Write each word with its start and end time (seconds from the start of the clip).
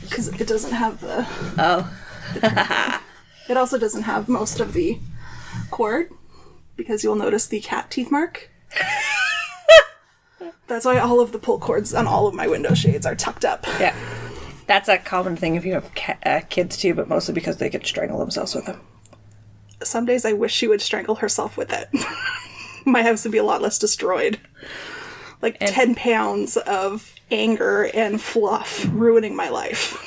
Because 0.00 0.28
it 0.28 0.46
doesn't 0.46 0.72
have 0.72 1.00
the. 1.00 1.26
oh. 1.58 3.00
It 3.48 3.56
also 3.58 3.78
doesn't 3.78 4.02
have 4.04 4.28
most 4.28 4.58
of 4.58 4.72
the 4.72 4.98
cord 5.70 6.10
because 6.76 7.04
you'll 7.04 7.14
notice 7.14 7.46
the 7.46 7.60
cat 7.60 7.90
teeth 7.90 8.10
mark. 8.10 8.50
That's 10.66 10.86
why 10.86 10.98
all 10.98 11.20
of 11.20 11.32
the 11.32 11.38
pull 11.38 11.58
cords 11.58 11.92
on 11.92 12.06
all 12.06 12.26
of 12.26 12.34
my 12.34 12.48
window 12.48 12.74
shades 12.74 13.04
are 13.04 13.14
tucked 13.14 13.44
up. 13.44 13.66
Yeah. 13.78 13.94
That's 14.66 14.88
a 14.88 14.96
common 14.96 15.36
thing 15.36 15.56
if 15.56 15.64
you 15.66 15.74
have 15.74 15.94
ca- 15.94 16.16
uh, 16.24 16.40
kids 16.48 16.78
too, 16.78 16.94
but 16.94 17.06
mostly 17.06 17.34
because 17.34 17.58
they 17.58 17.68
could 17.68 17.86
strangle 17.86 18.18
themselves 18.18 18.54
with 18.54 18.64
them. 18.64 18.80
Some 19.82 20.06
days 20.06 20.24
I 20.24 20.32
wish 20.32 20.54
she 20.54 20.66
would 20.66 20.80
strangle 20.80 21.16
herself 21.16 21.58
with 21.58 21.70
it. 21.70 21.90
my 22.86 23.02
house 23.02 23.24
would 23.24 23.32
be 23.32 23.38
a 23.38 23.44
lot 23.44 23.60
less 23.60 23.78
destroyed. 23.78 24.40
Like 25.42 25.58
10 25.60 25.94
pounds 25.96 26.56
of 26.56 27.13
anger 27.30 27.90
and 27.94 28.20
fluff 28.20 28.86
ruining 28.92 29.36
my 29.36 29.48
life. 29.48 30.00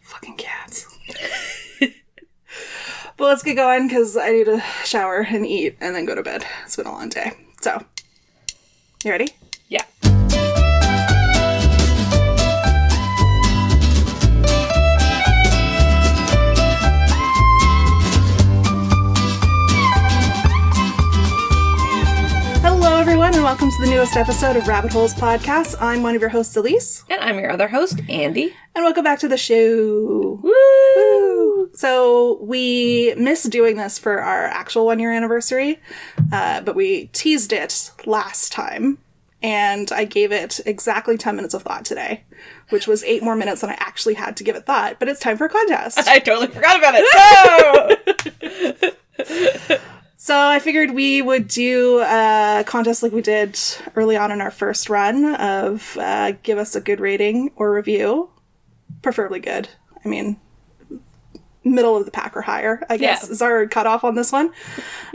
Fucking 0.00 0.36
cats. 0.36 0.86
but 1.80 3.24
let's 3.24 3.42
get 3.42 3.54
going 3.54 3.88
because 3.88 4.16
I 4.16 4.30
need 4.30 4.44
to 4.44 4.62
shower 4.84 5.26
and 5.28 5.46
eat 5.46 5.76
and 5.80 5.94
then 5.94 6.04
go 6.04 6.14
to 6.14 6.22
bed. 6.22 6.44
It's 6.64 6.76
been 6.76 6.86
a 6.86 6.92
long 6.92 7.08
day. 7.08 7.32
So, 7.60 7.84
you 9.04 9.10
ready? 9.10 9.28
Welcome 23.50 23.68
to 23.68 23.80
the 23.80 23.90
newest 23.90 24.16
episode 24.16 24.54
of 24.54 24.68
Rabbit 24.68 24.92
Holes 24.92 25.12
Podcast. 25.12 25.74
I'm 25.80 26.04
one 26.04 26.14
of 26.14 26.20
your 26.20 26.30
hosts, 26.30 26.56
Elise, 26.56 27.02
And 27.10 27.20
I'm 27.20 27.36
your 27.36 27.50
other 27.50 27.66
host, 27.66 28.00
Andy. 28.08 28.54
and 28.76 28.84
welcome 28.84 29.02
back 29.02 29.18
to 29.18 29.28
the 29.28 29.36
show. 29.36 30.38
Woo! 30.40 31.68
So 31.74 32.38
we 32.42 33.12
missed 33.16 33.50
doing 33.50 33.76
this 33.76 33.98
for 33.98 34.20
our 34.22 34.44
actual 34.44 34.86
one 34.86 35.00
year 35.00 35.12
anniversary, 35.12 35.80
uh, 36.32 36.60
but 36.60 36.76
we 36.76 37.06
teased 37.06 37.52
it 37.52 37.90
last 38.06 38.52
time, 38.52 38.98
and 39.42 39.90
I 39.90 40.04
gave 40.04 40.30
it 40.30 40.60
exactly 40.64 41.18
10 41.18 41.34
minutes 41.34 41.52
of 41.52 41.64
thought 41.64 41.84
today, 41.84 42.22
which 42.68 42.86
was 42.86 43.02
eight 43.02 43.24
more 43.24 43.34
minutes 43.34 43.62
than 43.62 43.70
I 43.70 43.76
actually 43.80 44.14
had 44.14 44.36
to 44.36 44.44
give 44.44 44.54
it 44.54 44.64
thought, 44.64 45.00
but 45.00 45.08
it's 45.08 45.18
time 45.18 45.36
for 45.36 45.46
a 45.46 45.50
contest. 45.50 45.98
I 46.06 46.20
totally 46.20 46.46
forgot 46.46 46.78
about 46.78 46.94
it. 48.38 48.96
So 50.22 50.38
I 50.38 50.58
figured 50.58 50.90
we 50.90 51.22
would 51.22 51.48
do 51.48 52.00
a 52.00 52.62
contest 52.66 53.02
like 53.02 53.10
we 53.12 53.22
did 53.22 53.58
early 53.96 54.18
on 54.18 54.30
in 54.30 54.42
our 54.42 54.50
first 54.50 54.90
run 54.90 55.34
of 55.36 55.96
uh, 55.98 56.32
give 56.42 56.58
us 56.58 56.74
a 56.76 56.80
good 56.82 57.00
rating 57.00 57.52
or 57.56 57.72
review, 57.72 58.28
preferably 59.00 59.40
good. 59.40 59.70
I 60.04 60.08
mean, 60.08 60.38
middle 61.64 61.96
of 61.96 62.04
the 62.04 62.10
pack 62.10 62.36
or 62.36 62.42
higher, 62.42 62.84
I 62.90 62.98
guess, 62.98 63.24
Yeah. 63.24 63.32
is 63.32 63.40
our 63.40 63.66
cutoff 63.66 64.04
on 64.04 64.14
this 64.14 64.30
one. 64.30 64.52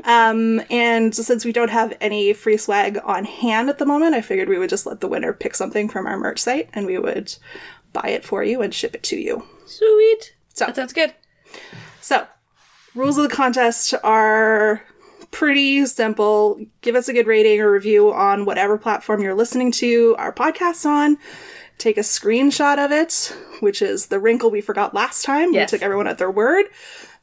Um, 0.05 0.63
and 0.71 1.13
since 1.13 1.45
we 1.45 1.51
don't 1.51 1.69
have 1.69 1.95
any 2.01 2.33
free 2.33 2.57
swag 2.57 2.97
on 3.03 3.25
hand 3.25 3.69
at 3.69 3.77
the 3.77 3.85
moment, 3.85 4.15
I 4.15 4.21
figured 4.21 4.49
we 4.49 4.57
would 4.57 4.71
just 4.71 4.87
let 4.87 5.01
the 5.01 5.07
winner 5.07 5.33
pick 5.33 5.53
something 5.53 5.87
from 5.87 6.07
our 6.07 6.17
merch 6.17 6.39
site 6.39 6.71
and 6.73 6.87
we 6.87 6.97
would 6.97 7.35
buy 7.93 8.07
it 8.09 8.25
for 8.25 8.43
you 8.43 8.63
and 8.63 8.73
ship 8.73 8.95
it 8.95 9.03
to 9.03 9.17
you. 9.17 9.45
Sweet. 9.67 10.33
So- 10.55 10.65
that 10.65 10.75
sounds 10.75 10.93
good. 10.93 11.13
So, 12.01 12.25
rules 12.95 13.19
of 13.19 13.29
the 13.29 13.35
contest 13.35 13.93
are 14.03 14.81
pretty 15.35 15.85
simple. 15.85 16.57
Give 16.79 16.95
us 16.95 17.09
a 17.09 17.13
good 17.13 17.27
rating 17.27 17.59
or 17.59 17.69
review 17.69 18.13
on 18.13 18.45
whatever 18.45 18.77
platform 18.77 19.21
you're 19.21 19.35
listening 19.35 19.69
to 19.73 20.15
our 20.17 20.31
podcast 20.31 20.85
on. 20.85 21.17
Take 21.77 21.97
a 21.97 22.01
screenshot 22.01 22.77
of 22.77 22.93
it, 22.93 23.35
which 23.59 23.81
is 23.81 24.05
the 24.05 24.17
wrinkle 24.17 24.49
we 24.49 24.61
forgot 24.61 24.93
last 24.93 25.25
time. 25.25 25.51
Yes. 25.53 25.69
We 25.69 25.77
took 25.77 25.83
everyone 25.83 26.07
at 26.07 26.19
their 26.19 26.31
word. 26.31 26.67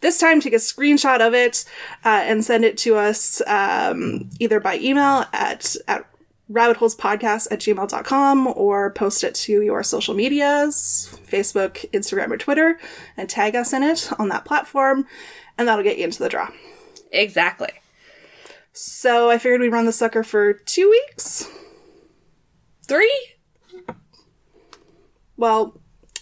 This 0.03 0.19
time, 0.19 0.43
take 0.43 0.53
a 0.53 0.57
screenshot 0.57 1.27
of 1.27 1.33
it 1.33 1.65
uh, 2.05 2.21
and 2.25 2.45
send 2.45 2.67
it 2.67 2.77
to 2.79 2.97
us 2.97 3.41
um, 3.47 4.29
either 4.39 4.61
by 4.61 4.77
email 4.77 5.25
at, 5.33 5.75
at 5.89 6.05
rabbitholespodcast 6.51 7.49
at 7.51 7.61
gmail.com 7.61 8.47
or 8.49 8.91
post 8.91 9.25
it 9.25 9.35
to 9.37 9.63
your 9.63 9.83
social 9.83 10.13
medias, 10.13 11.19
Facebook, 11.27 11.91
Instagram, 11.93 12.31
or 12.31 12.37
Twitter, 12.37 12.79
and 13.17 13.31
tag 13.31 13.57
us 13.57 13.73
in 13.73 13.83
it 13.83 14.11
on 14.19 14.29
that 14.29 14.45
platform, 14.45 15.07
and 15.57 15.67
that'll 15.67 15.85
get 15.85 15.97
you 15.97 16.05
into 16.05 16.19
the 16.19 16.29
draw. 16.29 16.51
Exactly. 17.11 17.71
So 18.73 19.31
I 19.31 19.39
figured 19.39 19.61
we'd 19.61 19.73
run 19.73 19.85
the 19.85 19.93
sucker 19.93 20.23
for 20.23 20.55
two 20.55 20.89
weeks. 20.91 21.49
Three? 22.87 23.13
Well, 25.37 25.81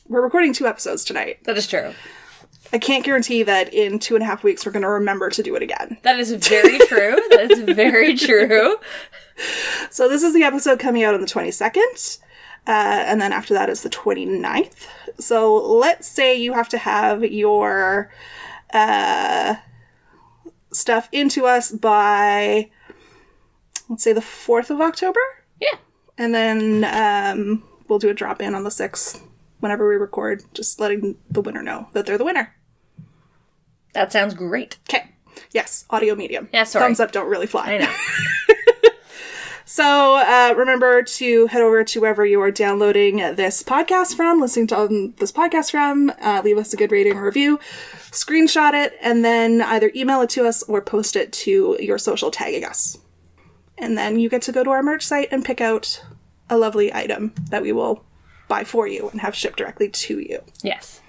we're 0.09 0.23
recording 0.23 0.53
two 0.53 0.67
episodes 0.67 1.05
tonight. 1.05 1.45
That 1.45 1.57
is 1.57 1.67
true. 1.67 1.93
I 2.73 2.79
can't 2.79 3.05
guarantee 3.05 3.43
that 3.45 3.73
in 3.73 3.99
two 3.99 4.15
and 4.15 4.23
a 4.23 4.27
half 4.27 4.45
weeks 4.45 4.65
we're 4.65 4.73
going 4.73 4.83
to 4.83 4.89
remember 4.89 5.31
to 5.31 5.43
do 5.43 5.55
it 5.57 5.63
again. 5.63 5.99
That 6.03 6.19
is 6.19 6.33
very 6.33 6.79
true. 6.87 7.17
That 7.31 7.49
is 7.51 7.61
very 7.61 8.17
true. 8.17 8.77
So 9.91 10.09
this 10.09 10.23
is 10.23 10.35
the 10.35 10.43
episode 10.43 10.79
coming 10.79 11.03
out 11.03 11.15
on 11.15 11.21
the 11.21 11.27
22nd. 11.27 12.19
Uh, 12.67 13.05
and 13.07 13.21
then 13.21 13.33
after 13.33 13.55
that 13.55 13.69
is 13.69 13.83
the 13.83 13.91
29th. 13.91 14.87
So 15.19 15.55
let's 15.55 16.07
say 16.07 16.37
you 16.37 16.53
have 16.53 16.69
to 16.71 16.79
have 16.79 17.25
your 17.25 18.11
uh, 18.73 19.57
stuff 20.73 21.09
into 21.13 21.47
us 21.47 21.71
by, 21.71 22.71
let's 23.89 24.03
say, 24.03 24.13
the 24.13 24.21
4th 24.21 24.71
of 24.71 24.81
October. 24.81 25.21
Yeah. 25.61 25.79
And 26.19 26.35
then 26.35 26.85
um, 26.85 27.63
we'll 27.89 27.99
do 27.99 28.09
a 28.09 28.15
drop 28.15 28.41
in 28.41 28.55
on 28.55 28.65
the 28.65 28.71
6th 28.71 29.21
whenever 29.61 29.89
we 29.89 29.97
record, 29.97 30.43
just 30.55 30.81
letting 30.81 31.17
the 31.31 31.41
winner 31.41 31.63
know 31.63 31.89
that 31.93 32.07
they're 32.07 32.19
the 32.19 32.25
winner. 32.25 32.55
That 33.93 34.13
sounds 34.13 34.35
great. 34.35 34.79
Okay. 34.89 35.11
Yes, 35.53 35.85
audio 35.91 36.15
medium. 36.15 36.49
Yeah, 36.53 36.65
sorry. 36.65 36.85
Thumbs 36.85 37.01
up 37.01 37.13
don't 37.13 37.29
really 37.29 37.47
fly. 37.47 37.73
I 37.75 37.79
know. 37.79 37.95
So 39.71 40.17
uh, 40.17 40.53
remember 40.57 41.05
to 41.05 41.47
head 41.47 41.63
over 41.63 41.85
to 41.85 42.01
wherever 42.01 42.27
you 42.27 42.41
are 42.41 42.51
downloading 42.51 43.19
this 43.37 43.63
podcast 43.63 44.17
from, 44.17 44.41
listening 44.41 44.67
to 44.67 45.15
this 45.19 45.31
podcast 45.31 45.71
from, 45.71 46.13
uh, 46.21 46.43
leave 46.45 46.59
us 46.59 46.73
a 46.73 46.77
good 46.77 46.91
rating 46.91 47.17
or 47.17 47.25
review, 47.25 47.61
screenshot 48.11 48.75
it, 48.75 48.99
and 49.01 49.25
then 49.25 49.63
either 49.63 49.93
email 49.95 50.23
it 50.23 50.31
to 50.31 50.45
us 50.45 50.65
or 50.65 50.83
post 50.83 51.15
it 51.15 51.33
to 51.33 51.77
your 51.79 51.99
social 51.99 52.33
tagging 52.33 52.65
us. 52.65 52.99
And 53.79 53.97
then 53.97 54.19
you 54.19 54.29
get 54.29 54.43
to 54.43 54.51
go 54.51 54.65
to 54.65 54.71
our 54.71 54.83
merch 54.83 55.05
site 55.05 55.29
and 55.31 55.45
pick 55.45 55.61
out 55.61 56.05
a 56.49 56.59
lovely 56.59 56.93
item 56.93 57.33
that 57.51 57.63
we 57.63 57.71
will 57.71 58.05
buy 58.49 58.65
for 58.65 58.89
you 58.89 59.09
and 59.11 59.21
have 59.21 59.37
shipped 59.37 59.59
directly 59.59 59.89
to 59.89 60.19
you. 60.19 60.43
Yes. 60.65 61.01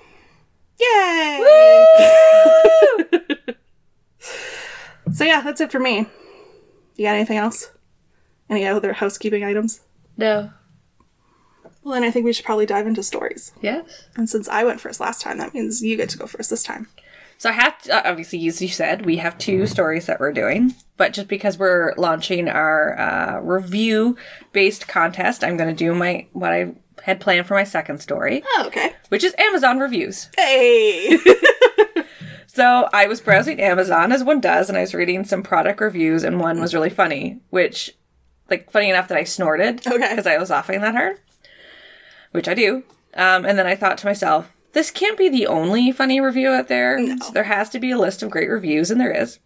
Yay! 0.79 1.85
so 5.11 5.23
yeah, 5.23 5.41
that's 5.41 5.61
it 5.61 5.71
for 5.71 5.79
me. 5.79 6.05
You 6.95 7.05
got 7.07 7.15
anything 7.15 7.37
else? 7.37 7.71
Any 8.51 8.67
other 8.67 8.93
housekeeping 8.93 9.43
items? 9.43 9.81
No. 10.17 10.51
Well, 11.83 11.95
then 11.95 12.03
I 12.03 12.11
think 12.11 12.25
we 12.25 12.33
should 12.33 12.45
probably 12.45 12.65
dive 12.67 12.85
into 12.85 13.01
stories. 13.01 13.53
Yes. 13.61 14.07
And 14.15 14.29
since 14.29 14.47
I 14.47 14.63
went 14.65 14.81
first 14.81 14.99
last 14.99 15.21
time, 15.21 15.39
that 15.39 15.53
means 15.53 15.81
you 15.81 15.97
get 15.97 16.09
to 16.09 16.17
go 16.17 16.27
first 16.27 16.49
this 16.51 16.61
time. 16.61 16.87
So 17.37 17.49
I 17.49 17.53
have 17.53 17.81
to, 17.83 17.95
uh, 17.95 18.01
obviously, 18.11 18.45
as 18.47 18.61
you 18.61 18.67
said, 18.67 19.03
we 19.03 19.17
have 19.17 19.35
two 19.39 19.65
stories 19.65 20.05
that 20.05 20.19
we're 20.19 20.31
doing, 20.33 20.75
but 20.97 21.11
just 21.13 21.27
because 21.27 21.57
we're 21.57 21.95
launching 21.97 22.47
our 22.47 22.99
uh, 22.99 23.39
review-based 23.39 24.87
contest, 24.87 25.43
I'm 25.43 25.57
going 25.57 25.69
to 25.69 25.75
do 25.75 25.95
my 25.95 26.27
what 26.33 26.51
I 26.53 26.75
had 27.01 27.19
planned 27.19 27.47
for 27.47 27.55
my 27.55 27.63
second 27.63 27.97
story, 27.99 28.43
Oh, 28.45 28.65
okay. 28.67 28.93
which 29.09 29.23
is 29.23 29.33
Amazon 29.39 29.79
reviews. 29.79 30.29
Hey! 30.37 31.17
So 32.53 32.89
I 32.91 33.07
was 33.07 33.21
browsing 33.21 33.61
Amazon 33.61 34.11
as 34.11 34.25
one 34.25 34.41
does, 34.41 34.67
and 34.67 34.77
I 34.77 34.81
was 34.81 34.93
reading 34.93 35.23
some 35.23 35.41
product 35.41 35.79
reviews, 35.79 36.25
and 36.25 36.37
one 36.37 36.59
was 36.59 36.73
really 36.73 36.89
funny, 36.89 37.39
which, 37.49 37.95
like, 38.51 38.69
funny 38.71 38.89
enough 38.89 39.07
that 39.07 39.17
I 39.17 39.23
snorted 39.23 39.85
Okay. 39.87 40.09
because 40.09 40.27
I 40.27 40.37
was 40.37 40.49
laughing 40.51 40.81
that 40.81 40.93
hard, 40.93 41.17
which 42.31 42.47
I 42.47 42.53
do. 42.53 42.83
Um, 43.15 43.45
and 43.45 43.57
then 43.57 43.65
I 43.67 43.75
thought 43.75 43.97
to 43.99 44.05
myself, 44.05 44.51
this 44.73 44.91
can't 44.91 45.17
be 45.17 45.27
the 45.27 45.47
only 45.47 45.91
funny 45.91 46.21
review 46.21 46.49
out 46.49 46.67
there. 46.69 46.97
So 47.19 47.31
there 47.33 47.43
has 47.43 47.69
to 47.69 47.79
be 47.79 47.91
a 47.91 47.97
list 47.97 48.23
of 48.23 48.29
great 48.29 48.49
reviews, 48.49 48.89
and 48.91 49.01
there 49.01 49.11
is. 49.11 49.39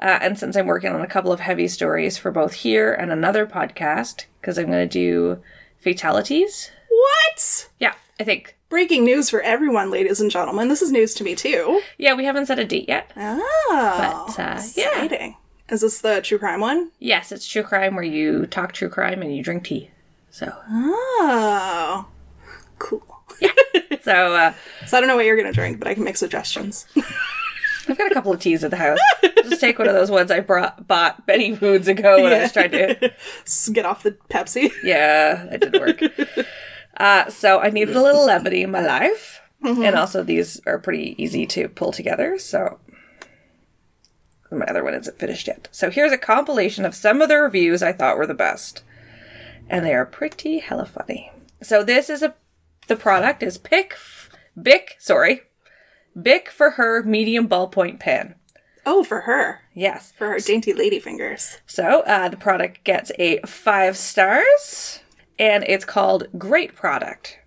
Uh, 0.00 0.18
and 0.20 0.38
since 0.38 0.56
I'm 0.56 0.66
working 0.66 0.92
on 0.92 1.00
a 1.02 1.06
couple 1.06 1.30
of 1.32 1.40
heavy 1.40 1.68
stories 1.68 2.18
for 2.18 2.30
both 2.32 2.52
here 2.54 2.92
and 2.92 3.12
another 3.12 3.46
podcast, 3.46 4.24
because 4.40 4.58
I'm 4.58 4.66
going 4.66 4.88
to 4.88 4.92
do 4.92 5.40
fatalities. 5.78 6.70
what? 6.88 7.68
Yeah, 7.78 7.94
I 8.18 8.24
think. 8.24 8.56
Breaking 8.68 9.04
news 9.04 9.30
for 9.30 9.40
everyone, 9.40 9.92
ladies 9.92 10.20
and 10.20 10.28
gentlemen. 10.30 10.66
This 10.68 10.82
is 10.82 10.90
news 10.90 11.14
to 11.14 11.24
me, 11.24 11.36
too. 11.36 11.80
Yeah, 11.98 12.14
we 12.14 12.24
haven't 12.24 12.46
set 12.46 12.58
a 12.58 12.64
date 12.64 12.88
yet. 12.88 13.12
Oh. 13.16 14.26
But, 14.36 14.42
uh, 14.42 14.60
yeah. 14.74 15.34
Is 15.68 15.80
this 15.80 16.00
the 16.00 16.20
true 16.22 16.38
crime 16.38 16.60
one? 16.60 16.90
Yes, 16.98 17.32
it's 17.32 17.46
true 17.48 17.62
crime 17.62 17.94
where 17.96 18.04
you 18.04 18.46
talk 18.46 18.72
true 18.72 18.88
crime 18.88 19.20
and 19.22 19.34
you 19.36 19.42
drink 19.42 19.64
tea. 19.64 19.90
So, 20.30 20.52
Oh. 20.68 22.06
Cool. 22.78 23.02
so 24.02 24.34
uh, 24.34 24.54
So 24.86 24.96
I 24.96 25.00
don't 25.00 25.08
know 25.08 25.16
what 25.16 25.24
you're 25.24 25.36
going 25.36 25.46
to 25.50 25.52
drink, 25.52 25.78
but 25.78 25.88
I 25.88 25.94
can 25.94 26.04
make 26.04 26.16
suggestions. 26.16 26.86
I've 27.88 27.96
got 27.98 28.10
a 28.10 28.14
couple 28.14 28.32
of 28.32 28.40
teas 28.40 28.64
at 28.64 28.70
the 28.70 28.76
house. 28.76 28.98
Just 29.44 29.60
take 29.60 29.78
one 29.78 29.86
of 29.88 29.94
those 29.94 30.10
ones 30.10 30.30
I 30.30 30.40
brought 30.40 30.88
bought 30.88 31.24
many 31.26 31.56
moons 31.60 31.86
ago 31.86 32.20
when 32.22 32.32
I 32.32 32.40
was 32.42 32.52
trying 32.52 32.72
to. 32.72 33.12
Get 33.72 33.86
off 33.86 34.02
the 34.02 34.12
Pepsi. 34.28 34.72
Yeah, 34.82 35.46
that 35.46 35.60
didn't 35.60 35.80
work. 35.80 36.02
Uh, 36.96 37.30
so 37.30 37.60
I 37.60 37.70
needed 37.70 37.94
a 37.94 38.02
little 38.02 38.26
levity 38.26 38.62
in 38.62 38.70
my 38.72 38.80
life. 38.84 39.40
And 39.62 39.94
also, 39.96 40.22
these 40.24 40.60
are 40.66 40.78
pretty 40.78 41.14
easy 41.22 41.46
to 41.46 41.68
pull 41.68 41.92
together. 41.92 42.38
So 42.38 42.78
my 44.58 44.66
other 44.66 44.84
one 44.84 44.94
isn't 44.94 45.18
finished 45.18 45.46
yet. 45.46 45.68
So 45.70 45.90
here's 45.90 46.12
a 46.12 46.18
compilation 46.18 46.84
of 46.84 46.94
some 46.94 47.22
of 47.22 47.28
the 47.28 47.38
reviews 47.38 47.82
I 47.82 47.92
thought 47.92 48.18
were 48.18 48.26
the 48.26 48.34
best. 48.34 48.82
And 49.68 49.84
they 49.84 49.94
are 49.94 50.06
pretty 50.06 50.58
hella 50.58 50.86
funny. 50.86 51.32
So 51.62 51.82
this 51.82 52.08
is 52.10 52.22
a 52.22 52.34
the 52.86 52.96
product 52.96 53.42
is 53.42 53.58
Pick 53.58 53.96
Bic, 54.60 54.96
sorry. 54.98 55.42
Bic 56.20 56.48
for 56.48 56.72
her 56.72 57.02
medium 57.02 57.48
ballpoint 57.48 58.00
pen. 58.00 58.36
Oh, 58.86 59.02
for 59.02 59.22
her. 59.22 59.62
Yes. 59.74 60.12
For 60.16 60.28
her 60.28 60.38
dainty 60.38 60.72
lady 60.72 61.00
fingers. 61.00 61.58
So 61.66 62.02
uh, 62.02 62.28
the 62.28 62.36
product 62.36 62.84
gets 62.84 63.10
a 63.18 63.40
five 63.40 63.96
stars, 63.96 65.00
and 65.38 65.64
it's 65.64 65.84
called 65.84 66.28
Great 66.38 66.74
Product. 66.76 67.38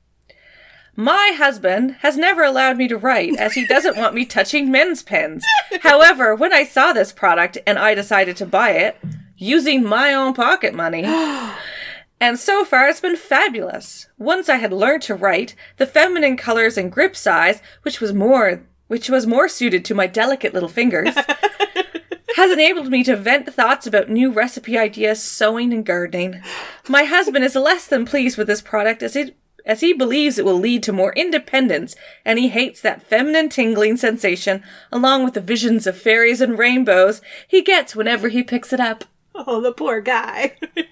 My 0.99 1.33
husband 1.37 1.95
has 2.01 2.17
never 2.17 2.43
allowed 2.43 2.75
me 2.75 2.89
to 2.89 2.97
write 2.97 3.37
as 3.37 3.53
he 3.53 3.65
doesn't 3.65 3.95
want 3.95 4.13
me 4.13 4.25
touching 4.25 4.69
men's 4.69 5.01
pens. 5.01 5.45
However, 5.79 6.35
when 6.35 6.51
I 6.51 6.65
saw 6.65 6.91
this 6.91 7.13
product 7.13 7.57
and 7.65 7.79
I 7.79 7.95
decided 7.95 8.35
to 8.35 8.45
buy 8.45 8.71
it 8.71 8.97
using 9.37 9.81
my 9.85 10.13
own 10.13 10.33
pocket 10.33 10.73
money, 10.73 11.05
and 12.19 12.37
so 12.37 12.65
far 12.65 12.89
it's 12.89 12.99
been 12.99 13.15
fabulous. 13.15 14.07
Once 14.17 14.49
I 14.49 14.57
had 14.57 14.73
learned 14.73 15.03
to 15.03 15.15
write, 15.15 15.55
the 15.77 15.85
feminine 15.85 16.35
colors 16.35 16.77
and 16.77 16.91
grip 16.91 17.15
size, 17.15 17.61
which 17.83 18.01
was 18.01 18.11
more 18.11 18.61
which 18.87 19.09
was 19.09 19.25
more 19.25 19.47
suited 19.47 19.85
to 19.85 19.95
my 19.95 20.05
delicate 20.05 20.53
little 20.53 20.67
fingers, 20.67 21.15
has 22.35 22.51
enabled 22.51 22.89
me 22.89 23.05
to 23.05 23.15
vent 23.15 23.53
thoughts 23.53 23.87
about 23.87 24.09
new 24.09 24.33
recipe 24.33 24.77
ideas, 24.77 25.23
sewing, 25.23 25.71
and 25.71 25.85
gardening. 25.85 26.41
My 26.89 27.05
husband 27.05 27.45
is 27.45 27.55
less 27.55 27.87
than 27.87 28.05
pleased 28.05 28.37
with 28.37 28.47
this 28.47 28.61
product 28.61 29.01
as 29.01 29.15
it 29.15 29.37
as 29.69 29.81
he 29.81 29.93
believes 29.93 30.39
it 30.39 30.45
will 30.45 30.57
lead 30.57 30.81
to 30.81 30.91
more 30.91 31.13
independence, 31.13 31.95
and 32.25 32.39
he 32.39 32.49
hates 32.49 32.81
that 32.81 33.03
feminine 33.03 33.49
tingling 33.49 33.97
sensation, 33.97 34.63
along 34.91 35.23
with 35.23 35.35
the 35.35 35.41
visions 35.41 35.85
of 35.85 35.95
fairies 35.95 36.41
and 36.41 36.57
rainbows 36.57 37.21
he 37.47 37.61
gets 37.61 37.95
whenever 37.95 38.29
he 38.29 38.41
picks 38.41 38.73
it 38.73 38.79
up. 38.79 39.05
Oh, 39.35 39.61
the 39.61 39.71
poor 39.71 40.01
guy. 40.01 40.57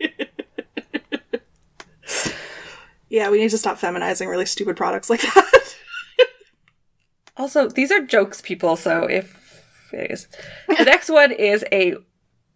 yeah, 3.10 3.32
we 3.32 3.40
need 3.40 3.50
to 3.50 3.58
stop 3.58 3.80
feminizing 3.80 4.30
really 4.30 4.46
stupid 4.46 4.78
products 4.78 5.10
like 5.10 5.22
that. 5.22 5.76
Also, 7.40 7.70
these 7.70 7.92
are 7.92 8.02
jokes, 8.02 8.42
people, 8.42 8.76
so 8.76 9.04
if 9.04 9.94
it 9.94 10.10
is. 10.10 10.28
The 10.68 10.86
next 10.86 11.08
one 11.08 11.32
is 11.32 11.64
a 11.72 11.94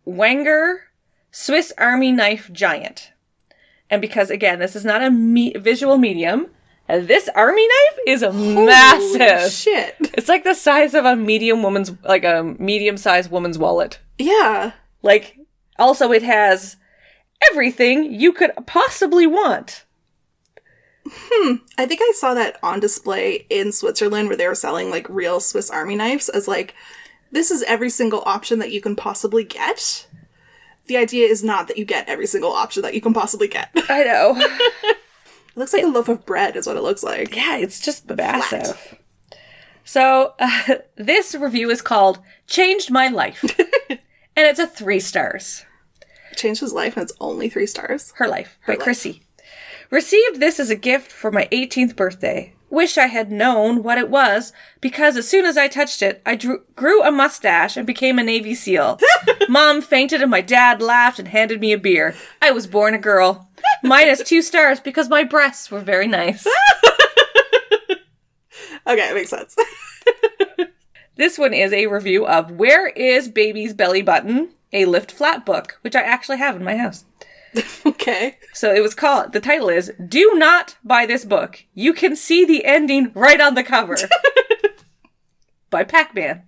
Wenger 0.06 0.86
Swiss 1.30 1.72
Army 1.78 2.12
knife 2.12 2.52
giant. 2.52 3.12
And 3.92 4.02
because, 4.02 4.32
again, 4.32 4.58
this 4.58 4.76
is 4.76 4.84
not 4.86 5.04
a 5.04 5.12
me- 5.12 5.54
visual 5.56 5.98
medium, 6.00 6.48
this 6.88 7.30
army 7.36 7.68
knife 7.68 8.00
is 8.08 8.24
a 8.24 8.32
Holy 8.32 8.66
massive. 8.66 9.52
shit. 9.52 9.96
It's 10.18 10.28
like 10.30 10.44
the 10.44 10.56
size 10.56 10.94
of 10.94 11.06
a 11.06 11.16
medium 11.16 11.62
woman's, 11.62 11.92
like 12.04 12.24
a 12.24 12.56
medium 12.58 12.98
sized 12.98 13.30
woman's 13.30 13.58
wallet. 13.58 14.00
Yeah. 14.18 14.72
Like, 15.04 15.38
also, 15.78 16.12
it 16.12 16.24
has 16.24 16.78
everything 17.52 18.14
you 18.14 18.34
could 18.34 18.52
possibly 18.66 19.28
want. 19.28 19.86
Hmm. 21.10 21.56
I 21.78 21.86
think 21.86 22.00
I 22.02 22.14
saw 22.16 22.34
that 22.34 22.58
on 22.62 22.80
display 22.80 23.46
in 23.50 23.72
Switzerland 23.72 24.28
where 24.28 24.38
they 24.38 24.48
were 24.48 24.56
selling 24.56 24.90
like 24.90 25.10
real 25.10 25.40
Swiss 25.40 25.70
Army 25.70 25.96
knives 25.96 26.30
as 26.30 26.48
like, 26.48 26.76
this 27.32 27.52
is 27.52 27.64
every 27.64 27.90
single 27.90 28.24
option 28.26 28.60
that 28.60 28.72
you 28.72 28.82
can 28.82 28.96
possibly 28.96 29.44
get. 29.44 30.08
The 30.88 30.98
idea 30.98 31.28
is 31.28 31.44
not 31.44 31.68
that 31.68 31.78
you 31.78 31.86
get 31.86 32.10
every 32.10 32.28
single 32.28 32.52
option 32.52 32.82
that 32.84 32.94
you 32.94 33.02
can 33.02 33.14
possibly 33.14 33.48
get. 33.48 33.70
I 33.90 34.04
know. 34.04 34.36
It 34.38 34.98
looks 35.56 35.74
like 35.74 35.84
a 35.84 35.88
loaf 35.88 36.10
of 36.10 36.26
bread, 36.26 36.56
is 36.56 36.68
what 36.68 36.78
it 36.78 36.84
looks 36.84 37.04
like. 37.04 37.36
Yeah, 37.36 37.58
it's 37.58 37.80
just 37.80 38.10
massive. 38.10 38.98
So, 39.84 40.34
uh, 40.40 40.76
this 40.96 41.36
review 41.36 41.70
is 41.70 41.82
called 41.82 42.20
Changed 42.48 42.92
My 42.92 43.08
Life. 43.10 43.44
and 43.90 44.00
it's 44.36 44.60
a 44.60 44.68
three 44.68 45.00
stars. 45.00 45.66
Changed 46.36 46.62
his 46.62 46.74
life 46.74 46.96
and 46.96 47.04
it's 47.04 47.18
only 47.20 47.50
three 47.50 47.68
stars. 47.68 48.14
Her 48.16 48.28
Life 48.28 48.58
by 48.66 48.76
Chrissy. 48.76 49.24
Received 49.90 50.40
this 50.40 50.60
as 50.60 50.70
a 50.70 50.76
gift 50.76 51.12
for 51.12 51.32
my 51.32 51.50
18th 51.52 51.98
birthday. 51.98 52.54
Wish 52.72 52.98
I 52.98 53.08
had 53.08 53.32
known 53.32 53.84
what 53.84 53.98
it 53.98 54.10
was 54.10 54.54
because 54.80 55.18
as 55.18 55.28
soon 55.28 55.46
as 55.46 55.58
I 55.58 55.68
touched 55.68 56.02
it, 56.02 56.22
I 56.26 56.36
drew, 56.36 56.64
grew 56.76 57.04
a 57.04 57.12
mustache 57.12 57.76
and 57.78 57.86
became 57.86 58.18
a 58.18 58.24
Navy 58.24 58.56
SEAL. 58.56 58.98
Mom 59.50 59.82
fainted 59.82 60.22
and 60.22 60.32
my 60.32 60.40
dad 60.40 60.82
laughed 60.82 61.20
and 61.20 61.28
handed 61.28 61.60
me 61.60 61.74
a 61.74 61.78
beer. 61.78 62.16
I 62.42 62.52
was 62.52 62.68
born 62.68 62.94
a 62.94 62.98
girl. 62.98 63.50
Minus 63.84 64.24
two 64.24 64.42
stars 64.42 64.80
because 64.80 65.10
my 65.10 65.24
breasts 65.24 65.70
were 65.70 65.82
very 65.82 66.08
nice. 66.08 66.48
Okay, 68.88 69.10
it 69.10 69.14
makes 69.14 69.30
sense. 69.30 69.56
This 71.16 71.38
one 71.38 71.54
is 71.54 71.72
a 71.72 71.86
review 71.86 72.26
of 72.26 72.50
Where 72.52 72.88
is 72.88 73.30
Baby's 73.30 73.76
Belly 73.76 74.02
Button? 74.02 74.50
A 74.74 74.86
Lift 74.86 75.12
Flat 75.12 75.46
book, 75.46 75.78
which 75.82 75.96
I 75.96 76.02
actually 76.02 76.40
have 76.40 76.56
in 76.56 76.64
my 76.64 76.78
house. 76.78 77.06
okay. 77.86 78.38
So 78.54 78.74
it 78.74 78.82
was 78.82 78.96
called, 78.96 79.34
the 79.34 79.40
title 79.40 79.70
is 79.70 79.92
Do 80.06 80.34
Not 80.36 80.78
Buy 80.84 81.06
This 81.06 81.26
Book. 81.26 81.66
You 81.74 81.94
can 81.94 82.16
see 82.16 82.46
the 82.46 82.66
ending 82.66 83.12
right 83.14 83.42
on 83.42 83.56
the 83.56 83.64
cover. 83.64 83.98
by 85.70 85.84
Pac 85.84 86.14
Man. 86.14 86.44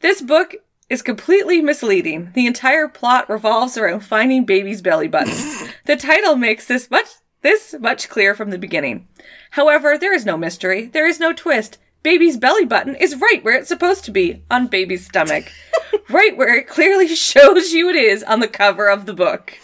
This 0.00 0.22
book 0.22 0.54
is 0.88 1.02
completely 1.02 1.60
misleading. 1.60 2.30
The 2.34 2.46
entire 2.46 2.88
plot 2.88 3.28
revolves 3.28 3.76
around 3.76 4.00
finding 4.00 4.44
baby's 4.44 4.80
belly 4.80 5.08
button. 5.08 5.34
the 5.84 5.96
title 5.96 6.36
makes 6.36 6.66
this 6.66 6.90
much 6.90 7.06
this 7.42 7.74
much 7.78 8.08
clear 8.08 8.34
from 8.34 8.50
the 8.50 8.58
beginning. 8.58 9.06
However, 9.50 9.98
there 9.98 10.14
is 10.14 10.24
no 10.24 10.36
mystery. 10.36 10.86
There 10.86 11.06
is 11.06 11.20
no 11.20 11.32
twist. 11.32 11.78
Baby's 12.02 12.36
belly 12.36 12.64
button 12.64 12.94
is 12.94 13.16
right 13.16 13.42
where 13.44 13.56
it's 13.56 13.68
supposed 13.68 14.04
to 14.04 14.10
be, 14.10 14.44
on 14.50 14.68
baby's 14.68 15.06
stomach. 15.06 15.52
right 16.08 16.36
where 16.36 16.56
it 16.56 16.68
clearly 16.68 17.08
shows 17.08 17.72
you 17.72 17.88
it 17.88 17.96
is 17.96 18.22
on 18.22 18.40
the 18.40 18.48
cover 18.48 18.88
of 18.88 19.06
the 19.06 19.12
book. 19.12 19.58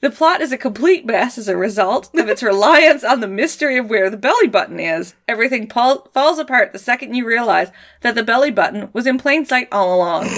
The 0.00 0.10
plot 0.10 0.40
is 0.40 0.50
a 0.50 0.56
complete 0.56 1.04
mess 1.04 1.36
as 1.36 1.46
a 1.46 1.56
result 1.56 2.10
of 2.14 2.28
its 2.28 2.42
reliance 2.42 3.04
on 3.04 3.20
the 3.20 3.28
mystery 3.28 3.76
of 3.76 3.90
where 3.90 4.08
the 4.08 4.16
belly 4.16 4.46
button 4.46 4.80
is. 4.80 5.14
Everything 5.28 5.66
pal- 5.66 6.08
falls 6.14 6.38
apart 6.38 6.72
the 6.72 6.78
second 6.78 7.14
you 7.14 7.26
realize 7.26 7.70
that 8.00 8.14
the 8.14 8.22
belly 8.22 8.50
button 8.50 8.88
was 8.94 9.06
in 9.06 9.18
plain 9.18 9.44
sight 9.44 9.68
all 9.70 9.94
along. 9.94 10.28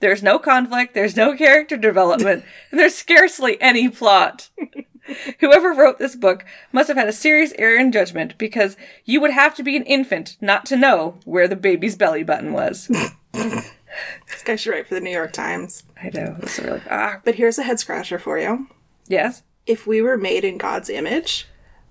There's 0.00 0.24
no 0.24 0.40
conflict, 0.40 0.94
there's 0.94 1.16
no 1.16 1.36
character 1.36 1.76
development, 1.76 2.44
and 2.72 2.80
there's 2.80 2.96
scarcely 2.96 3.60
any 3.60 3.88
plot. 3.88 4.50
Whoever 5.40 5.72
wrote 5.72 5.98
this 5.98 6.16
book 6.16 6.44
must 6.72 6.88
have 6.88 6.96
had 6.96 7.08
a 7.08 7.12
serious 7.12 7.52
error 7.58 7.78
in 7.78 7.92
judgment 7.92 8.36
because 8.38 8.76
you 9.04 9.20
would 9.20 9.32
have 9.32 9.54
to 9.56 9.62
be 9.62 9.76
an 9.76 9.84
infant 9.84 10.36
not 10.40 10.66
to 10.66 10.76
know 10.76 11.18
where 11.24 11.46
the 11.46 11.56
baby's 11.56 11.96
belly 11.96 12.24
button 12.24 12.52
was. 12.52 12.88
This 13.32 14.42
guy 14.44 14.56
should 14.56 14.70
write 14.70 14.86
for 14.86 14.94
the 14.94 15.00
New 15.00 15.10
York 15.10 15.32
Times. 15.32 15.84
I 16.02 16.10
know. 16.14 16.36
It's 16.40 16.58
really 16.58 16.80
ah 16.90 17.20
But 17.24 17.34
here's 17.34 17.58
a 17.58 17.62
head 17.62 17.78
scratcher 17.78 18.18
for 18.18 18.38
you. 18.38 18.68
Yes. 19.12 19.42
If 19.66 19.86
we 19.86 20.02
were 20.02 20.16
made 20.16 20.44
in 20.44 20.58
God's 20.58 20.90
image, 20.90 21.46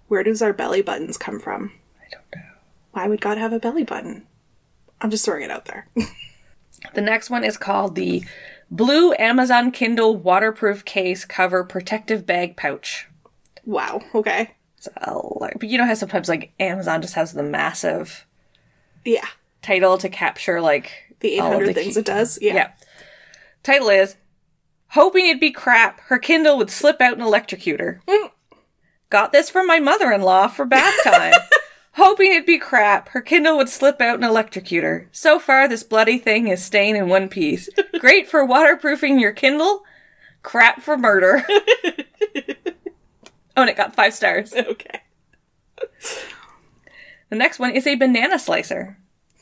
where 0.10 0.24
does 0.24 0.42
our 0.42 0.52
belly 0.54 0.82
buttons 0.82 1.18
come 1.18 1.40
from? 1.40 1.72
I 2.00 2.10
don't 2.12 2.24
know. 2.36 2.50
Why 2.92 3.08
would 3.08 3.22
God 3.22 3.38
have 3.38 3.54
a 3.54 3.60
belly 3.60 3.84
button? 3.84 4.28
I'm 5.00 5.10
just 5.10 5.24
throwing 5.26 5.44
it 5.44 5.52
out 5.52 5.66
there. 5.66 5.88
The 6.96 7.02
next 7.02 7.30
one 7.30 7.44
is 7.44 7.58
called 7.58 7.94
the 7.94 8.24
Blue 8.72 9.14
Amazon 9.20 9.70
Kindle 9.72 10.16
Waterproof 10.18 10.84
Case 10.84 11.26
Cover 11.26 11.64
Protective 11.64 12.26
Bag 12.26 12.58
Pouch. 12.58 13.08
wow. 13.66 14.02
Okay. 14.16 14.50
It's 14.78 14.88
a, 14.98 15.14
like, 15.16 15.60
but 15.60 15.70
you 15.70 15.78
know 15.78 15.86
how 15.86 15.94
sometimes 15.94 16.28
like 16.28 16.54
Amazon 16.60 17.04
just 17.04 17.14
has 17.14 17.34
the 17.34 17.44
massive 17.44 18.26
Yeah. 19.06 19.28
title 19.62 20.00
to 20.00 20.10
capture 20.10 20.60
like 20.60 20.92
The 21.20 21.40
all 21.40 21.50
of 21.50 21.62
800 21.62 21.68
the 21.68 21.74
things 21.76 21.94
key- 21.94 22.00
it 22.00 22.06
does. 22.08 22.40
Yeah. 22.42 22.54
Yeah. 22.56 22.72
Title 23.62 23.90
is 23.90 24.16
Hoping 24.92 25.28
It'd 25.28 25.40
Be 25.40 25.52
Crap. 25.52 26.00
Her 26.02 26.20
Kindle 26.20 26.58
would 26.58 26.70
slip 26.70 27.02
out 27.02 27.14
and 27.14 27.22
electrocute 27.22 27.80
her. 27.80 28.02
Mm. 28.08 28.32
Got 29.10 29.32
this 29.34 29.50
from 29.50 29.68
my 29.68 29.80
mother-in-law 29.80 30.48
for 30.48 30.66
bath 30.66 30.96
time. 31.04 31.34
Hoping 31.96 32.32
it'd 32.32 32.46
be 32.46 32.58
crap, 32.58 33.10
her 33.10 33.20
Kindle 33.20 33.58
would 33.58 33.68
slip 33.68 34.00
out 34.00 34.16
and 34.16 34.24
electrocute 34.24 34.86
her. 34.86 35.10
So 35.12 35.40
far, 35.40 35.68
this 35.68 35.84
bloody 35.84 36.18
thing 36.18 36.48
is 36.48 36.64
staying 36.64 36.96
in 36.96 37.10
one 37.10 37.28
piece. 37.28 37.70
Great 38.00 38.30
for 38.30 38.46
waterproofing 38.46 39.20
your 39.20 39.34
Kindle, 39.34 39.84
crap 40.42 40.82
for 40.82 40.98
murder. 40.98 41.44
oh, 41.50 42.44
and 43.58 43.70
it 43.70 43.76
got 43.76 43.94
five 43.94 44.14
stars. 44.14 44.54
Okay. 44.54 45.02
The 47.30 47.36
next 47.36 47.60
one 47.60 47.72
is 47.72 47.86
a 47.86 47.96
banana 47.96 48.40
slicer. 48.40 48.98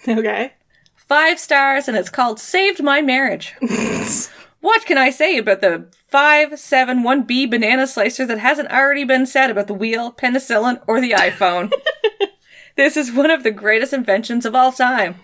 Okay. 0.08 0.54
Five 0.96 1.40
stars, 1.40 1.88
and 1.88 1.96
it's 1.96 2.10
called 2.10 2.40
Saved 2.40 2.82
My 2.82 3.02
Marriage. 3.02 3.56
what 4.62 4.86
can 4.86 4.98
I 4.98 5.10
say 5.10 5.38
about 5.38 5.62
the 5.62 5.88
571B 6.12 7.50
banana 7.50 7.88
slicer 7.88 8.26
that 8.26 8.40
hasn't 8.40 8.72
already 8.72 9.04
been 9.04 9.26
said 9.26 9.50
about 9.50 9.68
the 9.68 9.74
wheel, 9.74 10.12
penicillin, 10.12 10.82
or 10.88 11.00
the 11.00 11.12
iPhone? 11.12 11.72
this 12.76 12.98
is 12.98 13.12
one 13.12 13.32
of 13.32 13.44
the 13.44 13.52
greatest 13.52 13.94
inventions 13.94 14.46
of 14.46 14.56
all 14.56 14.72
time. 14.72 15.16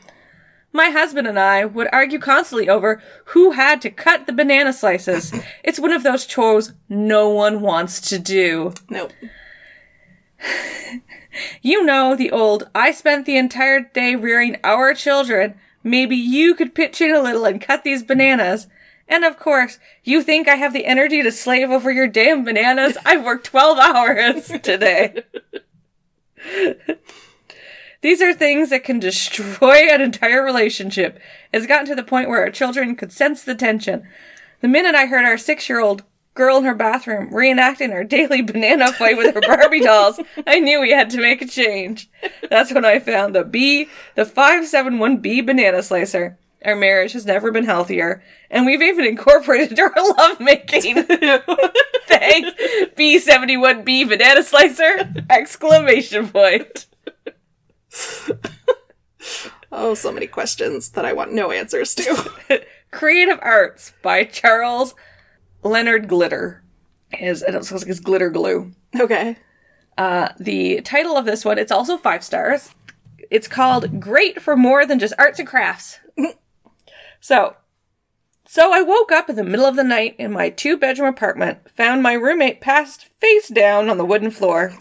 My 0.72 0.90
husband 0.90 1.26
and 1.26 1.40
I 1.40 1.64
would 1.64 1.88
argue 1.94 2.20
constantly 2.20 2.68
over 2.68 3.02
who 3.28 3.52
had 3.52 3.82
to 3.84 3.90
cut 3.90 4.28
the 4.28 4.34
banana 4.34 4.74
slices. 4.74 5.34
it's 5.64 5.80
one 5.80 5.94
of 5.94 6.04
those 6.04 6.26
chores 6.26 6.74
no 6.90 7.30
one 7.30 7.62
wants 7.62 8.02
to 8.10 8.20
do. 8.20 8.74
Nope. 8.90 9.14
You 11.62 11.84
know 11.84 12.16
the 12.16 12.32
old, 12.32 12.70
I 12.74 12.94
spent 12.94 13.26
the 13.26 13.36
entire 13.36 13.82
day 13.82 14.16
rearing 14.16 14.56
our 14.64 14.94
children. 14.94 15.56
Maybe 15.84 16.16
you 16.16 16.56
could 16.56 16.74
pitch 16.74 17.02
in 17.02 17.14
a 17.14 17.22
little 17.22 17.44
and 17.44 17.60
cut 17.60 17.84
these 17.84 18.04
bananas. 18.04 18.68
And 19.08 19.24
of 19.24 19.38
course, 19.38 19.78
you 20.04 20.22
think 20.22 20.48
I 20.48 20.56
have 20.56 20.74
the 20.74 20.86
energy 20.86 21.22
to 21.22 21.32
slave 21.32 21.70
over 21.70 21.92
your 21.92 22.08
damn 22.08 22.44
bananas? 22.44 22.98
I've 23.06 23.24
worked 23.24 23.46
12 23.46 23.78
hours 23.78 24.48
today. 24.64 25.24
These 28.02 28.22
are 28.22 28.34
things 28.34 28.70
that 28.70 28.84
can 28.84 29.00
destroy 29.00 29.90
an 29.92 30.02
entire 30.02 30.44
relationship. 30.44 31.20
It's 31.52 31.66
gotten 31.66 31.88
to 31.88 31.96
the 31.96 32.04
point 32.04 32.30
where 32.30 32.42
our 32.42 32.52
children 32.52 32.96
could 32.96 33.12
sense 33.12 33.44
the 33.44 33.56
tension. 33.56 34.08
The 34.62 34.68
minute 34.68 34.96
I 34.96 35.08
heard 35.08 35.26
our 35.26 35.38
six 35.38 35.68
year 35.70 35.80
old 35.80 36.04
girl 36.36 36.58
in 36.58 36.66
her 36.66 36.76
bathroom 36.76 37.32
reenacting 37.32 37.92
her 37.92 38.04
daily 38.04 38.42
banana 38.42 38.92
fight 38.92 39.18
with 39.18 39.34
her 39.34 39.42
Barbie 39.42 39.80
dolls, 39.84 40.20
I 40.46 40.60
knew 40.60 40.82
we 40.82 40.92
had 40.92 41.10
to 41.12 41.22
make 41.22 41.42
a 41.42 41.48
change. 41.48 42.10
That's 42.50 42.74
when 42.74 42.86
I 42.86 43.00
found 43.00 43.34
the 43.34 43.44
B, 43.44 43.88
the 44.16 44.26
571B 44.26 45.46
banana 45.46 45.82
slicer. 45.82 46.38
Our 46.66 46.76
marriage 46.76 47.14
has 47.14 47.26
never 47.28 47.52
been 47.52 47.66
healthier, 47.66 48.24
and 48.50 48.66
we've 48.66 48.82
even 48.82 49.06
incorporated 49.06 49.80
our 49.80 49.94
lovemaking. 50.18 51.04
Thanks, 52.08 52.52
B71B 52.98 54.10
banana 54.10 54.42
slicer! 54.42 55.14
Exclamation 55.30 56.30
point. 56.30 56.88
Oh, 59.72 59.94
so 59.94 60.12
many 60.12 60.26
questions 60.26 60.90
that 60.92 61.06
I 61.06 61.14
want 61.14 61.34
no 61.34 61.52
answers 61.52 61.94
to. 61.96 62.32
Creative 62.92 63.38
Arts 63.42 63.94
by 64.02 64.24
Charles 64.24 64.96
Leonard 65.64 66.08
Glitter. 66.08 66.64
Is 67.20 67.44
it 67.44 67.54
looks 67.54 67.72
like 67.72 67.86
it's 67.88 68.00
glitter 68.00 68.30
glue. 68.30 68.72
okay. 69.00 69.38
Uh, 69.98 70.30
the 70.40 70.82
title 70.82 71.18
of 71.18 71.26
this 71.26 71.46
one, 71.46 71.58
it's 71.58 71.72
also 71.72 71.98
five 71.98 72.24
stars. 72.24 72.74
It's 73.30 73.48
called 73.48 74.00
Great 74.00 74.42
for 74.42 74.56
More 74.56 74.86
Than 74.86 75.00
Just 75.00 75.14
Arts 75.18 75.40
and 75.40 75.48
Crafts. 75.48 76.00
So, 77.26 77.56
so 78.46 78.72
I 78.72 78.84
woke 78.84 79.12
up 79.12 79.32
in 79.32 79.36
the 79.36 79.44
middle 79.44 79.66
of 79.66 79.76
the 79.76 79.84
night 79.84 80.16
in 80.20 80.32
my 80.32 80.52
two 80.52 80.78
bedroom 80.78 81.10
apartment, 81.10 81.68
found 81.72 82.04
my 82.04 82.14
roommate 82.14 82.62
passed 82.62 83.06
face 83.20 83.48
down 83.48 83.90
on 83.90 83.98
the 83.98 84.06
wooden 84.06 84.30
floor. 84.30 84.74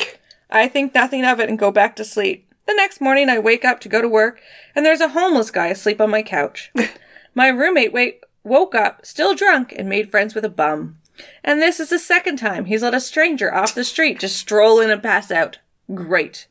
I 0.50 0.68
think 0.68 0.94
nothing 0.94 1.24
of 1.24 1.40
it 1.40 1.48
and 1.48 1.58
go 1.58 1.70
back 1.70 1.96
to 1.96 2.04
sleep. 2.04 2.52
The 2.66 2.74
next 2.74 3.00
morning 3.00 3.30
I 3.30 3.38
wake 3.38 3.64
up 3.64 3.80
to 3.80 3.88
go 3.88 4.02
to 4.02 4.08
work 4.10 4.42
and 4.76 4.84
there's 4.84 5.00
a 5.00 5.08
homeless 5.08 5.50
guy 5.50 5.68
asleep 5.68 6.02
on 6.02 6.10
my 6.10 6.22
couch. 6.22 6.70
my 7.34 7.48
roommate 7.48 7.94
wait, 7.94 8.20
woke 8.42 8.74
up, 8.74 9.06
still 9.06 9.34
drunk, 9.34 9.74
and 9.74 9.88
made 9.88 10.10
friends 10.10 10.34
with 10.34 10.44
a 10.44 10.50
bum. 10.50 10.98
And 11.42 11.62
this 11.62 11.80
is 11.80 11.88
the 11.88 11.98
second 11.98 12.36
time 12.36 12.66
he's 12.66 12.82
let 12.82 12.92
a 12.92 13.00
stranger 13.00 13.54
off 13.54 13.74
the 13.74 13.84
street 13.84 14.20
just 14.20 14.36
stroll 14.36 14.80
in 14.80 14.90
and 14.90 15.02
pass 15.02 15.30
out. 15.30 15.60
Great. 15.94 16.46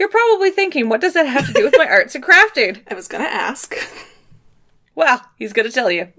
You're 0.00 0.08
probably 0.08 0.50
thinking, 0.50 0.88
what 0.88 1.00
does 1.00 1.14
that 1.14 1.28
have 1.28 1.46
to 1.46 1.52
do 1.52 1.62
with 1.62 1.78
my 1.78 1.86
arts 1.88 2.16
and 2.16 2.24
crafting? 2.24 2.82
I 2.90 2.94
was 2.94 3.06
gonna 3.06 3.22
ask. 3.22 3.76
Well, 4.94 5.22
he's 5.36 5.52
going 5.52 5.66
to 5.66 5.72
tell 5.72 5.90
you. 5.90 6.12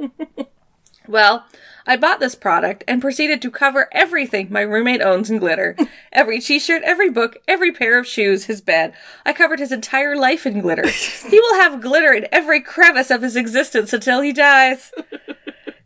well, 1.08 1.46
I 1.86 1.98
bought 1.98 2.20
this 2.20 2.36
product 2.36 2.84
and 2.88 3.01
proceeded 3.01 3.42
to 3.42 3.51
cover 3.51 3.89
everything 3.92 4.48
my 4.50 4.62
roommate 4.62 5.01
owns 5.01 5.30
in 5.30 5.38
glitter. 5.38 5.75
Every 6.12 6.39
t 6.39 6.60
shirt, 6.60 6.84
every 6.84 7.10
book, 7.10 7.38
every 7.48 7.72
pair 7.72 7.98
of 8.00 8.08
shoes, 8.08 8.46
his 8.46 8.62
bed. 8.62 8.94
I 9.25 9.34
covered 9.34 9.60
his 9.60 9.72
entire 9.72 10.15
life 10.15 10.46
in 10.46 10.62
glitter. 10.62 10.88
he 11.30 11.39
will 11.39 11.56
have 11.56 11.82
glitter 11.82 12.13
in 12.13 12.27
every 12.32 12.62
crevice 12.62 13.12
of 13.12 13.22
his 13.22 13.36
existence 13.36 13.94
until 13.94 14.22
he 14.22 14.32
dies. 14.32 14.92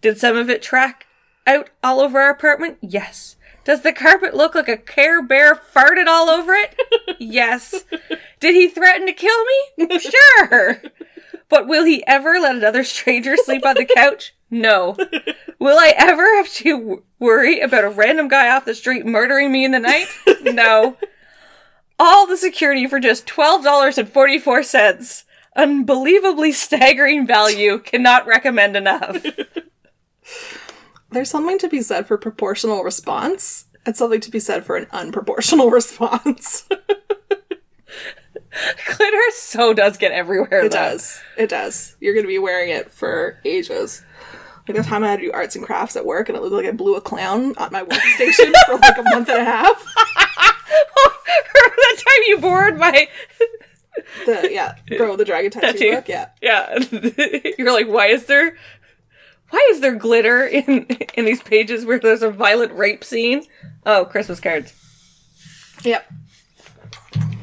Did 0.01 0.20
some 0.20 0.36
of 0.36 0.50
it 0.50 0.62
track 0.62 1.08
out 1.48 1.70
all 1.82 2.01
over 2.01 2.20
our 2.20 2.29
apartment? 2.29 2.77
Yes. 2.82 3.38
Does 3.63 3.82
the 3.82 3.91
carpet 3.91 4.34
look 4.34 4.56
like 4.56 4.70
a 4.70 4.77
Care 4.77 5.22
Bear 5.22 5.56
farted 5.56 6.08
all 6.08 6.29
over 6.29 6.53
it? 6.53 6.75
yes. 7.20 7.84
Did 8.39 8.56
he 8.56 8.70
threaten 8.70 9.08
to 9.08 9.13
kill 9.13 9.46
me? 9.77 10.00
Sure. 10.00 10.82
But 11.50 11.68
will 11.68 11.86
he 11.86 12.06
ever 12.06 12.39
let 12.39 12.56
another 12.56 12.84
stranger 12.84 13.36
sleep 13.38 13.66
on 13.66 13.75
the 13.75 13.86
couch? 13.86 14.34
No. 14.50 14.96
Will 15.60 15.77
I 15.77 15.94
ever 15.98 16.24
have 16.38 16.50
to 16.54 17.04
worry 17.20 17.60
about 17.60 17.84
a 17.84 17.89
random 17.89 18.27
guy 18.27 18.50
off 18.50 18.66
the 18.66 18.75
street 18.75 19.06
murdering 19.06 19.51
me 19.51 19.66
in 19.66 19.72
the 19.72 19.80
night? 19.80 20.08
No. 20.42 20.98
All 22.00 22.27
the 22.27 22.38
security 22.38 22.86
for 22.88 23.00
just 23.00 23.25
$12.44. 23.25 25.24
Unbelievably 25.56 26.51
staggering 26.51 27.25
value. 27.25 27.80
Cannot 27.80 28.27
recommend 28.27 28.77
enough. 28.77 29.25
There's 31.12 31.30
something 31.30 31.58
to 31.60 31.70
be 31.70 31.82
said 31.82 32.06
for 32.08 32.18
proportional 32.18 32.84
response 32.84 33.66
and 33.86 33.96
something 33.96 34.20
to 34.22 34.30
be 34.30 34.39
said 34.39 34.66
for 34.66 34.75
an 34.75 34.86
unproportional 34.88 35.72
response. 35.80 36.68
Glitter 38.96 39.32
so 39.34 39.74
does 39.74 39.98
get 39.98 40.12
everywhere. 40.12 40.62
It 40.66 40.72
though. 40.72 40.78
does. 40.78 41.20
It 41.38 41.50
does. 41.50 41.96
You're 42.00 42.16
gonna 42.16 42.28
be 42.28 42.40
wearing 42.40 42.70
it 42.70 42.92
for 42.92 43.40
ages. 43.46 44.04
Like 44.68 44.76
the 44.78 44.84
time 44.84 45.04
I 45.04 45.08
had 45.10 45.20
to 45.20 45.26
do 45.28 45.32
arts 45.32 45.56
and 45.56 45.64
crafts 45.66 45.96
at 45.96 46.06
work, 46.06 46.28
and 46.28 46.38
it 46.38 46.42
looked 46.42 46.54
like 46.54 46.66
I 46.66 46.72
blew 46.72 46.96
a 46.96 47.02
clown 47.02 47.54
on 47.58 47.72
my 47.72 47.84
workstation 47.84 48.52
for 48.66 48.76
like 48.76 48.98
a 48.98 49.04
month 49.04 49.30
and 49.30 49.40
a 49.40 49.46
half. 49.46 49.86
that 50.68 51.96
time 51.98 52.24
you 52.28 52.38
bored 52.40 52.78
my 52.78 53.08
The 54.26 54.50
yeah, 54.52 54.76
bro, 54.98 55.16
the 55.16 55.26
dragon 55.26 55.52
tattoo, 55.52 55.72
Tattoo. 55.72 55.92
book. 55.96 56.08
Yeah, 56.08 56.30
yeah 56.42 56.80
you're 57.58 57.72
like 57.74 57.88
why 57.88 58.08
is 58.08 58.26
there 58.26 58.58
why 59.50 59.68
is 59.72 59.80
there 59.80 59.96
glitter 59.96 60.46
in 60.46 60.84
in 61.14 61.26
these 61.26 61.42
pages 61.42 61.86
where 61.86 62.00
there's 62.00 62.22
a 62.22 62.30
violent 62.30 62.74
rape 62.74 63.04
scene 63.04 63.44
oh 63.86 64.06
christmas 64.06 64.40
cards 64.40 64.74
yep. 65.84 66.06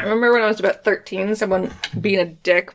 I 0.04 0.08
remember 0.08 0.32
when 0.32 0.42
i 0.42 0.46
was 0.46 0.60
about 0.60 0.84
13 0.84 1.34
someone 1.34 1.72
being 2.00 2.18
a 2.20 2.26
dick 2.26 2.74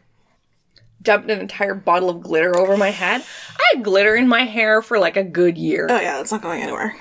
dumped 1.02 1.30
an 1.30 1.40
entire 1.40 1.76
bottle 1.76 2.10
of 2.10 2.22
glitter 2.22 2.58
over 2.58 2.76
my 2.76 2.90
head 2.90 3.22
i 3.58 3.72
had 3.76 3.84
glitter 3.84 4.16
in 4.16 4.28
my 4.28 4.42
hair 4.44 4.82
for 4.82 5.00
like 5.00 5.16
a 5.16 5.24
good 5.24 5.58
year 5.58 5.88
Oh 5.90 6.00
yeah, 6.00 6.20
it's 6.20 6.32
not 6.32 6.42
going 6.42 6.62
anywhere. 6.62 6.96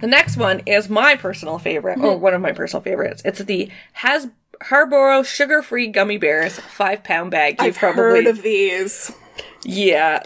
The 0.00 0.06
next 0.06 0.36
one 0.36 0.60
is 0.64 0.88
my 0.88 1.16
personal 1.16 1.58
favorite, 1.58 1.98
or 1.98 2.16
one 2.16 2.32
of 2.32 2.40
my 2.40 2.52
personal 2.52 2.80
favorites. 2.82 3.20
It's 3.24 3.40
the 3.40 3.68
Has 3.94 4.28
Haribo 4.62 5.24
sugar-free 5.24 5.88
gummy 5.88 6.18
bears 6.18 6.58
five 6.60 7.02
pound 7.02 7.32
bag. 7.32 7.56
You've 7.58 7.74
I've 7.74 7.78
probably 7.78 8.02
heard 8.02 8.26
of 8.28 8.42
these. 8.42 9.10
yeah. 9.64 10.22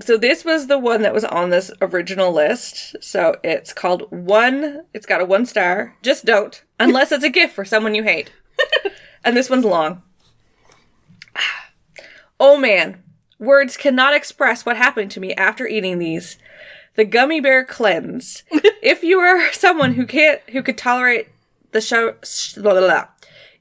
So 0.00 0.16
this 0.16 0.44
was 0.44 0.66
the 0.68 0.78
one 0.78 1.02
that 1.02 1.12
was 1.14 1.24
on 1.24 1.50
this 1.50 1.70
original 1.80 2.32
list. 2.32 2.96
So 3.02 3.36
it's 3.44 3.72
called 3.72 4.10
one. 4.10 4.84
It's 4.92 5.06
got 5.06 5.20
a 5.20 5.24
one 5.24 5.46
star. 5.46 5.96
Just 6.02 6.24
don't, 6.24 6.62
unless 6.78 7.12
it's 7.12 7.24
a 7.24 7.30
gift 7.30 7.54
for 7.54 7.64
someone 7.64 7.94
you 7.94 8.02
hate. 8.02 8.32
and 9.24 9.36
this 9.36 9.50
one's 9.50 9.64
long. 9.64 10.02
Oh 12.40 12.58
man, 12.58 13.02
words 13.38 13.76
cannot 13.76 14.14
express 14.14 14.66
what 14.66 14.76
happened 14.76 15.10
to 15.12 15.20
me 15.20 15.34
after 15.34 15.66
eating 15.66 15.98
these. 15.98 16.38
The 16.96 17.04
gummy 17.04 17.40
bear 17.40 17.64
cleanse. 17.64 18.44
if 18.50 19.02
you 19.02 19.18
are 19.18 19.52
someone 19.52 19.94
who 19.94 20.06
can't, 20.06 20.40
who 20.50 20.62
could 20.62 20.78
tolerate 20.78 21.28
the 21.72 21.80
show, 21.80 22.14
sh- 22.24 22.54
blah, 22.54 22.72
blah, 22.72 22.80
blah. 22.80 23.06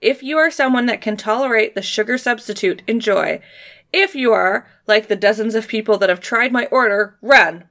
if 0.01 0.21
you 0.21 0.37
are 0.37 0.51
someone 0.51 0.85
that 0.85 1.01
can 1.01 1.17
tolerate 1.17 1.73
the 1.73 1.81
sugar 1.81 2.17
substitute, 2.17 2.81
enjoy. 2.87 3.41
If 3.91 4.15
you 4.15 4.31
are, 4.33 4.67
like 4.87 5.07
the 5.07 5.15
dozens 5.15 5.55
of 5.55 5.67
people 5.67 5.97
that 5.97 6.09
have 6.09 6.19
tried 6.19 6.51
my 6.51 6.65
order, 6.67 7.17
run. 7.21 7.65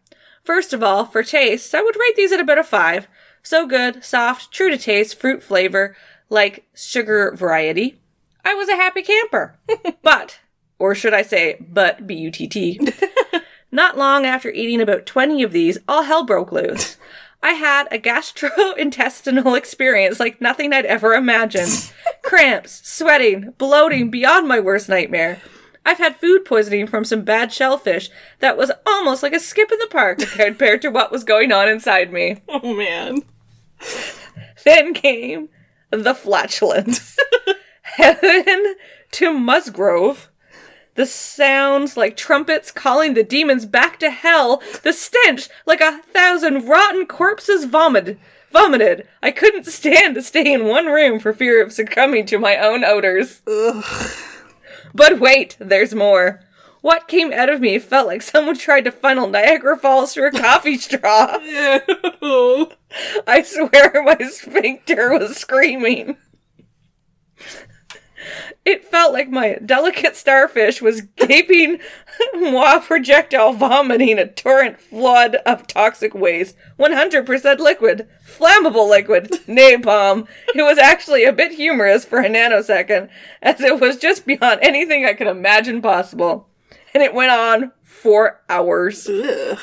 First 0.45 0.73
of 0.73 0.83
all, 0.83 1.05
for 1.05 1.23
taste, 1.23 1.75
I 1.75 1.83
would 1.83 1.97
rate 1.97 2.17
these 2.17 2.33
at 2.33 2.41
about 2.41 2.59
a 2.59 2.65
five. 2.65 3.07
So 3.43 3.67
good, 3.67 4.05
soft, 4.05 4.53
true 4.53 4.71
to 4.71 4.79
taste, 4.79 5.19
fruit 5.19 5.43
flavor, 5.43 5.97
like 6.31 6.65
sugar 6.75 7.33
variety. 7.35 8.01
I 8.45 8.55
was 8.55 8.69
a 8.69 8.77
happy 8.77 9.03
camper. 9.03 9.59
but, 10.03 10.41
or 10.79 10.95
should 10.95 11.15
I 11.15 11.23
say, 11.23 11.57
but, 11.61 12.07
B 12.07 12.15
U 12.15 12.31
T 12.31 12.47
T. 12.47 12.81
Not 13.73 13.97
long 13.97 14.27
after 14.27 14.51
eating 14.51 14.81
about 14.81 15.07
20 15.07 15.43
of 15.43 15.53
these, 15.53 15.79
all 15.89 16.03
hell 16.03 16.25
broke 16.25 16.53
loose. 16.53 16.99
I 17.43 17.53
had 17.53 17.89
a 17.91 17.99
gastrointestinal 17.99 19.57
experience 19.59 20.21
like 20.21 20.41
nothing 20.41 20.73
I'd 20.73 20.87
ever 20.87 21.15
imagined. 21.15 21.93
Cramps, 22.23 22.87
sweating, 22.89 23.55
bloating 23.59 24.11
beyond 24.11 24.47
my 24.47 24.61
worst 24.61 24.89
nightmare. 24.89 25.41
I've 25.85 25.99
had 25.99 26.17
food 26.17 26.45
poisoning 26.45 26.87
from 26.87 27.05
some 27.05 27.23
bad 27.23 27.53
shellfish 27.53 28.11
that 28.39 28.57
was 28.57 28.71
almost 28.87 29.23
like 29.23 29.33
a 29.33 29.41
skip 29.41 29.73
in 29.73 29.79
the 29.81 29.89
park 29.89 30.19
compared 30.19 30.81
to 30.83 30.91
what 30.91 31.11
was 31.11 31.25
going 31.25 31.51
on 31.51 31.69
inside 31.69 32.13
me. 32.13 32.41
Oh 32.49 32.75
man. 32.75 33.23
Then 34.65 34.95
came 34.95 35.49
the 35.91 36.15
flatulence. 36.15 37.17
Heaven 37.83 38.77
to 39.13 39.33
Musgrove. 39.33 40.31
The 40.95 41.07
sounds 41.07 41.97
like 41.97 42.17
trumpets 42.17 42.71
calling 42.71 43.15
the 43.15 43.23
demons 43.23 43.67
back 43.67 43.99
to 44.01 44.11
hell. 44.11 44.63
The 44.83 44.93
stench 44.93 45.49
like 45.67 45.81
a 45.81 46.01
thousand 46.13 46.69
rotten 46.69 47.07
corpses 47.07 47.65
vomited. 47.65 48.19
Vomited. 48.53 49.09
I 49.23 49.31
couldn't 49.31 49.65
stand 49.65 50.15
to 50.15 50.23
stay 50.23 50.53
in 50.53 50.67
one 50.67 50.87
room 50.87 51.19
for 51.19 51.33
fear 51.33 51.63
of 51.63 51.73
succumbing 51.73 52.27
to 52.27 52.39
my 52.39 52.57
own 52.59 52.85
odors. 52.85 53.41
Ugh. 53.47 53.85
But 54.95 55.19
wait, 55.19 55.57
there's 55.59 55.95
more. 55.95 56.41
What 56.83 57.07
came 57.07 57.33
out 57.33 57.49
of 57.49 57.61
me 57.61 57.79
felt 57.79 58.09
like 58.09 58.23
someone 58.23 58.59
tried 58.59 58.85
to 58.85 58.93
funnel 58.93 59.29
Niagara 59.29 59.79
Falls 59.79 60.13
through 60.13 60.29
a 60.29 60.33
coffee 60.33 60.77
straw. 60.77 61.39
Ew. 61.41 62.73
I 63.27 63.43
swear 63.43 64.03
my 64.03 64.19
sphincter 64.27 65.17
was 65.17 65.37
screaming. 65.37 66.17
It 68.65 68.85
felt 68.85 69.13
like 69.13 69.29
my 69.29 69.59
delicate 69.65 70.17
starfish 70.17 70.83
was 70.83 71.03
gaping 71.03 71.79
while 72.35 72.81
projectile 72.81 73.53
vomiting 73.53 74.19
a 74.19 74.27
torrent 74.27 74.81
flood 74.81 75.37
of 75.47 75.67
toxic 75.69 76.15
waste. 76.15 76.57
100% 76.79 77.59
liquid. 77.59 78.09
Flammable 78.27 78.89
liquid. 78.89 79.31
Napalm. 79.47 80.27
It 80.55 80.63
was 80.63 80.79
actually 80.79 81.25
a 81.25 81.33
bit 81.33 81.53
humorous 81.53 82.05
for 82.05 82.19
a 82.21 82.29
nanosecond, 82.29 83.09
as 83.41 83.61
it 83.61 83.81
was 83.81 83.99
just 83.99 84.27
beyond 84.27 84.61
anything 84.63 85.05
I 85.05 85.15
could 85.15 85.29
imagine 85.29 85.83
possible. 85.83 86.49
And 86.95 87.03
it 87.03 87.15
went 87.15 87.31
on 87.31 87.73
for 87.83 88.43
hours. 88.51 89.09
Ugh. 89.09 89.59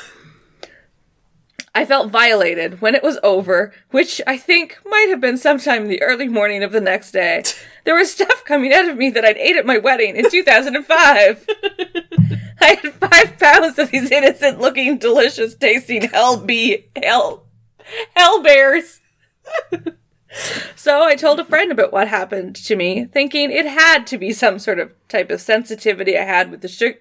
I 1.72 1.84
felt 1.84 2.10
violated 2.10 2.80
when 2.80 2.96
it 2.96 3.02
was 3.02 3.18
over, 3.22 3.72
which 3.90 4.20
I 4.26 4.36
think 4.36 4.80
might 4.84 5.06
have 5.10 5.20
been 5.20 5.36
sometime 5.36 5.82
in 5.82 5.88
the 5.88 6.02
early 6.02 6.26
morning 6.26 6.62
of 6.62 6.72
the 6.72 6.80
next 6.80 7.12
day. 7.12 7.42
There 7.82 7.94
was 7.94 8.12
stuff 8.12 8.44
coming 8.44 8.74
out 8.74 8.90
of 8.90 8.98
me 8.98 9.08
that 9.08 9.24
I'd 9.24 9.38
ate 9.38 9.56
at 9.56 9.64
my 9.64 9.78
wedding 9.78 10.14
in 10.14 10.30
2005. 10.30 11.46
I 12.60 12.66
had 12.74 12.92
five 12.92 13.38
pounds 13.38 13.78
of 13.78 13.90
these 13.90 14.10
innocent 14.10 14.60
looking, 14.60 14.98
delicious 14.98 15.54
tasting 15.54 16.02
hell 16.02 16.36
bee, 16.36 16.90
hell, 17.02 17.46
hell 18.14 18.42
bears. 18.42 19.00
so 20.76 21.02
I 21.02 21.16
told 21.16 21.40
a 21.40 21.44
friend 21.44 21.72
about 21.72 21.90
what 21.90 22.06
happened 22.06 22.54
to 22.56 22.76
me, 22.76 23.06
thinking 23.06 23.50
it 23.50 23.66
had 23.66 24.06
to 24.08 24.18
be 24.18 24.34
some 24.34 24.58
sort 24.58 24.78
of 24.78 24.92
type 25.08 25.30
of 25.30 25.40
sensitivity 25.40 26.18
I 26.18 26.24
had 26.24 26.50
with 26.50 26.60
the 26.60 26.68
sugar 26.68 26.98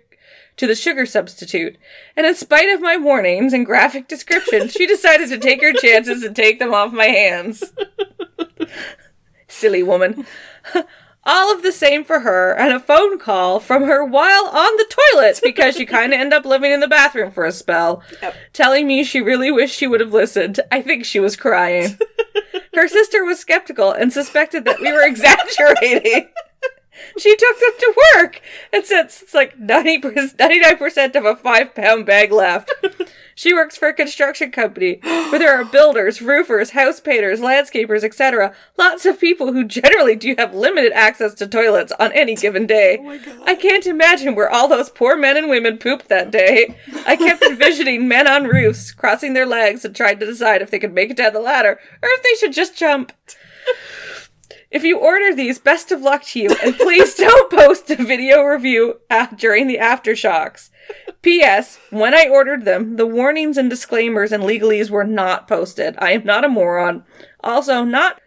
to 0.59 0.67
the 0.67 0.75
sugar 0.75 1.05
substitute. 1.05 1.77
And 2.15 2.27
in 2.27 2.35
spite 2.35 2.69
of 2.69 2.81
my 2.81 2.97
warnings 2.97 3.53
and 3.53 3.65
graphic 3.65 4.07
descriptions, 4.07 4.73
she 4.73 4.85
decided 4.95 5.29
to 5.29 5.37
take 5.37 5.61
her 5.61 5.73
chances 5.73 6.21
and 6.23 6.35
take 6.35 6.59
them 6.59 6.73
off 6.73 6.91
my 6.93 7.05
hands. 7.07 7.63
Silly 9.47 9.81
woman. 9.83 10.25
All 11.23 11.53
of 11.53 11.63
the 11.63 11.71
same 11.71 12.03
for 12.03 12.21
her, 12.21 12.53
and 12.53 12.73
a 12.73 12.79
phone 12.79 13.19
call 13.19 13.59
from 13.59 13.83
her 13.83 14.03
while 14.03 14.47
on 14.47 14.77
the 14.77 14.93
toilet 15.13 15.39
because 15.43 15.75
she 15.75 15.85
kind 15.85 16.13
of 16.13 16.19
ended 16.19 16.33
up 16.33 16.45
living 16.45 16.71
in 16.71 16.79
the 16.79 16.87
bathroom 16.87 17.31
for 17.31 17.45
a 17.45 17.51
spell, 17.51 18.01
Yep. 18.21 18.35
telling 18.53 18.87
me 18.87 19.03
she 19.03 19.21
really 19.21 19.51
wished 19.51 19.75
she 19.77 19.87
would 19.87 19.99
have 20.01 20.13
listened. 20.13 20.59
I 20.71 20.81
think 20.81 21.05
she 21.05 21.19
was 21.19 21.35
crying. 21.35 21.97
Her 22.73 22.87
sister 22.87 23.23
was 23.25 23.39
skeptical 23.39 23.91
and 23.91 24.11
suspected 24.13 24.65
that 24.65 24.79
we 24.79 24.91
were 24.91 25.01
exaggerating. 25.05 26.29
She 27.17 27.35
took 27.35 27.59
them 27.59 27.71
to 27.79 27.95
work, 28.15 28.41
and 28.71 28.85
since 28.85 29.21
it's 29.21 29.33
like 29.33 29.57
90 29.57 29.99
99% 30.01 31.15
of 31.15 31.25
a 31.25 31.35
five 31.35 31.75
pound 31.75 32.05
bag 32.05 32.31
left, 32.31 32.71
she 33.35 33.53
works 33.53 33.77
for 33.77 33.87
a 33.87 33.93
construction 33.93 34.51
company 34.51 34.99
where 35.01 35.39
there 35.39 35.53
are 35.53 35.65
builders, 35.65 36.21
roofers, 36.21 36.71
house 36.71 36.99
painters, 36.99 37.39
landscapers, 37.39 38.03
etc. 38.03 38.53
Lots 38.77 39.05
of 39.05 39.19
people 39.19 39.53
who 39.53 39.65
generally 39.65 40.15
do 40.15 40.35
have 40.37 40.53
limited 40.53 40.91
access 40.93 41.33
to 41.35 41.47
toilets 41.47 41.91
on 41.99 42.11
any 42.13 42.35
given 42.35 42.65
day. 42.65 42.97
Oh. 43.01 43.43
I 43.45 43.55
can't 43.55 43.87
imagine 43.87 44.35
where 44.35 44.49
all 44.49 44.67
those 44.67 44.89
poor 44.89 45.15
men 45.15 45.37
and 45.37 45.49
women 45.49 45.77
pooped 45.77 46.09
that 46.09 46.31
day. 46.31 46.75
I 47.05 47.15
kept 47.15 47.41
envisioning 47.41 48.07
men 48.07 48.27
on 48.27 48.45
roofs 48.45 48.91
crossing 48.91 49.33
their 49.33 49.45
legs 49.45 49.85
and 49.85 49.95
trying 49.95 50.19
to 50.19 50.25
decide 50.25 50.61
if 50.61 50.71
they 50.71 50.79
could 50.79 50.93
make 50.93 51.09
it 51.09 51.17
down 51.17 51.33
the 51.33 51.39
ladder 51.39 51.79
or 52.01 52.09
if 52.09 52.23
they 52.23 52.35
should 52.35 52.53
just 52.53 52.77
jump. 52.77 53.11
If 54.71 54.83
you 54.83 54.99
order 54.99 55.33
these, 55.33 55.57
best 55.57 55.91
of 55.91 56.01
luck 56.01 56.23
to 56.25 56.39
you, 56.39 56.55
and 56.63 56.77
please 56.77 57.15
don't 57.15 57.51
post 57.51 57.89
a 57.89 57.95
video 57.95 58.43
review 58.43 58.99
during 59.35 59.67
the 59.67 59.77
aftershocks. 59.77 60.69
P.S. 61.21 61.79
When 61.89 62.13
I 62.13 62.27
ordered 62.29 62.65
them, 62.65 62.95
the 62.95 63.07
warnings 63.07 63.57
and 63.57 63.69
disclaimers 63.69 64.31
and 64.31 64.43
legalese 64.43 64.89
were 64.89 65.03
not 65.03 65.47
posted. 65.47 65.95
I 65.97 66.11
am 66.11 66.23
not 66.23 66.45
a 66.45 66.49
moron. 66.49 67.03
Also, 67.43 67.83
not 67.83 68.21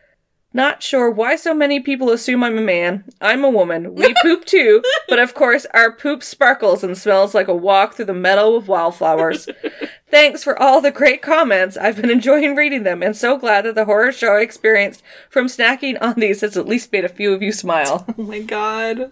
not 0.55 0.83
sure 0.83 1.11
why 1.11 1.37
so 1.37 1.55
many 1.55 1.81
people 1.81 2.11
assume 2.11 2.43
I'm 2.43 2.59
a 2.59 2.63
man. 2.63 3.05
I'm 3.21 3.45
a 3.45 3.51
woman. 3.51 3.95
We 3.95 4.15
poop 4.23 4.45
too, 4.45 4.83
but 5.09 5.19
of 5.19 5.35
course 5.35 5.67
our 5.75 5.93
poop 5.93 6.23
sparkles 6.23 6.85
and 6.85 6.97
smells 6.97 7.35
like 7.35 7.49
a 7.49 7.55
walk 7.55 7.95
through 7.95 8.07
the 8.07 8.15
meadow 8.15 8.55
of 8.55 8.69
wildflowers. 8.69 9.49
Thanks 10.11 10.45
for 10.45 10.61
all 10.61 10.81
the 10.81 10.91
great 10.91 11.23
comments. 11.23 11.77
I've 11.77 11.97
been 11.97 12.11
enjoying 12.11 12.55
reading 12.55 12.83
them 12.83 13.03
and 13.03 13.17
so 13.17 13.39
glad 13.39 13.65
that 13.65 13.75
the 13.75 13.87
horror 13.87 14.13
show 14.13 14.37
I 14.37 14.41
experienced 14.41 15.03
from 15.31 15.47
snacking 15.47 15.97
on 16.03 16.15
these 16.21 16.43
has 16.43 16.57
at 16.57 16.69
least 16.69 16.93
made 16.93 17.05
a 17.05 17.09
few 17.09 17.33
of 17.33 17.43
you 17.43 17.53
smile. 17.53 18.07
Oh 18.19 18.23
my 18.23 18.41
god. 18.41 19.11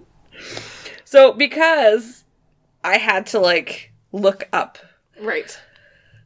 So 1.05 1.33
because 1.33 2.24
I 2.85 2.98
had 2.98 3.26
to 3.29 3.38
like 3.38 3.92
look 4.12 4.48
up 4.53 4.79
Right. 5.20 5.59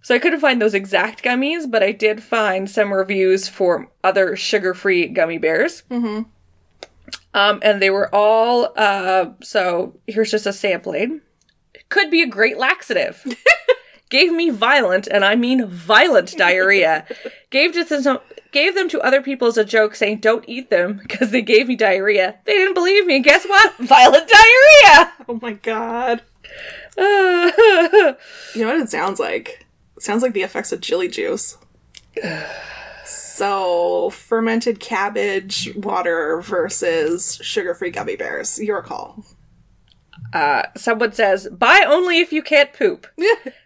So 0.05 0.15
I 0.15 0.19
couldn't 0.19 0.41
find 0.41 0.61
those 0.61 0.75
exact 0.75 1.25
gummies, 1.25 1.69
but 1.69 1.83
I 1.83 1.91
did 1.91 2.23
find 2.23 2.69
some 2.71 2.93
reviews 2.93 3.49
for 3.49 3.89
other 4.05 4.37
sugar-free 4.37 5.07
gummy 5.09 5.39
bears. 5.39 5.83
Mm-hmm. 5.91 6.25
Um, 7.33 7.59
and 7.63 7.81
they 7.81 7.89
were 7.89 8.15
all 8.15 8.71
uh, 8.77 9.31
so 9.43 9.99
here's 10.07 10.31
just 10.31 10.45
a 10.45 10.53
sampling. 10.53 11.23
Could 11.89 12.11
be 12.11 12.21
a 12.21 12.27
great 12.27 12.59
laxative. 12.59 13.25
Gave 14.11 14.31
me 14.31 14.51
violent, 14.51 15.07
and 15.09 15.25
I 15.25 15.37
mean 15.37 15.67
violent 15.67 16.37
diarrhea. 16.37 17.07
Gave 17.51 17.73
to 17.73 18.03
some, 18.03 18.19
gave 18.53 18.75
them 18.75 18.91
to 18.91 19.01
other 19.01 19.23
people 19.23 19.49
as 19.49 19.57
a 19.57 19.65
joke, 19.65 19.95
saying 19.95 20.19
don't 20.19 20.45
eat 20.47 20.69
them 20.69 20.99
because 21.03 21.31
they 21.31 21.41
gave 21.41 21.67
me 21.67 21.77
diarrhea. 21.77 22.39
They 22.45 22.53
didn't 22.53 22.75
believe 22.75 23.07
me. 23.07 23.21
Guess 23.21 23.47
what? 23.47 23.75
Violent 23.79 24.29
diarrhea. 24.29 25.13
Oh 25.29 25.39
my 25.41 25.55
god. 25.55 26.23
Uh, 26.97 27.51
You 28.55 28.63
know 28.65 28.73
what 28.73 28.81
it 28.81 28.91
sounds 28.91 29.19
like? 29.19 29.64
Sounds 29.99 30.23
like 30.23 30.33
the 30.33 30.43
effects 30.43 30.73
of 30.73 30.81
chili 30.81 31.09
juice. 31.09 31.57
so, 33.05 34.11
fermented 34.11 34.81
cabbage 34.81 35.75
water 35.77 36.41
versus 36.41 37.39
sugar-free 37.43 37.91
gummy 37.91 38.17
bears. 38.17 38.59
Your 38.59 38.83
call. 38.83 39.25
Uh, 40.33 40.65
someone 40.77 41.13
says, 41.13 41.49
buy 41.49 41.85
only 41.87 42.19
if 42.19 42.33
you 42.33 42.43
can't 42.43 42.73
poop. 42.73 43.07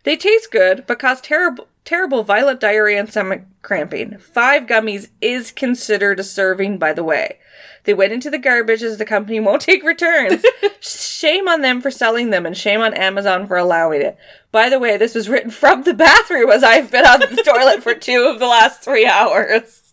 They 0.04 0.16
taste 0.16 0.50
good, 0.50 0.84
but 0.86 0.98
cause 0.98 1.20
terrible, 1.20 1.66
terrible 1.84 2.22
violent 2.22 2.60
diarrhea 2.60 2.98
and 2.98 3.10
stomach 3.10 3.42
cramping. 3.60 4.16
Five 4.16 4.62
gummies 4.62 5.08
is 5.20 5.52
considered 5.52 6.18
a 6.18 6.24
serving, 6.24 6.78
by 6.78 6.94
the 6.94 7.04
way. 7.04 7.38
They 7.84 7.92
went 7.92 8.12
into 8.12 8.30
the 8.30 8.38
garbage 8.38 8.82
as 8.82 8.96
the 8.96 9.04
company 9.04 9.38
won't 9.38 9.60
take 9.70 9.82
returns. 9.82 10.42
shame 10.80 11.46
on 11.46 11.60
them 11.60 11.82
for 11.82 11.90
selling 11.90 12.30
them, 12.30 12.46
and 12.46 12.56
shame 12.56 12.80
on 12.80 12.94
Amazon 12.94 13.46
for 13.46 13.58
allowing 13.58 14.00
it. 14.00 14.16
By 14.50 14.68
the 14.70 14.78
way, 14.78 14.96
this 14.96 15.14
was 15.14 15.28
written 15.28 15.50
from 15.50 15.82
the 15.82 15.94
bathroom 15.94 16.50
as 16.50 16.62
I've 16.64 16.90
been 16.90 17.04
on 17.04 17.20
the 17.20 17.42
toilet 17.42 17.82
for 17.82 17.94
two 17.94 18.24
of 18.24 18.38
the 18.38 18.46
last 18.46 18.82
three 18.82 19.06
hours. 19.06 19.92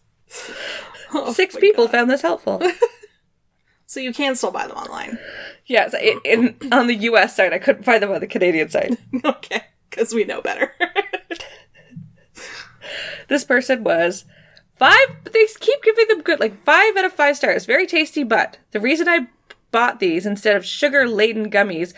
Oh 1.13 1.33
Six 1.33 1.55
people 1.57 1.85
God. 1.85 1.91
found 1.91 2.09
this 2.09 2.21
helpful. 2.21 2.61
So 3.87 3.99
you 3.99 4.13
can 4.13 4.35
still 4.35 4.51
buy 4.51 4.67
them 4.67 4.75
online. 4.75 5.19
yes, 5.67 5.93
in, 5.93 6.19
in, 6.25 6.57
on 6.73 6.87
the 6.87 6.95
US 6.95 7.35
side, 7.35 7.53
I 7.53 7.59
couldn't 7.59 7.83
find 7.83 8.01
them 8.03 8.11
on 8.11 8.19
the 8.19 8.27
Canadian 8.27 8.67
side. 8.67 8.97
okay, 9.23 9.61
because 9.89 10.13
we 10.13 10.25
know 10.25 10.41
better. 10.41 10.73
this 13.27 13.45
person 13.45 13.83
was 13.83 14.25
five 14.77 15.07
but 15.23 15.31
they 15.33 15.45
keep 15.59 15.81
giving 15.83 16.07
them 16.09 16.21
good 16.21 16.39
like 16.39 16.61
five 16.63 16.97
out 16.97 17.05
of 17.05 17.13
five 17.13 17.37
stars 17.37 17.65
very 17.65 17.87
tasty 17.87 18.23
but 18.23 18.57
the 18.71 18.79
reason 18.79 19.07
i 19.07 19.27
bought 19.71 19.99
these 19.99 20.25
instead 20.25 20.55
of 20.55 20.65
sugar 20.65 21.07
laden 21.07 21.49
gummies 21.49 21.93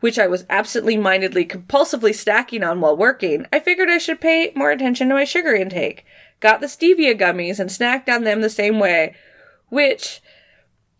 which 0.00 0.18
i 0.18 0.26
was 0.26 0.46
absently 0.48 0.96
mindedly 0.96 1.44
compulsively 1.44 2.14
stacking 2.14 2.62
on 2.62 2.80
while 2.80 2.96
working 2.96 3.46
i 3.52 3.58
figured 3.58 3.88
i 3.88 3.98
should 3.98 4.20
pay 4.20 4.52
more 4.54 4.70
attention 4.70 5.08
to 5.08 5.14
my 5.14 5.24
sugar 5.24 5.54
intake 5.54 6.04
got 6.40 6.60
the 6.60 6.66
stevia 6.66 7.18
gummies 7.18 7.58
and 7.58 7.70
snacked 7.70 8.12
on 8.12 8.24
them 8.24 8.40
the 8.40 8.50
same 8.50 8.78
way 8.78 9.14
which 9.68 10.20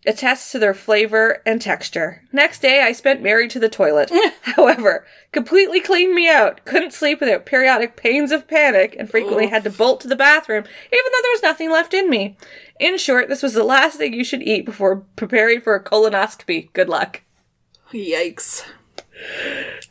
attests 0.05 0.51
to 0.51 0.59
their 0.59 0.73
flavor 0.73 1.41
and 1.45 1.61
texture. 1.61 2.23
Next 2.31 2.61
day, 2.61 2.81
I 2.81 2.91
spent 2.91 3.21
married 3.21 3.51
to 3.51 3.59
the 3.59 3.69
toilet. 3.69 4.11
However, 4.41 5.05
completely 5.31 5.79
cleaned 5.79 6.13
me 6.13 6.29
out. 6.29 6.63
Couldn't 6.65 6.93
sleep 6.93 7.19
without 7.19 7.45
periodic 7.45 7.95
pains 7.95 8.31
of 8.31 8.47
panic 8.47 8.95
and 8.97 9.09
frequently 9.09 9.47
had 9.47 9.63
to 9.65 9.69
bolt 9.69 10.01
to 10.01 10.07
the 10.07 10.15
bathroom, 10.15 10.63
even 10.63 11.11
though 11.11 11.21
there 11.21 11.31
was 11.31 11.43
nothing 11.43 11.71
left 11.71 11.93
in 11.93 12.09
me. 12.09 12.37
In 12.79 12.97
short, 12.97 13.27
this 13.27 13.43
was 13.43 13.53
the 13.53 13.63
last 13.63 13.97
thing 13.97 14.13
you 14.13 14.23
should 14.23 14.43
eat 14.43 14.65
before 14.65 15.03
preparing 15.15 15.61
for 15.61 15.75
a 15.75 15.83
colonoscopy. 15.83 16.71
Good 16.73 16.89
luck. 16.89 17.21
Yikes. 17.91 18.63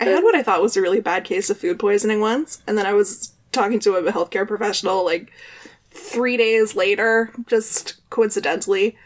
I 0.01 0.05
had 0.05 0.25
what 0.25 0.35
I 0.35 0.43
thought 0.43 0.63
was 0.63 0.77
a 0.77 0.83
really 0.83 1.01
bad 1.01 1.25
case 1.25 1.51
of 1.51 1.59
food 1.59 1.79
poisoning 1.79 2.21
once, 2.21 2.63
and 2.67 2.79
then 2.79 2.87
I 2.87 2.93
was 2.93 3.33
talking 3.53 3.81
to 3.81 3.95
a 3.95 4.13
healthcare 4.13 4.47
professional 4.47 5.05
like 5.05 5.31
three 5.91 6.37
days 6.37 6.77
later, 6.77 7.33
just 7.47 7.97
coincidentally, 8.11 8.97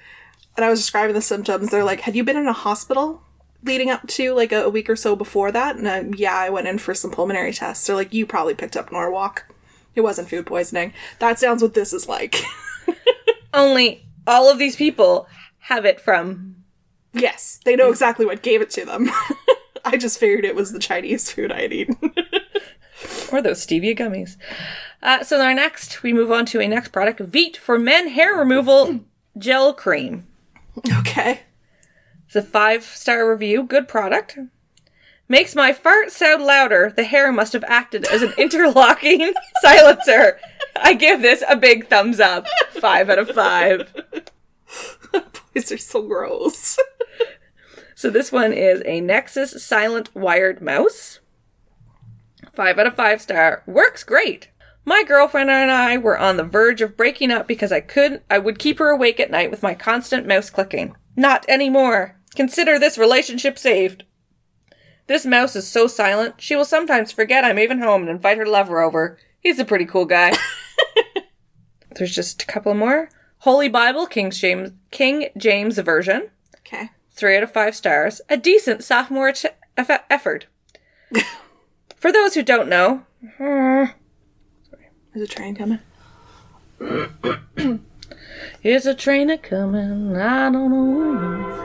and 0.57 0.65
I 0.65 0.71
was 0.71 0.81
describing 0.81 1.15
the 1.15 1.23
symptoms. 1.23 1.71
They're 1.71 1.85
like, 1.85 2.01
Had 2.01 2.17
you 2.17 2.25
been 2.25 2.37
in 2.37 2.47
a 2.47 2.53
hospital 2.53 3.23
leading 3.65 3.91
up 3.91 4.07
to 4.07 4.35
like 4.35 4.53
a, 4.53 4.65
a 4.65 4.71
week 4.71 4.91
or 4.91 4.97
so 4.97 5.17
before 5.17 5.51
that? 5.53 5.77
And 5.77 5.87
uh, 5.87 6.17
yeah, 6.17 6.37
I 6.37 6.51
went 6.51 6.69
in 6.69 6.79
for 6.79 6.95
some 6.95 7.11
pulmonary 7.11 7.53
tests. 7.53 7.87
They're 7.87 7.97
like, 7.97 8.13
You 8.13 8.27
probably 8.27 8.55
picked 8.55 8.77
up 8.77 8.93
Norwalk. 8.93 9.47
It 9.95 10.01
wasn't 10.03 10.29
food 10.29 10.47
poisoning. 10.47 10.93
That 11.19 11.39
sounds 11.39 11.63
what 11.63 11.75
this 11.75 11.93
is 11.93 12.09
like. 12.09 12.43
Only 13.55 14.07
all 14.27 14.51
of 14.51 14.59
these 14.59 14.77
people 14.77 15.27
have 15.59 15.85
it 15.85 16.01
from 16.01 16.57
yes, 17.13 17.61
they 17.65 17.77
know 17.77 17.91
exactly 17.91 18.27
what 18.27 18.43
gave 18.43 18.63
it 18.63 18.71
to 18.71 18.85
them. 18.85 19.11
I 19.85 19.97
just 19.97 20.19
figured 20.19 20.45
it 20.45 20.55
was 20.55 20.73
the 20.73 20.79
Chinese 20.79 21.31
food 21.31 21.53
I'd 21.53 21.73
eaten. 21.73 21.97
or 23.33 23.43
those 23.43 23.65
stevia 23.67 23.97
gummies. 23.99 24.37
Uh, 25.03 25.25
so 25.25 25.41
our 25.41 25.55
next, 25.55 26.03
we 26.03 26.13
move 26.13 26.31
on 26.31 26.47
to 26.47 26.61
a 26.61 26.69
next 26.69 26.89
product, 26.93 27.21
Veet 27.21 27.57
for 27.57 27.79
men 27.79 28.09
hair 28.09 28.35
removal 28.35 29.01
gel 29.37 29.73
cream. 29.73 30.27
okay. 31.01 31.41
It's 32.27 32.37
a 32.37 32.43
five 32.43 32.85
star 32.85 33.29
review. 33.31 33.63
Good 33.65 33.89
product. 33.89 34.39
Makes 35.29 35.55
my 35.55 35.73
fart 35.73 36.11
sound 36.11 36.45
louder. 36.45 36.93
The 36.95 37.05
hair 37.05 37.33
must 37.33 37.53
have 37.53 37.65
acted 37.65 38.07
as 38.09 38.23
an 38.23 38.33
interlocking 38.39 39.33
silencer. 39.61 40.39
I 40.77 40.95
give 40.95 41.21
this 41.23 41.43
a 41.49 41.57
big 41.57 41.89
thumbs 41.89 42.21
up. 42.21 42.47
Five 42.71 43.11
out 43.11 43.19
of 43.19 43.31
five. 43.31 43.93
Boys 45.55 45.71
are 45.73 45.79
so 45.79 46.03
gross. 46.03 46.79
So 48.03 48.11
this 48.11 48.33
one 48.33 48.53
is 48.53 48.83
a 48.85 49.01
Nexus 49.01 49.65
silent 49.65 50.13
wired 50.13 50.61
mouse. 50.61 51.21
Five 52.53 52.77
out 52.81 52.89
of 52.89 52.97
five 52.97 53.23
star. 53.23 53.63
Works 53.65 54.03
great. 54.03 54.49
My 54.85 55.05
girlfriend 55.05 55.51
and 55.51 55.71
I 55.71 55.99
were 55.99 56.19
on 56.19 56.37
the 56.37 56.43
verge 56.43 56.81
of 56.81 56.97
breaking 56.97 57.31
up 57.31 57.47
because 57.47 57.71
I 57.71 57.79
could 57.81 58.23
I 58.29 58.39
would 58.39 58.59
keep 58.59 58.81
her 58.81 58.89
awake 58.89 59.21
at 59.21 59.31
night 59.31 59.53
with 59.53 59.63
my 59.63 59.75
constant 59.75 60.27
mouse 60.27 60.51
clicking. 60.51 60.97
Not 61.15 61.49
anymore. 61.49 62.19
Consider 62.35 62.77
this 62.77 62.99
relationship 62.99 63.57
saved. 63.57 64.03
This 65.07 65.25
mouse 65.25 65.55
is 65.55 65.69
so 65.69 65.87
silent, 65.87 66.35
she 66.39 66.57
will 66.57 66.65
sometimes 66.65 67.13
forget 67.13 67.45
I'm 67.45 67.61
even 67.61 67.79
home 67.79 68.03
and 68.03 68.11
invite 68.11 68.37
her 68.37 68.47
lover 68.47 68.81
over. 68.81 69.17
He's 69.39 69.61
a 69.61 69.65
pretty 69.65 69.87
cool 69.87 70.07
guy. 70.07 70.37
There's 71.95 72.13
just 72.13 72.43
a 72.43 72.47
couple 72.47 72.75
more. 72.75 73.11
Holy 73.39 73.69
Bible, 73.69 74.09
King 74.09 74.33
James, 74.33 74.73
King 74.91 75.29
James 75.37 75.79
Version. 75.79 76.31
Okay. 76.67 76.91
Three 77.23 77.37
out 77.37 77.45
of 77.45 77.53
five 77.53 77.77
stars. 77.77 78.21
A 78.29 78.37
decent 78.37 78.83
sophomore 78.83 79.31
ch- 79.31 79.47
eff- 79.77 80.03
effort. 80.11 80.47
For 81.97 82.11
those 82.11 82.35
who 82.35 82.43
don't 82.43 82.69
know, 82.69 83.05
There's 83.39 83.91
a 85.15 85.27
train 85.29 85.55
coming. 85.55 85.79
Here's 88.61 88.87
a 88.87 88.95
train 88.97 89.31
a 89.31 89.39
coming. 89.39 90.17
I 90.17 90.51
don't 90.51 90.73
know. 90.73 91.59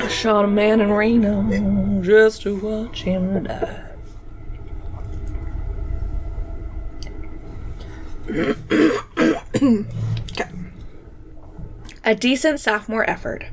I 0.00 0.08
shot 0.08 0.44
a 0.44 0.48
man 0.48 0.80
in 0.80 0.90
Reno 0.90 2.02
just 2.02 2.42
to 2.42 2.56
watch 2.56 3.04
him 3.04 3.44
die. 3.44 3.91
Okay. 8.28 9.84
A 12.04 12.14
decent 12.14 12.60
sophomore 12.60 13.08
effort. 13.08 13.46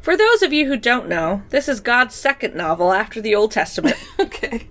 For 0.00 0.16
those 0.16 0.42
of 0.42 0.52
you 0.52 0.66
who 0.66 0.76
don't 0.76 1.08
know, 1.08 1.42
this 1.50 1.68
is 1.68 1.80
God's 1.80 2.14
second 2.14 2.54
novel 2.54 2.92
after 2.92 3.20
the 3.20 3.34
Old 3.34 3.52
Testament. 3.52 3.96
Okay. 4.20 4.68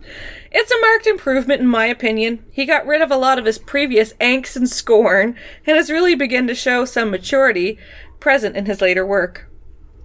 It's 0.51 0.71
a 0.71 0.81
marked 0.81 1.05
improvement, 1.05 1.61
in 1.61 1.67
my 1.67 1.85
opinion. 1.85 2.43
He 2.51 2.65
got 2.65 2.85
rid 2.85 3.01
of 3.01 3.11
a 3.11 3.17
lot 3.17 3.37
of 3.37 3.45
his 3.45 3.57
previous 3.57 4.13
angst 4.13 4.55
and 4.55 4.69
scorn, 4.69 5.35
and 5.65 5.75
has 5.75 5.91
really 5.91 6.15
begun 6.15 6.47
to 6.47 6.55
show 6.55 6.85
some 6.85 7.11
maturity 7.11 7.77
present 8.19 8.55
in 8.55 8.65
his 8.65 8.81
later 8.81 9.05
work. 9.05 9.49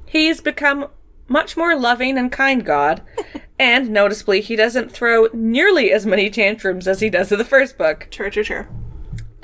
He's 0.07 0.41
become 0.41 0.89
much 1.29 1.57
more 1.57 1.77
loving 1.77 2.19
and 2.19 2.31
kind 2.31 2.65
God, 2.65 3.03
and 3.59 3.91
noticeably, 3.91 4.41
he 4.41 4.57
doesn't 4.57 4.93
throw 4.93 5.29
nearly 5.33 5.93
as 5.93 6.05
many 6.05 6.31
tantrums 6.31 6.89
as 6.89 7.01
he 7.01 7.09
does 7.09 7.33
in 7.33 7.39
the 7.39 7.45
first 7.45 7.79
book. 7.79 8.09
True, 8.11 8.31
true, 8.31 8.45
true. 8.45 8.67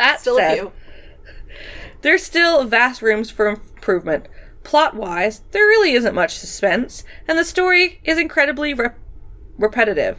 That 0.01 0.21
Still 0.21 0.37
said, 0.39 0.53
a 0.53 0.57
few. 0.57 0.73
there's 2.01 2.23
still 2.23 2.65
vast 2.65 3.03
rooms 3.03 3.31
for 3.31 3.49
improvement. 3.49 4.29
Plot 4.65 4.95
wise, 4.97 5.41
there 5.51 5.67
really 5.67 5.93
isn't 5.93 6.15
much 6.15 6.39
suspense, 6.39 7.05
and 7.29 7.39
the 7.39 7.45
story 7.45 8.01
is 8.03 8.17
incredibly 8.17 8.73
rep- 8.73 8.99
repetitive. 9.59 10.19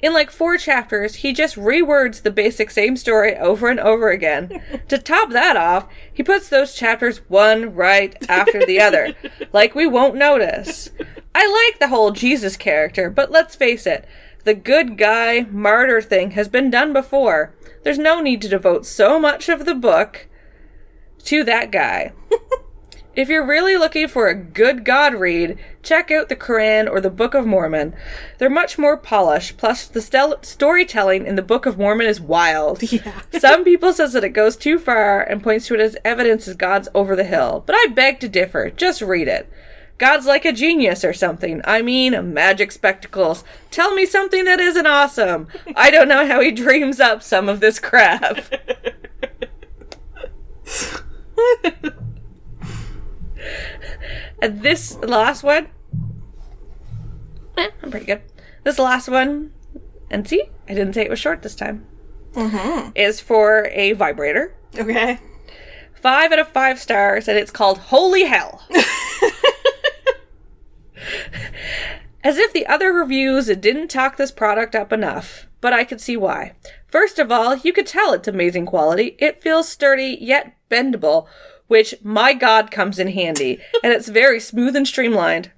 In 0.00 0.12
like 0.12 0.30
four 0.30 0.58
chapters, 0.58 1.16
he 1.16 1.32
just 1.32 1.56
rewords 1.56 2.20
the 2.22 2.30
basic 2.30 2.70
same 2.70 2.96
story 2.98 3.34
over 3.34 3.68
and 3.68 3.80
over 3.80 4.10
again. 4.10 4.62
to 4.88 4.98
top 4.98 5.30
that 5.30 5.56
off, 5.56 5.88
he 6.12 6.22
puts 6.22 6.50
those 6.50 6.74
chapters 6.74 7.18
one 7.30 7.74
right 7.74 8.14
after 8.28 8.66
the 8.66 8.78
other, 8.78 9.14
like 9.54 9.74
we 9.74 9.86
won't 9.86 10.16
notice. 10.16 10.90
I 11.34 11.46
like 11.70 11.80
the 11.80 11.88
whole 11.88 12.10
Jesus 12.10 12.58
character, 12.58 13.08
but 13.08 13.30
let's 13.30 13.56
face 13.56 13.86
it, 13.86 14.06
the 14.44 14.52
good 14.54 14.98
guy 14.98 15.46
martyr 15.50 16.02
thing 16.02 16.32
has 16.32 16.48
been 16.48 16.68
done 16.70 16.92
before. 16.92 17.54
There's 17.84 17.98
no 17.98 18.20
need 18.20 18.42
to 18.42 18.48
devote 18.48 18.86
so 18.86 19.20
much 19.20 19.48
of 19.48 19.66
the 19.66 19.74
book 19.74 20.28
to 21.24 21.44
that 21.44 21.70
guy. 21.70 22.12
if 23.14 23.28
you're 23.28 23.46
really 23.46 23.76
looking 23.76 24.08
for 24.08 24.28
a 24.28 24.34
good 24.34 24.84
God 24.84 25.14
read, 25.14 25.58
check 25.82 26.10
out 26.10 26.28
the 26.28 26.36
Quran 26.36 26.90
or 26.90 27.00
the 27.00 27.10
Book 27.10 27.34
of 27.34 27.46
Mormon. 27.46 27.94
They're 28.38 28.50
much 28.50 28.78
more 28.78 28.96
polished, 28.96 29.56
plus 29.58 29.86
the 29.86 30.00
stel- 30.00 30.42
storytelling 30.42 31.26
in 31.26 31.36
the 31.36 31.42
Book 31.42 31.66
of 31.66 31.78
Mormon 31.78 32.06
is 32.06 32.20
wild. 32.20 32.82
Yeah. 32.94 33.22
Some 33.38 33.64
people 33.64 33.92
says 33.92 34.12
that 34.12 34.24
it 34.24 34.28
goes 34.30 34.56
too 34.56 34.78
far 34.78 35.20
and 35.20 35.42
points 35.42 35.66
to 35.66 35.74
it 35.74 35.80
as 35.80 35.96
evidence 36.04 36.46
as 36.46 36.54
God's 36.54 36.88
over 36.94 37.16
the 37.16 37.24
hill, 37.24 37.64
but 37.66 37.74
I 37.76 37.88
beg 37.88 38.20
to 38.20 38.28
differ. 38.28 38.70
Just 38.70 39.02
read 39.02 39.26
it. 39.26 39.50
God's 39.98 40.26
like 40.26 40.44
a 40.44 40.52
genius 40.52 41.04
or 41.04 41.12
something. 41.12 41.60
I 41.64 41.80
mean, 41.80 42.34
magic 42.34 42.72
spectacles. 42.72 43.44
Tell 43.70 43.94
me 43.94 44.06
something 44.06 44.44
that 44.44 44.58
isn't 44.60 44.86
awesome. 44.86 45.46
I 45.76 45.90
don't 45.90 46.08
know 46.08 46.26
how 46.26 46.40
he 46.40 46.50
dreams 46.50 46.98
up 46.98 47.22
some 47.22 47.48
of 47.48 47.60
this 47.60 47.78
crap. 47.78 48.44
And 54.42 54.62
this 54.62 54.96
last 54.98 55.42
one, 55.42 55.68
eh, 57.56 57.70
I'm 57.82 57.90
pretty 57.90 58.06
good. 58.06 58.22
This 58.64 58.78
last 58.78 59.08
one, 59.08 59.52
and 60.10 60.26
see, 60.26 60.44
I 60.68 60.74
didn't 60.74 60.94
say 60.94 61.02
it 61.02 61.10
was 61.10 61.18
short 61.18 61.42
this 61.42 61.54
time, 61.54 61.86
is 62.94 63.20
for 63.20 63.68
a 63.72 63.92
vibrator. 63.92 64.54
Okay. 64.76 65.20
Five 65.94 66.32
out 66.32 66.38
of 66.38 66.48
five 66.48 66.80
stars, 66.80 67.28
and 67.28 67.38
it's 67.38 67.50
called 67.50 67.78
Holy 67.78 68.24
Hell. 68.24 68.62
As 72.22 72.38
if 72.38 72.52
the 72.52 72.66
other 72.66 72.92
reviews 72.92 73.46
didn't 73.46 73.88
talk 73.88 74.16
this 74.16 74.32
product 74.32 74.74
up 74.74 74.92
enough, 74.92 75.46
but 75.60 75.72
I 75.72 75.84
could 75.84 76.00
see 76.00 76.16
why. 76.16 76.54
First 76.86 77.18
of 77.18 77.30
all, 77.30 77.56
you 77.56 77.72
could 77.72 77.86
tell 77.86 78.12
it's 78.12 78.28
amazing 78.28 78.66
quality. 78.66 79.16
It 79.18 79.42
feels 79.42 79.68
sturdy 79.68 80.16
yet 80.20 80.56
bendable, 80.70 81.26
which, 81.66 81.94
my 82.02 82.32
god, 82.32 82.70
comes 82.70 82.98
in 82.98 83.08
handy, 83.08 83.60
and 83.82 83.92
it's 83.92 84.08
very 84.08 84.40
smooth 84.40 84.74
and 84.74 84.86
streamlined. 84.86 85.50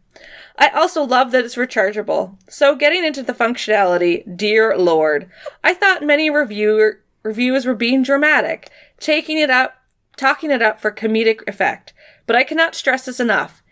I 0.58 0.68
also 0.68 1.02
love 1.02 1.30
that 1.32 1.44
it's 1.44 1.56
rechargeable. 1.56 2.36
So 2.48 2.74
getting 2.74 3.04
into 3.04 3.22
the 3.22 3.34
functionality, 3.34 4.36
dear 4.36 4.76
lord. 4.76 5.30
I 5.62 5.74
thought 5.74 6.02
many 6.02 6.30
reviewer 6.30 7.00
reviews 7.22 7.66
were 7.66 7.74
being 7.74 8.02
dramatic, 8.02 8.70
taking 8.98 9.38
it 9.38 9.50
up 9.50 9.74
talking 10.16 10.50
it 10.50 10.62
up 10.62 10.80
for 10.80 10.90
comedic 10.90 11.46
effect. 11.46 11.92
But 12.26 12.36
I 12.36 12.44
cannot 12.44 12.74
stress 12.74 13.04
this 13.04 13.20
enough. 13.20 13.62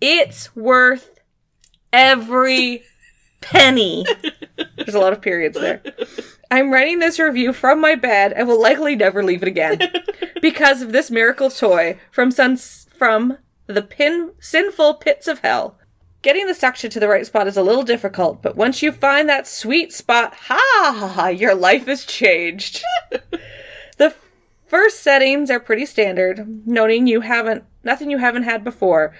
It's 0.00 0.54
worth 0.54 1.13
every 1.94 2.82
penny. 3.40 4.04
There's 4.76 4.94
a 4.94 5.00
lot 5.00 5.12
of 5.12 5.22
periods 5.22 5.58
there. 5.58 5.80
I'm 6.50 6.72
writing 6.72 6.98
this 6.98 7.20
review 7.20 7.52
from 7.52 7.80
my 7.80 7.94
bed 7.94 8.32
and 8.32 8.48
will 8.48 8.60
likely 8.60 8.96
never 8.96 9.22
leave 9.22 9.42
it 9.42 9.48
again 9.48 9.78
because 10.42 10.82
of 10.82 10.92
this 10.92 11.10
miracle 11.10 11.50
toy 11.50 11.98
from 12.10 12.30
suns 12.30 12.88
from 12.96 13.38
the 13.66 13.82
pin 13.82 14.32
sinful 14.40 14.94
pits 14.94 15.28
of 15.28 15.38
hell. 15.38 15.78
Getting 16.20 16.46
the 16.46 16.54
suction 16.54 16.90
to 16.90 17.00
the 17.00 17.08
right 17.08 17.26
spot 17.26 17.46
is 17.46 17.56
a 17.56 17.62
little 17.62 17.82
difficult, 17.82 18.42
but 18.42 18.56
once 18.56 18.82
you 18.82 18.90
find 18.92 19.28
that 19.28 19.46
sweet 19.46 19.92
spot, 19.92 20.34
ha 20.34 20.58
ha 20.72 21.08
ha, 21.08 21.28
your 21.28 21.54
life 21.54 21.86
is 21.86 22.04
changed. 22.04 22.82
the 23.98 24.14
first 24.66 25.00
settings 25.02 25.50
are 25.50 25.60
pretty 25.60 25.86
standard, 25.86 26.66
noting 26.66 27.06
you 27.06 27.20
haven't 27.20 27.64
nothing 27.84 28.10
you 28.10 28.18
haven't 28.18 28.44
had 28.44 28.64
before. 28.64 29.14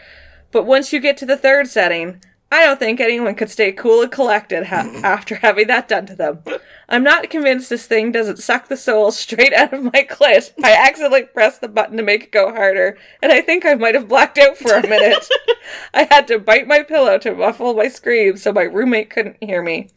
But 0.50 0.64
once 0.64 0.92
you 0.92 1.00
get 1.00 1.16
to 1.18 1.26
the 1.26 1.36
third 1.36 1.68
setting, 1.68 2.22
I 2.54 2.66
don't 2.66 2.78
think 2.78 3.00
anyone 3.00 3.34
could 3.34 3.50
stay 3.50 3.72
cool 3.72 4.02
and 4.02 4.12
collected 4.12 4.66
ha- 4.66 4.88
after 5.02 5.34
having 5.34 5.66
that 5.66 5.88
done 5.88 6.06
to 6.06 6.14
them. 6.14 6.44
I'm 6.88 7.02
not 7.02 7.28
convinced 7.28 7.68
this 7.68 7.88
thing 7.88 8.12
doesn't 8.12 8.38
suck 8.38 8.68
the 8.68 8.76
soul 8.76 9.10
straight 9.10 9.52
out 9.52 9.72
of 9.72 9.82
my 9.82 10.06
clit. 10.08 10.52
I 10.62 10.72
accidentally 10.72 11.24
pressed 11.24 11.62
the 11.62 11.66
button 11.66 11.96
to 11.96 12.04
make 12.04 12.22
it 12.22 12.30
go 12.30 12.52
harder, 12.52 12.96
and 13.20 13.32
I 13.32 13.40
think 13.40 13.66
I 13.66 13.74
might 13.74 13.96
have 13.96 14.06
blacked 14.06 14.38
out 14.38 14.56
for 14.56 14.72
a 14.72 14.86
minute. 14.86 15.28
I 15.94 16.04
had 16.04 16.28
to 16.28 16.38
bite 16.38 16.68
my 16.68 16.84
pillow 16.84 17.18
to 17.18 17.34
muffle 17.34 17.74
my 17.74 17.88
screams 17.88 18.42
so 18.42 18.52
my 18.52 18.62
roommate 18.62 19.10
couldn't 19.10 19.42
hear 19.42 19.60
me. 19.60 19.88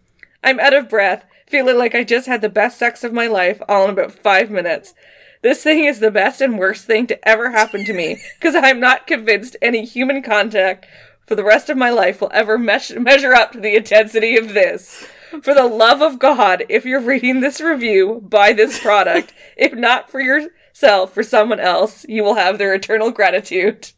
I'm 0.43 0.59
out 0.59 0.73
of 0.73 0.89
breath, 0.89 1.25
feeling 1.45 1.77
like 1.77 1.93
I 1.93 2.03
just 2.03 2.25
had 2.25 2.41
the 2.41 2.49
best 2.49 2.79
sex 2.79 3.03
of 3.03 3.13
my 3.13 3.27
life 3.27 3.61
all 3.69 3.83
in 3.83 3.91
about 3.91 4.13
five 4.13 4.49
minutes. 4.49 4.95
This 5.43 5.61
thing 5.61 5.85
is 5.85 5.99
the 5.99 6.09
best 6.09 6.41
and 6.41 6.57
worst 6.57 6.85
thing 6.85 7.05
to 7.07 7.29
ever 7.29 7.51
happen 7.51 7.85
to 7.85 7.93
me, 7.93 8.19
because 8.39 8.55
I'm 8.55 8.79
not 8.79 9.05
convinced 9.05 9.55
any 9.61 9.85
human 9.85 10.23
contact 10.23 10.87
for 11.27 11.35
the 11.35 11.43
rest 11.43 11.69
of 11.69 11.77
my 11.77 11.89
life 11.91 12.21
will 12.21 12.31
ever 12.33 12.57
mesh- 12.57 12.91
measure 12.91 13.33
up 13.33 13.51
to 13.51 13.59
the 13.59 13.75
intensity 13.75 14.37
of 14.37 14.53
this. 14.53 15.05
For 15.43 15.53
the 15.53 15.67
love 15.67 16.01
of 16.01 16.19
God, 16.19 16.63
if 16.69 16.85
you're 16.85 17.01
reading 17.01 17.41
this 17.41 17.59
review, 17.59 18.23
buy 18.27 18.53
this 18.53 18.79
product. 18.79 19.33
if 19.57 19.73
not 19.73 20.09
for 20.09 20.21
yourself, 20.21 21.13
for 21.13 21.21
someone 21.21 21.59
else, 21.59 22.05
you 22.07 22.23
will 22.23 22.35
have 22.35 22.57
their 22.57 22.73
eternal 22.73 23.11
gratitude. 23.11 23.91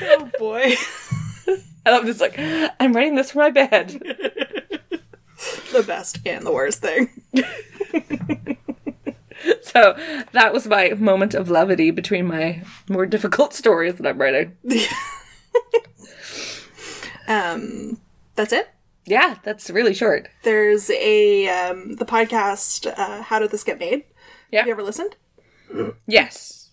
Oh 0.00 0.30
boy. 0.38 0.74
And 1.86 1.94
I'm 1.94 2.04
just 2.04 2.20
like, 2.20 2.34
I'm 2.36 2.92
writing 2.92 3.14
this 3.14 3.30
for 3.30 3.38
my 3.38 3.50
bed. 3.50 3.90
the 5.70 5.84
best 5.86 6.18
and 6.26 6.44
the 6.44 6.52
worst 6.52 6.80
thing. 6.80 7.10
So 9.62 9.94
that 10.32 10.52
was 10.52 10.66
my 10.66 10.88
moment 10.90 11.34
of 11.34 11.48
levity 11.48 11.92
between 11.92 12.26
my 12.26 12.64
more 12.88 13.06
difficult 13.06 13.54
stories 13.54 13.94
that 13.94 14.06
I'm 14.06 14.20
writing. 14.20 14.56
Um, 17.28 18.00
that's 18.34 18.52
it. 18.52 18.68
Yeah, 19.04 19.36
that's 19.42 19.70
really 19.70 19.94
short. 19.94 20.28
There's 20.42 20.90
a 20.90 21.48
um, 21.48 21.96
the 21.96 22.04
podcast. 22.04 22.92
Uh, 22.96 23.22
How 23.22 23.38
did 23.38 23.50
this 23.50 23.64
get 23.64 23.78
made? 23.78 24.04
Yeah. 24.50 24.60
Have 24.60 24.66
you 24.66 24.72
ever 24.72 24.82
listened? 24.82 25.16
Yes. 26.06 26.70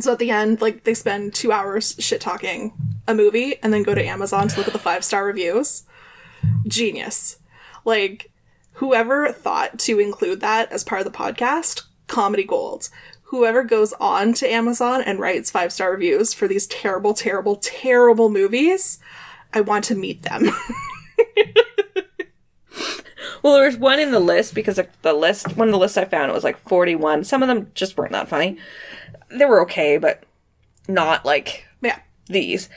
So 0.00 0.12
at 0.12 0.18
the 0.18 0.30
end, 0.30 0.60
like 0.60 0.84
they 0.84 0.94
spend 0.94 1.34
two 1.34 1.50
hours 1.50 1.96
shit 1.98 2.20
talking 2.20 2.72
a 3.06 3.14
movie 3.14 3.56
and 3.62 3.72
then 3.72 3.82
go 3.82 3.94
to 3.94 4.04
Amazon 4.04 4.48
to 4.48 4.56
look 4.56 4.66
at 4.66 4.72
the 4.72 4.78
five 4.78 5.04
star 5.04 5.24
reviews. 5.24 5.84
Genius. 6.66 7.38
Like 7.84 8.30
whoever 8.72 9.32
thought 9.32 9.78
to 9.80 9.98
include 9.98 10.40
that 10.40 10.70
as 10.70 10.84
part 10.84 11.04
of 11.04 11.10
the 11.10 11.18
podcast, 11.18 11.84
comedy 12.06 12.44
gold. 12.44 12.88
Whoever 13.30 13.62
goes 13.62 13.92
on 13.94 14.32
to 14.34 14.50
Amazon 14.50 15.02
and 15.02 15.18
writes 15.18 15.50
five 15.50 15.72
star 15.72 15.92
reviews 15.92 16.32
for 16.34 16.48
these 16.48 16.66
terrible, 16.66 17.14
terrible, 17.14 17.56
terrible 17.56 18.30
movies, 18.30 18.98
I 19.52 19.60
want 19.60 19.84
to 19.86 19.94
meet 19.94 20.22
them. 20.22 20.48
Well, 23.42 23.54
there 23.54 23.66
was 23.66 23.76
one 23.76 24.00
in 24.00 24.10
the 24.10 24.20
list 24.20 24.54
because 24.54 24.76
the- 24.76 24.88
the 25.02 25.12
list, 25.12 25.56
one 25.56 25.68
of 25.68 25.72
the 25.72 25.78
lists 25.78 25.96
I 25.96 26.04
found, 26.04 26.30
it 26.30 26.34
was 26.34 26.44
like 26.44 26.58
41. 26.68 27.24
Some 27.24 27.42
of 27.42 27.48
them 27.48 27.70
just 27.74 27.96
weren't 27.96 28.12
that 28.12 28.28
funny. 28.28 28.58
They 29.30 29.44
were 29.44 29.62
okay, 29.62 29.96
but 29.96 30.24
not 30.88 31.24
like 31.24 31.64
yeah. 31.80 32.00
these. 32.26 32.68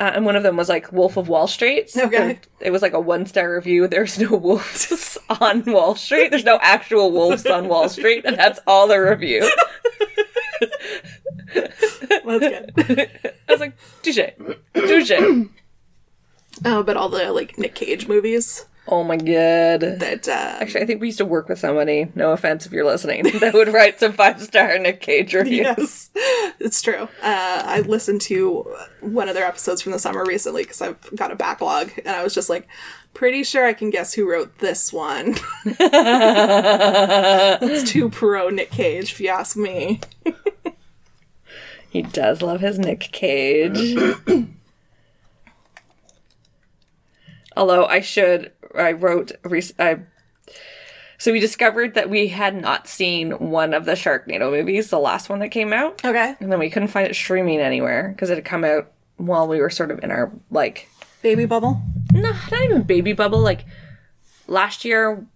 Uh, 0.00 0.12
and 0.14 0.24
one 0.24 0.36
of 0.36 0.44
them 0.44 0.56
was 0.56 0.68
like 0.68 0.92
Wolf 0.92 1.16
of 1.16 1.28
Wall 1.28 1.48
Street. 1.48 1.90
Okay. 1.96 2.30
And 2.30 2.38
It 2.60 2.70
was 2.70 2.82
like 2.82 2.92
a 2.92 3.00
one 3.00 3.26
star 3.26 3.52
review. 3.54 3.88
There's 3.88 4.16
no 4.18 4.36
wolves 4.36 5.18
on 5.40 5.64
Wall 5.64 5.96
Street. 5.96 6.30
There's 6.30 6.44
no 6.44 6.58
actual 6.62 7.10
wolves 7.10 7.44
on 7.46 7.66
Wall 7.68 7.88
Street, 7.98 8.24
and 8.24 8.36
that's 8.38 8.60
all 8.66 8.86
the 8.86 8.98
review. 8.98 9.50
That's 11.54 11.98
good. 12.24 12.72
I 13.48 13.52
was 13.52 13.60
like, 13.60 13.76
touche, 14.02 14.18
touche. 14.74 15.12
oh, 16.64 16.82
but 16.82 16.96
all 16.96 17.08
the 17.08 17.32
like 17.32 17.58
Nick 17.58 17.74
Cage 17.74 18.06
movies 18.08 18.66
Oh 18.90 19.04
my 19.04 19.16
god. 19.16 19.80
that 19.80 20.26
uh 20.28 20.56
Actually, 20.60 20.82
I 20.82 20.86
think 20.86 21.00
we 21.00 21.08
used 21.08 21.18
to 21.18 21.26
work 21.26 21.48
with 21.48 21.58
somebody. 21.58 22.10
No 22.14 22.32
offense 22.32 22.64
if 22.64 22.72
you're 22.72 22.86
listening, 22.86 23.24
that 23.40 23.52
would 23.54 23.68
write 23.68 24.00
some 24.00 24.12
five 24.12 24.40
star 24.42 24.78
Nick 24.78 25.00
Cage 25.00 25.34
reviews. 25.34 26.10
Yes, 26.14 26.54
it's 26.58 26.80
true. 26.80 27.02
Uh, 27.22 27.62
I 27.64 27.80
listened 27.86 28.22
to 28.22 28.74
one 29.00 29.28
of 29.28 29.34
their 29.34 29.46
episodes 29.46 29.82
from 29.82 29.92
the 29.92 29.98
summer 29.98 30.24
recently 30.24 30.62
because 30.62 30.80
I've 30.80 30.98
got 31.14 31.30
a 31.30 31.36
backlog, 31.36 31.92
and 31.98 32.08
I 32.08 32.24
was 32.24 32.34
just 32.34 32.48
like, 32.48 32.66
pretty 33.12 33.44
sure 33.44 33.66
I 33.66 33.74
can 33.74 33.90
guess 33.90 34.14
who 34.14 34.30
wrote 34.30 34.58
this 34.58 34.92
one. 34.92 35.36
it's 37.60 37.90
too 37.90 38.08
pro 38.08 38.48
Nick 38.48 38.70
Cage, 38.70 39.12
if 39.12 39.20
you 39.20 39.28
ask 39.28 39.56
me. 39.56 40.00
He 41.90 42.02
does 42.02 42.42
love 42.42 42.60
his 42.60 42.78
Nick 42.78 43.00
Cage. 43.12 43.96
Although 47.56 47.86
I 47.86 48.00
should, 48.00 48.52
I 48.78 48.92
wrote, 48.92 49.32
I, 49.78 50.00
so 51.18 51.32
we 51.32 51.40
discovered 51.40 51.94
that 51.94 52.08
we 52.08 52.28
had 52.28 52.60
not 52.60 52.86
seen 52.86 53.32
one 53.32 53.74
of 53.74 53.84
the 53.84 53.92
Sharknado 53.92 54.50
movies, 54.50 54.90
the 54.90 54.98
last 54.98 55.28
one 55.28 55.40
that 55.40 55.48
came 55.48 55.72
out, 55.72 56.04
Okay, 56.04 56.34
and 56.40 56.50
then 56.52 56.58
we 56.58 56.70
couldn't 56.70 56.88
find 56.88 57.06
it 57.08 57.14
streaming 57.14 57.60
anywhere 57.60 58.12
because 58.14 58.30
it 58.30 58.36
had 58.36 58.44
come 58.44 58.64
out 58.64 58.90
while 59.16 59.48
we 59.48 59.60
were 59.60 59.70
sort 59.70 59.90
of 59.90 60.02
in 60.04 60.10
our 60.10 60.32
like, 60.50 60.88
baby 61.22 61.44
bubble. 61.44 61.80
no, 62.12 62.30
not 62.30 62.62
even 62.64 62.82
baby 62.82 63.12
bubble, 63.12 63.40
like 63.40 63.64
last 64.46 64.84
year, 64.84 65.26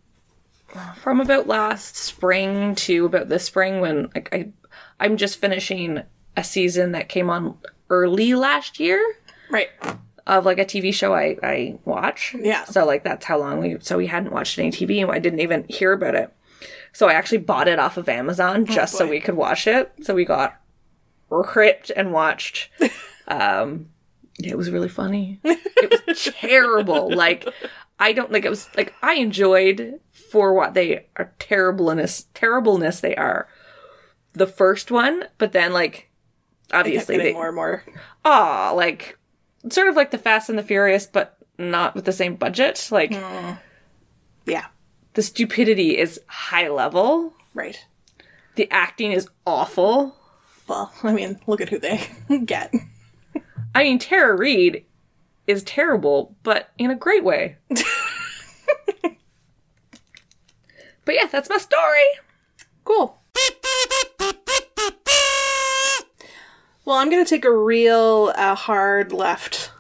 from 0.97 1.21
about 1.21 1.47
last 1.49 1.97
spring 1.97 2.75
to 2.77 3.05
about 3.05 3.29
this 3.29 3.45
spring 3.45 3.81
when 3.81 4.09
like 4.15 4.29
I, 4.33 4.53
I'm 5.01 5.17
just 5.17 5.39
finishing 5.39 6.03
a 6.37 6.45
season 6.45 6.93
that 6.93 7.09
came 7.11 7.29
on 7.29 7.59
early 7.91 8.35
last 8.35 8.81
year 8.81 9.05
Right. 9.51 9.69
Of 10.27 10.45
like 10.45 10.59
a 10.59 10.65
TV 10.65 10.93
show 10.95 11.15
I, 11.15 11.37
I 11.43 11.79
watch. 11.85 12.35
Yeah. 12.39 12.65
So 12.65 12.85
like 12.85 13.05
that's 13.05 13.25
how 13.25 13.39
long 13.39 13.61
we 13.61 13.77
so 13.81 13.97
we 13.97 14.07
hadn't 14.07 14.33
watched 14.33 14.59
any 14.59 14.71
TV 14.71 15.03
and 15.03 15.11
I 15.11 15.19
didn't 15.19 15.41
even 15.41 15.65
hear 15.69 15.93
about 15.93 16.15
it. 16.15 16.33
So 16.93 17.09
I 17.09 17.15
actually 17.15 17.39
bought 17.39 17.69
it 17.69 17.79
off 17.79 17.97
of 17.97 18.09
Amazon 18.09 18.67
just 18.67 18.95
so 18.97 19.07
we 19.07 19.21
could 19.21 19.35
watch 19.35 19.67
it. 19.67 19.93
So 20.03 20.15
we 20.15 20.25
got 20.25 20.61
ripped 21.31 21.91
and 21.95 22.13
watched. 22.13 22.71
Um 23.29 23.89
it 24.43 24.59
was 24.59 24.71
really 24.71 24.89
funny. 24.89 25.39
It 25.45 26.07
was 26.07 26.25
terrible. 26.41 27.11
Like 27.15 27.49
I 28.01 28.13
don't 28.13 28.33
like 28.33 28.45
it 28.45 28.51
was 28.51 28.69
like 28.77 28.95
I 29.01 29.15
enjoyed 29.15 30.01
for 30.11 30.53
what 30.55 30.75
they 30.75 31.07
are 31.17 31.33
terribleness 31.39 32.27
terribleness 32.35 32.99
they 33.01 33.15
are. 33.15 33.47
The 34.33 34.47
first 34.49 34.91
one, 34.91 35.25
but 35.39 35.53
then 35.53 35.73
like 35.73 36.11
obviously 36.73 37.17
they 37.17 37.33
more 37.33 37.47
and 37.47 37.55
more. 37.57 37.85
ah, 38.25 38.73
like 38.75 39.19
sort 39.71 39.89
of 39.89 39.97
like 39.97 40.11
the 40.11 40.19
Fast 40.19 40.49
and 40.49 40.59
the 40.59 40.63
Furious, 40.63 41.07
but 41.07 41.37
not 41.59 41.95
with 41.95 42.05
the 42.05 42.13
same 42.13 42.37
budget. 42.37 42.89
Like 42.91 43.11
mm. 43.11 43.59
Yeah. 44.47 44.67
the 45.15 45.23
stupidity 45.23 45.99
is 45.99 46.21
high 46.27 46.69
level. 46.69 47.35
Right. 47.55 47.85
The 48.57 48.71
acting 48.71 49.13
is 49.13 49.29
awful. 49.47 50.17
Well, 50.69 50.93
I 51.03 51.13
mean, 51.13 51.39
look 51.47 51.61
at 51.61 51.69
who 51.69 51.79
they 51.79 52.09
get. 52.45 52.73
I 53.75 53.85
mean, 53.85 53.99
Tara 53.99 54.37
Reid 54.37 54.85
is 55.47 55.63
terrible, 55.63 56.35
but 56.43 56.71
in 56.79 56.91
a 56.91 56.95
great 56.95 57.25
way. 57.25 57.57
but 57.69 57.85
yeah, 61.09 61.27
that's 61.31 61.49
my 61.49 61.57
story. 61.59 62.03
Cool. 62.85 63.19
Well, 66.85 66.97
I'm 66.97 67.11
gonna 67.11 67.25
take 67.25 67.45
a 67.45 67.57
real 67.57 68.33
uh, 68.37 68.55
hard 68.55 69.13
left 69.13 69.71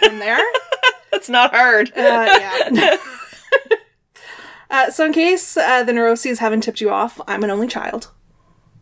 from 0.00 0.18
there. 0.18 0.40
That's 1.10 1.28
not 1.28 1.52
hard. 1.54 1.90
Uh, 1.96 2.70
yeah. 2.70 2.96
uh, 4.70 4.90
so, 4.90 5.04
in 5.06 5.12
case 5.12 5.56
uh, 5.56 5.82
the 5.82 5.92
neuroses 5.92 6.38
haven't 6.38 6.62
tipped 6.62 6.80
you 6.80 6.90
off, 6.90 7.20
I'm 7.26 7.44
an 7.44 7.50
only 7.50 7.66
child. 7.66 8.10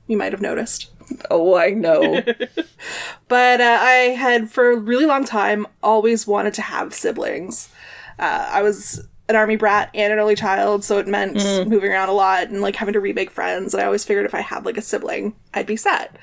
You 0.07 0.17
might 0.17 0.33
have 0.33 0.41
noticed. 0.43 0.91
oh, 1.31 1.57
I 1.57 1.71
know. 1.71 2.23
But 3.29 3.63
uh, 3.63 3.79
I 3.81 3.93
had, 4.15 4.51
for 4.51 4.73
a 4.73 4.77
really 4.77 5.07
long 5.07 5.25
time, 5.25 5.67
always 5.83 6.27
wanted 6.27 6.53
to 6.55 6.63
have 6.63 6.93
siblings. 6.93 7.71
Uh, 8.19 8.47
I 8.51 8.61
was 8.61 9.09
an 9.31 9.37
army 9.37 9.57
brat 9.57 9.89
and 9.95 10.13
an 10.13 10.19
only 10.19 10.35
child, 10.35 10.85
so 10.85 10.99
it 10.99 11.07
meant 11.07 11.37
moving 11.67 11.91
around 11.91 12.11
a 12.11 12.13
lot 12.13 12.49
and 12.49 12.61
like 12.61 12.77
having 12.77 12.93
to 12.93 13.01
remake 13.01 13.31
friends. 13.31 13.73
And 13.73 13.83
I 13.83 13.87
always 13.87 14.05
figured 14.05 14.27
if 14.27 14.35
I 14.35 14.43
had 14.43 14.67
like 14.67 14.77
a 14.77 14.83
sibling, 14.83 15.35
I'd 15.55 15.67
be 15.67 15.77
set. 15.77 16.15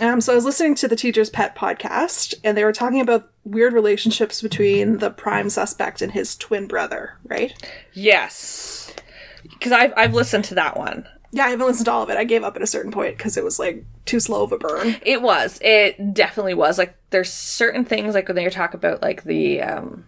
Um, 0.00 0.20
so 0.20 0.32
I 0.32 0.36
was 0.36 0.44
listening 0.44 0.74
to 0.76 0.88
the 0.88 0.96
Teacher's 0.96 1.30
Pet 1.30 1.54
podcast, 1.54 2.34
and 2.42 2.56
they 2.56 2.64
were 2.64 2.72
talking 2.72 3.00
about 3.00 3.30
weird 3.44 3.72
relationships 3.72 4.40
between 4.40 4.98
the 4.98 5.10
prime 5.10 5.50
suspect 5.50 6.00
and 6.02 6.12
his 6.12 6.36
twin 6.36 6.66
brother, 6.66 7.18
right? 7.24 7.52
yes. 7.92 8.94
Because 9.42 9.72
I've, 9.72 9.92
I've 9.96 10.14
listened 10.14 10.44
to 10.44 10.54
that 10.54 10.76
one. 10.76 11.06
Yeah, 11.32 11.44
I 11.44 11.50
haven't 11.50 11.66
listened 11.66 11.86
to 11.86 11.92
all 11.92 12.02
of 12.02 12.10
it. 12.10 12.16
I 12.16 12.24
gave 12.24 12.44
up 12.44 12.56
at 12.56 12.62
a 12.62 12.66
certain 12.66 12.90
point 12.90 13.16
because 13.16 13.36
it 13.36 13.44
was 13.44 13.58
like 13.58 13.84
too 14.04 14.20
slow 14.20 14.42
of 14.42 14.52
a 14.52 14.58
burn. 14.58 14.96
It 15.02 15.22
was. 15.22 15.58
It 15.62 16.12
definitely 16.14 16.54
was. 16.54 16.76
Like 16.78 16.96
there's 17.10 17.30
certain 17.32 17.84
things 17.84 18.14
like 18.14 18.26
when 18.28 18.36
they 18.36 18.48
talk 18.48 18.74
about 18.74 19.02
like 19.02 19.24
the 19.24 19.62
um 19.62 20.04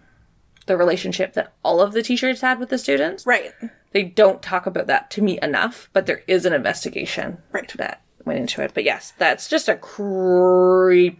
the 0.66 0.76
relationship 0.76 1.35
that 1.35 1.52
all 1.64 1.81
of 1.81 1.92
the 1.92 2.02
teachers 2.02 2.40
had 2.40 2.59
with 2.59 2.70
the 2.70 2.78
students. 2.78 3.26
Right. 3.26 3.52
They 3.92 4.05
don't 4.05 4.42
talk 4.42 4.66
about 4.66 4.87
that 4.87 5.11
to 5.12 5.22
me 5.22 5.38
enough, 5.42 5.90
but 5.92 6.07
there 6.07 6.22
is 6.26 6.44
an 6.44 6.52
investigation 6.52 7.38
Right. 7.52 7.68
To 7.68 7.76
that 7.78 8.02
went 8.24 8.38
into 8.38 8.62
it. 8.62 8.72
But 8.74 8.85
yes, 8.85 9.12
that's 9.18 9.48
just 9.48 9.68
a 9.68 9.76
creepy 9.76 11.16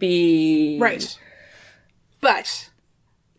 Right. 0.79 1.17
But 2.21 2.69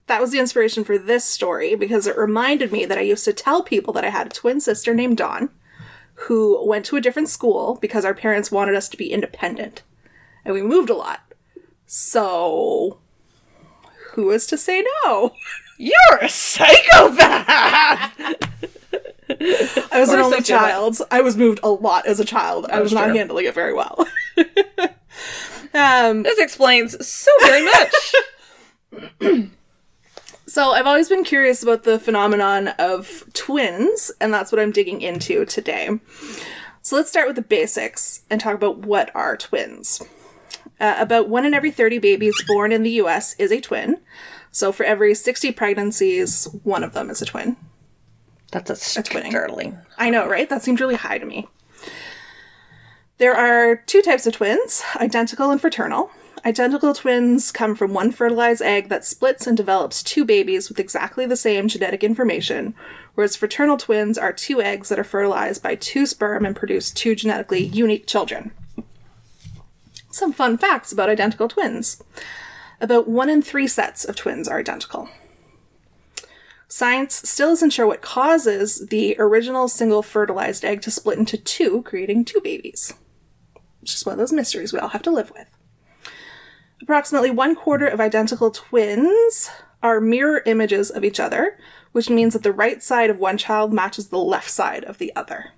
that 0.06 0.20
was 0.20 0.30
the 0.30 0.38
inspiration 0.38 0.84
for 0.84 0.98
this 0.98 1.24
story 1.24 1.74
because 1.74 2.06
it 2.06 2.16
reminded 2.16 2.70
me 2.70 2.84
that 2.84 2.98
I 2.98 3.02
used 3.02 3.24
to 3.24 3.32
tell 3.32 3.62
people 3.62 3.92
that 3.94 4.04
I 4.04 4.10
had 4.10 4.26
a 4.26 4.30
twin 4.30 4.60
sister 4.60 4.94
named 4.94 5.16
Dawn 5.16 5.48
who 6.14 6.64
went 6.66 6.84
to 6.86 6.96
a 6.96 7.00
different 7.00 7.28
school 7.28 7.78
because 7.80 8.04
our 8.04 8.14
parents 8.14 8.50
wanted 8.50 8.74
us 8.74 8.88
to 8.90 8.96
be 8.96 9.12
independent. 9.12 9.82
And 10.44 10.54
we 10.54 10.62
moved 10.62 10.90
a 10.90 10.94
lot. 10.94 11.20
So 11.86 12.98
who 14.12 14.30
is 14.30 14.46
to 14.46 14.58
say 14.58 14.84
no? 15.04 15.32
You're 15.78 16.18
a 16.20 16.28
psychopath. 16.28 18.12
I 19.30 20.00
was 20.00 20.10
an 20.10 20.20
only 20.20 20.42
child. 20.42 20.98
I 21.10 21.20
was 21.20 21.36
moved 21.36 21.60
a 21.62 21.70
lot 21.70 22.06
as 22.06 22.20
a 22.20 22.24
child. 22.24 22.66
I 22.70 22.80
was 22.80 22.92
not 22.92 23.06
true. 23.06 23.14
handling 23.16 23.46
it 23.46 23.54
very 23.54 23.72
well. 23.72 24.06
um 25.74 26.22
this 26.22 26.38
explains 26.38 27.06
so 27.06 27.30
very 27.42 27.64
much. 27.64 28.14
So 30.54 30.70
I've 30.70 30.86
always 30.86 31.08
been 31.08 31.24
curious 31.24 31.64
about 31.64 31.82
the 31.82 31.98
phenomenon 31.98 32.68
of 32.78 33.24
twins, 33.32 34.12
and 34.20 34.32
that's 34.32 34.52
what 34.52 34.60
I'm 34.60 34.70
digging 34.70 35.00
into 35.00 35.44
today. 35.46 35.98
So 36.80 36.94
let's 36.94 37.08
start 37.08 37.26
with 37.26 37.34
the 37.34 37.42
basics 37.42 38.22
and 38.30 38.40
talk 38.40 38.54
about 38.54 38.78
what 38.78 39.10
are 39.16 39.36
twins. 39.36 40.00
Uh, 40.78 40.94
about 40.98 41.28
one 41.28 41.44
in 41.44 41.54
every 41.54 41.72
30 41.72 41.98
babies 41.98 42.34
born 42.46 42.70
in 42.70 42.84
the 42.84 42.90
US 43.02 43.34
is 43.36 43.50
a 43.50 43.60
twin. 43.60 44.00
So 44.52 44.70
for 44.70 44.84
every 44.84 45.14
60 45.14 45.50
pregnancies, 45.50 46.46
one 46.62 46.84
of 46.84 46.92
them 46.92 47.10
is 47.10 47.20
a 47.20 47.24
twin. 47.24 47.56
That's 48.54 48.96
a 48.96 49.02
twinning. 49.02 49.30
startling. 49.30 49.78
I 49.98 50.10
know, 50.10 50.28
right? 50.28 50.48
That 50.48 50.62
seems 50.62 50.80
really 50.80 50.94
high 50.94 51.18
to 51.18 51.26
me. 51.26 51.48
There 53.18 53.34
are 53.34 53.76
two 53.76 54.02
types 54.02 54.26
of 54.26 54.34
twins 54.34 54.82
identical 54.96 55.50
and 55.50 55.60
fraternal. 55.60 56.10
Identical 56.44 56.94
twins 56.94 57.50
come 57.50 57.74
from 57.74 57.94
one 57.94 58.12
fertilized 58.12 58.60
egg 58.60 58.88
that 58.90 59.04
splits 59.04 59.46
and 59.46 59.56
develops 59.56 60.02
two 60.02 60.24
babies 60.24 60.68
with 60.68 60.78
exactly 60.78 61.24
the 61.24 61.36
same 61.36 61.68
genetic 61.68 62.04
information, 62.04 62.74
whereas 63.14 63.34
fraternal 63.34 63.76
twins 63.76 64.18
are 64.18 64.32
two 64.32 64.60
eggs 64.60 64.88
that 64.88 64.98
are 64.98 65.04
fertilized 65.04 65.62
by 65.62 65.74
two 65.74 66.06
sperm 66.06 66.44
and 66.44 66.54
produce 66.54 66.90
two 66.90 67.14
genetically 67.14 67.64
unique 67.64 68.06
children. 68.06 68.52
Some 70.10 70.32
fun 70.32 70.58
facts 70.58 70.92
about 70.92 71.08
identical 71.08 71.48
twins. 71.48 72.02
About 72.80 73.08
one 73.08 73.30
in 73.30 73.40
three 73.40 73.66
sets 73.66 74.04
of 74.04 74.14
twins 74.14 74.46
are 74.46 74.58
identical. 74.58 75.08
Science 76.74 77.22
still 77.24 77.50
isn't 77.50 77.70
sure 77.70 77.86
what 77.86 78.02
causes 78.02 78.88
the 78.88 79.14
original 79.20 79.68
single 79.68 80.02
fertilized 80.02 80.64
egg 80.64 80.82
to 80.82 80.90
split 80.90 81.16
into 81.16 81.38
two, 81.38 81.84
creating 81.84 82.24
two 82.24 82.40
babies. 82.40 82.92
It's 83.80 83.92
just 83.92 84.06
one 84.06 84.14
of 84.14 84.18
those 84.18 84.32
mysteries 84.32 84.72
we 84.72 84.80
all 84.80 84.88
have 84.88 85.02
to 85.02 85.12
live 85.12 85.30
with. 85.30 85.46
Approximately 86.82 87.30
one 87.30 87.54
quarter 87.54 87.86
of 87.86 88.00
identical 88.00 88.50
twins 88.50 89.48
are 89.84 90.00
mirror 90.00 90.42
images 90.46 90.90
of 90.90 91.04
each 91.04 91.20
other, 91.20 91.56
which 91.92 92.10
means 92.10 92.32
that 92.32 92.42
the 92.42 92.50
right 92.50 92.82
side 92.82 93.08
of 93.08 93.20
one 93.20 93.38
child 93.38 93.72
matches 93.72 94.08
the 94.08 94.18
left 94.18 94.50
side 94.50 94.82
of 94.82 94.98
the 94.98 95.14
other. 95.14 95.52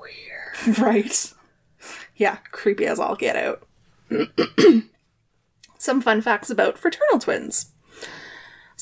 Weird. 0.00 0.78
Right. 0.78 1.30
Yeah, 2.16 2.36
creepy 2.52 2.86
as 2.86 2.98
all 2.98 3.16
get 3.16 3.36
out. 3.36 3.68
Some 5.76 6.00
fun 6.00 6.22
facts 6.22 6.48
about 6.48 6.78
fraternal 6.78 7.18
twins. 7.18 7.71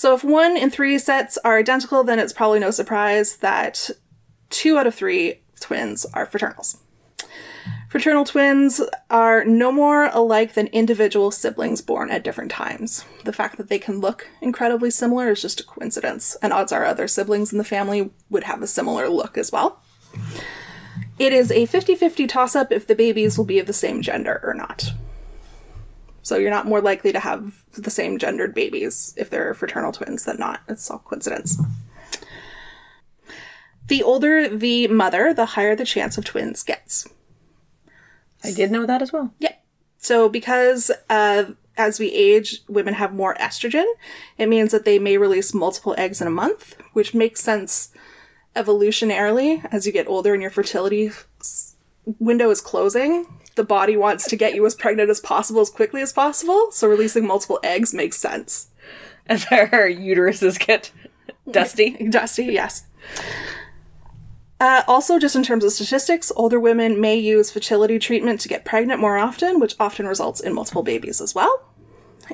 So, 0.01 0.15
if 0.15 0.25
one 0.25 0.57
in 0.57 0.71
three 0.71 0.99
sets 0.99 1.37
are 1.45 1.59
identical, 1.59 2.03
then 2.05 2.19
it's 2.19 2.33
probably 2.33 2.59
no 2.59 2.71
surprise 2.71 3.37
that 3.37 3.91
two 4.49 4.79
out 4.79 4.87
of 4.87 4.95
three 4.95 5.43
twins 5.61 6.07
are 6.15 6.25
fraternals. 6.25 6.79
Fraternal 7.91 8.25
twins 8.25 8.81
are 9.11 9.45
no 9.45 9.71
more 9.71 10.07
alike 10.07 10.55
than 10.55 10.69
individual 10.69 11.31
siblings 11.31 11.83
born 11.83 12.11
at 12.11 12.25
different 12.25 12.51
times. 12.51 13.05
The 13.25 13.33
fact 13.35 13.59
that 13.59 13.69
they 13.69 13.79
can 13.79 14.01
look 14.01 14.27
incredibly 14.41 14.91
similar 14.91 15.33
is 15.33 15.43
just 15.43 15.61
a 15.61 15.65
coincidence, 15.65 16.35
and 16.41 16.55
odds 16.55 16.73
are 16.73 16.87
other 16.87 17.07
siblings 17.07 17.53
in 17.53 17.59
the 17.59 17.63
family 17.63 18.11
would 18.31 18.45
have 18.45 18.63
a 18.63 18.67
similar 18.67 19.07
look 19.11 19.37
as 19.37 19.53
well. 19.53 19.83
It 21.19 21.35
is 21.35 21.53
a 21.53 21.67
50 21.67 21.95
50 21.95 22.27
toss 22.27 22.57
up 22.57 22.73
if 22.73 22.87
the 22.87 22.95
babies 22.95 23.37
will 23.37 23.45
be 23.45 23.59
of 23.59 23.67
the 23.67 23.75
same 23.75 24.01
gender 24.01 24.41
or 24.45 24.55
not. 24.55 24.95
So 26.23 26.37
you're 26.37 26.51
not 26.51 26.67
more 26.67 26.81
likely 26.81 27.13
to 27.13 27.21
have 27.21 27.65
the 27.77 27.91
same 27.91 28.19
gendered 28.19 28.55
babies 28.55 29.15
if 29.17 29.31
they're 29.31 29.55
fraternal 29.55 29.93
twins 29.93 30.25
than 30.25 30.39
not. 30.39 30.61
It's 30.69 30.91
all 30.91 30.99
coincidence. 30.99 31.61
The 33.89 34.03
older 34.03 34.49
the 34.49 34.87
mother, 34.89 35.35
the 35.35 35.47
higher 35.47 35.75
the 35.75 35.85
chance 35.85 36.17
of 36.19 36.25
twins 36.25 36.63
gets. 36.63 37.09
I 38.45 38.53
did 38.53 38.71
know 38.71 38.87
that 38.87 39.03
as 39.03 39.13
well. 39.13 39.35
Yeah. 39.39 39.55
So 39.99 40.29
because 40.29 40.91
uh, 41.09 41.45
as 41.77 41.99
we 41.99 42.13
age, 42.13 42.63
women 42.69 42.95
have 42.95 43.15
more 43.15 43.35
estrogen, 43.35 43.87
it 44.39 44.49
means 44.49 44.73
that 44.73 44.85
they 44.85 44.99
may 44.99 45.17
release 45.17 45.53
multiple 45.53 45.95
eggs 45.99 46.21
in 46.21 46.27
a 46.27 46.31
month, 46.31 46.77
which 46.93 47.15
makes 47.15 47.43
sense 47.43 47.93
evolutionarily 48.57 49.67
as 49.73 49.87
you 49.87 49.93
get 49.93 50.09
older 50.09 50.33
and 50.33 50.43
your 50.43 50.51
fertility 50.51 51.11
window 52.19 52.51
is 52.51 52.61
closing. 52.61 53.27
The 53.57 53.65
body 53.65 53.97
wants 53.97 54.27
to 54.29 54.37
get 54.37 54.55
you 54.55 54.65
as 54.67 54.75
pregnant 54.75 55.11
as 55.11 55.21
possible 55.21 55.61
as 55.61 55.71
quickly 55.71 56.03
as 56.03 56.13
possible, 56.13 56.71
so 56.71 56.89
releasing 56.89 57.27
multiple 57.27 57.61
eggs 57.63 57.93
makes 57.93 58.19
sense. 58.19 58.69
As 59.27 59.47
our 59.53 59.89
uteruses 59.89 60.59
get 60.59 60.91
dusty. 61.49 61.91
Dusty, 62.11 62.47
yes. 62.47 62.87
Uh, 64.59 64.83
also, 64.89 65.19
just 65.19 65.37
in 65.37 65.43
terms 65.43 65.65
of 65.65 65.73
statistics, 65.73 66.33
older 66.35 66.59
women 66.59 67.01
may 67.01 67.17
use 67.17 67.51
fertility 67.51 67.99
treatment 67.99 68.41
to 68.41 68.49
get 68.49 68.65
pregnant 68.65 69.01
more 69.01 69.17
often, 69.17 69.61
which 69.61 69.75
often 69.79 70.07
results 70.07 70.41
in 70.41 70.53
multiple 70.53 70.83
babies 70.83 71.21
as 71.21 71.35
well. 71.35 71.65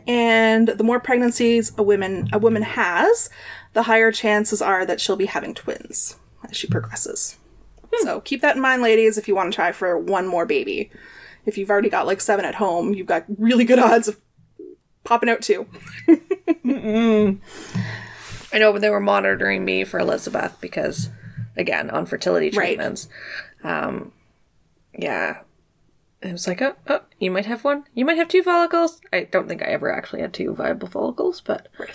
And 0.07 0.69
the 0.69 0.85
more 0.85 1.01
pregnancies 1.01 1.73
a 1.79 1.83
woman 1.83 2.29
a 2.33 2.39
woman 2.39 2.63
has, 2.63 3.31
the 3.75 3.85
higher 3.85 4.11
chances 4.11 4.61
are 4.61 4.85
that 4.85 5.01
she'll 5.01 5.17
be 5.17 5.27
having 5.27 5.55
twins 5.55 6.17
as 6.49 6.57
she 6.57 6.67
progresses. 6.67 7.37
So 8.03 8.21
keep 8.21 8.41
that 8.43 8.57
in 8.57 8.63
mind, 8.63 8.83
ladies, 8.83 9.19
if 9.19 9.29
you 9.29 9.35
want 9.35 9.53
to 9.53 9.55
try 9.57 9.73
for 9.73 9.99
one 9.99 10.27
more 10.27 10.47
baby. 10.47 10.91
If 11.45 11.57
you've 11.59 11.71
already 11.71 11.89
got 11.91 12.07
like 12.07 12.21
seven 12.21 12.45
at 12.45 12.57
home, 12.57 12.93
you've 12.95 13.07
got 13.07 13.25
really 13.39 13.65
good 13.65 13.79
odds 13.79 14.09
of 14.09 14.21
popping 15.05 15.29
out 15.29 15.43
two. 15.43 15.67
I 18.53 18.59
know, 18.59 18.73
but 18.73 18.81
they 18.81 18.91
were 18.91 19.01
monitoring 19.01 19.65
me 19.65 19.85
for 19.85 19.99
Elizabeth 19.99 20.57
because, 20.61 21.11
again, 21.57 21.91
on 21.91 22.07
fertility 22.07 22.47
Right. 22.51 22.67
treatments. 22.77 23.09
Um, 23.63 24.13
yeah. 24.97 25.39
It 26.23 26.33
was 26.33 26.47
like, 26.49 26.63
oh, 26.63 26.75
oh, 26.89 27.01
you 27.21 27.31
might 27.31 27.47
have 27.47 27.63
one. 27.65 27.85
You 27.95 28.05
might 28.05 28.17
have 28.17 28.29
two 28.29 28.43
follicles. 28.43 29.01
I 29.13 29.25
don't 29.25 29.47
think 29.49 29.63
I 29.63 29.67
ever 29.67 29.93
actually 29.93 30.23
had 30.23 30.33
two 30.33 30.55
viable 30.55 30.89
follicles, 30.89 31.41
but 31.41 31.69
Right. 31.79 31.91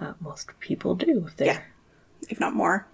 uh, 0.00 0.14
most 0.20 0.48
people 0.60 0.94
do. 0.94 1.26
If 1.28 1.36
they're 1.36 1.46
Yeah. 1.46 1.60
if 2.28 2.40
not 2.40 2.54
more. 2.54 2.86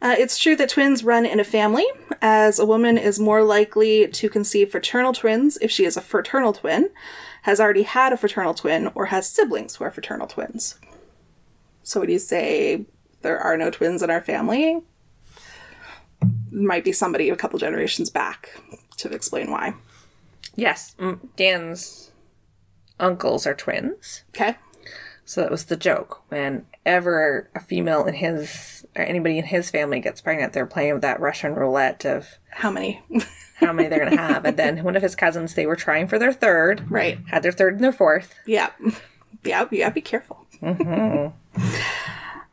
Uh, 0.00 0.14
it's 0.18 0.38
true 0.38 0.54
that 0.56 0.68
twins 0.68 1.02
run 1.02 1.26
in 1.26 1.40
a 1.40 1.44
family, 1.44 1.84
as 2.22 2.58
a 2.58 2.66
woman 2.66 2.96
is 2.96 3.18
more 3.18 3.42
likely 3.42 4.06
to 4.06 4.28
conceive 4.28 4.70
fraternal 4.70 5.12
twins 5.12 5.58
if 5.60 5.70
she 5.70 5.84
is 5.84 5.96
a 5.96 6.00
fraternal 6.00 6.52
twin, 6.52 6.90
has 7.42 7.60
already 7.60 7.82
had 7.82 8.12
a 8.12 8.16
fraternal 8.16 8.54
twin, 8.54 8.90
or 8.94 9.06
has 9.06 9.28
siblings 9.28 9.76
who 9.76 9.84
are 9.84 9.90
fraternal 9.90 10.26
twins. 10.26 10.78
So, 11.82 12.00
would 12.00 12.10
you 12.10 12.18
say 12.18 12.84
there 13.22 13.38
are 13.38 13.56
no 13.56 13.70
twins 13.70 14.02
in 14.02 14.10
our 14.10 14.20
family? 14.20 14.82
Might 16.50 16.84
be 16.84 16.92
somebody 16.92 17.28
a 17.30 17.36
couple 17.36 17.58
generations 17.58 18.10
back 18.10 18.50
to 18.98 19.08
explain 19.10 19.50
why. 19.50 19.74
Yes, 20.54 20.94
Dan's 21.36 22.10
uncles 23.00 23.46
are 23.46 23.54
twins. 23.54 24.24
Okay. 24.30 24.56
So 25.28 25.42
that 25.42 25.50
was 25.50 25.66
the 25.66 25.76
joke. 25.76 26.22
Whenever 26.30 27.50
a 27.54 27.60
female 27.60 28.06
in 28.06 28.14
his 28.14 28.86
or 28.96 29.02
anybody 29.02 29.36
in 29.36 29.44
his 29.44 29.70
family 29.70 30.00
gets 30.00 30.22
pregnant, 30.22 30.54
they're 30.54 30.64
playing 30.64 30.94
with 30.94 31.02
that 31.02 31.20
Russian 31.20 31.54
roulette 31.54 32.06
of 32.06 32.38
How 32.48 32.70
many? 32.70 33.02
how 33.56 33.74
many 33.74 33.90
they're 33.90 34.08
gonna 34.08 34.16
have. 34.16 34.46
And 34.46 34.56
then 34.56 34.82
one 34.82 34.96
of 34.96 35.02
his 35.02 35.14
cousins, 35.14 35.52
they 35.52 35.66
were 35.66 35.76
trying 35.76 36.08
for 36.08 36.18
their 36.18 36.32
third, 36.32 36.90
right. 36.90 37.18
had 37.26 37.42
their 37.42 37.52
third 37.52 37.74
and 37.74 37.84
their 37.84 37.92
fourth. 37.92 38.34
Yeah. 38.46 38.70
Yeah, 39.44 39.66
yeah, 39.70 39.90
be 39.90 40.00
careful. 40.00 40.46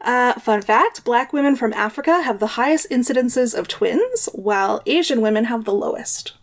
Uh, 0.01 0.33
fun 0.35 0.61
fact 0.61 1.03
Black 1.03 1.33
women 1.33 1.55
from 1.55 1.73
Africa 1.73 2.21
have 2.21 2.39
the 2.39 2.45
highest 2.45 2.88
incidences 2.91 3.57
of 3.57 3.67
twins, 3.67 4.29
while 4.33 4.83
Asian 4.85 5.19
women 5.19 5.45
have 5.45 5.65
the 5.65 5.73
lowest. 5.73 6.33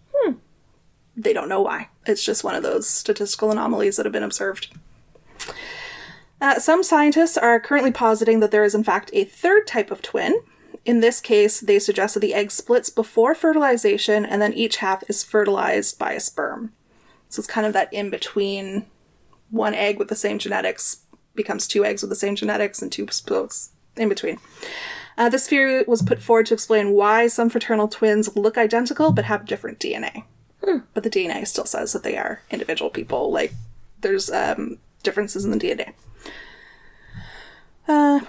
They 1.16 1.32
don't 1.32 1.48
know 1.48 1.62
why. 1.62 1.90
It's 2.04 2.24
just 2.24 2.42
one 2.42 2.56
of 2.56 2.64
those 2.64 2.88
statistical 2.88 3.52
anomalies 3.52 3.98
that 3.98 4.06
have 4.06 4.12
been 4.12 4.24
observed. 4.24 4.74
Uh, 6.42 6.58
some 6.58 6.82
scientists 6.82 7.38
are 7.38 7.60
currently 7.60 7.92
positing 7.92 8.40
that 8.40 8.50
there 8.50 8.64
is, 8.64 8.74
in 8.74 8.82
fact, 8.82 9.10
a 9.12 9.22
third 9.22 9.64
type 9.64 9.92
of 9.92 10.02
twin. 10.02 10.42
In 10.84 10.98
this 10.98 11.20
case, 11.20 11.60
they 11.60 11.78
suggest 11.78 12.14
that 12.14 12.20
the 12.20 12.34
egg 12.34 12.50
splits 12.50 12.90
before 12.90 13.32
fertilization 13.36 14.26
and 14.26 14.42
then 14.42 14.52
each 14.52 14.78
half 14.78 15.08
is 15.08 15.22
fertilized 15.22 16.00
by 16.00 16.14
a 16.14 16.18
sperm. 16.18 16.72
So 17.28 17.38
it's 17.38 17.46
kind 17.46 17.64
of 17.64 17.72
that 17.74 17.92
in 17.92 18.10
between 18.10 18.86
one 19.50 19.72
egg 19.72 20.00
with 20.00 20.08
the 20.08 20.16
same 20.16 20.40
genetics 20.40 21.04
becomes 21.36 21.68
two 21.68 21.84
eggs 21.84 22.02
with 22.02 22.08
the 22.10 22.16
same 22.16 22.34
genetics 22.34 22.82
and 22.82 22.90
two 22.90 23.06
splits 23.12 23.70
in 23.96 24.08
between. 24.08 24.38
Uh, 25.16 25.28
this 25.28 25.46
theory 25.46 25.84
was 25.86 26.02
put 26.02 26.20
forward 26.20 26.46
to 26.46 26.54
explain 26.54 26.90
why 26.90 27.28
some 27.28 27.50
fraternal 27.50 27.86
twins 27.86 28.34
look 28.34 28.58
identical 28.58 29.12
but 29.12 29.26
have 29.26 29.44
different 29.46 29.78
DNA. 29.78 30.24
But 30.92 31.04
the 31.04 31.10
DNA 31.10 31.46
still 31.46 31.66
says 31.66 31.92
that 31.92 32.02
they 32.02 32.16
are 32.16 32.42
individual 32.50 32.90
people. 32.90 33.30
Like, 33.30 33.52
there's 34.00 34.28
um, 34.28 34.78
differences 35.04 35.44
in 35.44 35.52
the 35.52 35.56
DNA. 35.56 35.92
Uh, 37.88 38.20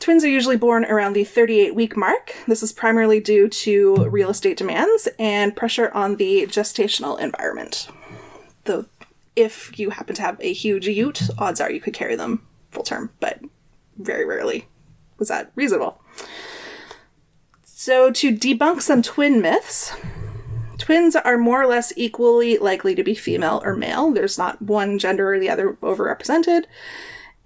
twins 0.00 0.24
are 0.24 0.28
usually 0.28 0.56
born 0.56 0.84
around 0.84 1.12
the 1.12 1.24
38 1.24 1.74
week 1.74 1.96
mark. 1.96 2.34
This 2.48 2.62
is 2.62 2.72
primarily 2.72 3.20
due 3.20 3.48
to 3.48 4.08
real 4.08 4.30
estate 4.30 4.56
demands 4.56 5.08
and 5.18 5.54
pressure 5.54 5.90
on 5.94 6.16
the 6.16 6.46
gestational 6.46 7.18
environment. 7.18 7.88
Though, 8.64 8.86
if 9.36 9.78
you 9.78 9.90
happen 9.90 10.14
to 10.16 10.22
have 10.22 10.40
a 10.40 10.52
huge 10.52 10.88
ute, 10.88 11.22
odds 11.38 11.60
are 11.60 11.70
you 11.70 11.80
could 11.80 11.94
carry 11.94 12.16
them 12.16 12.46
full 12.70 12.82
term, 12.82 13.10
but 13.20 13.40
very 13.96 14.24
rarely 14.24 14.66
was 15.18 15.28
that 15.28 15.52
reasonable. 15.54 16.02
So, 17.62 18.10
to 18.10 18.36
debunk 18.36 18.82
some 18.82 19.02
twin 19.02 19.40
myths, 19.40 19.94
twins 20.78 21.14
are 21.14 21.38
more 21.38 21.62
or 21.62 21.66
less 21.66 21.92
equally 21.96 22.58
likely 22.58 22.94
to 22.94 23.04
be 23.04 23.14
female 23.14 23.62
or 23.64 23.74
male. 23.76 24.10
There's 24.10 24.36
not 24.36 24.60
one 24.60 24.98
gender 24.98 25.32
or 25.32 25.38
the 25.38 25.48
other 25.48 25.74
overrepresented. 25.82 26.64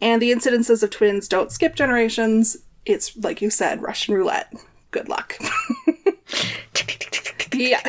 And 0.05 0.21
the 0.21 0.31
incidences 0.31 0.83
of 0.83 0.91
twins 0.91 1.29
don't 1.29 1.51
skip 1.51 1.75
generations. 1.75 2.59
It's, 2.85 3.17
like 3.17 3.41
you 3.41 3.49
said, 3.49 3.81
Russian 3.81 4.15
roulette. 4.15 4.53
Good 4.91 5.09
luck. 5.09 5.39
yeah. 7.55 7.81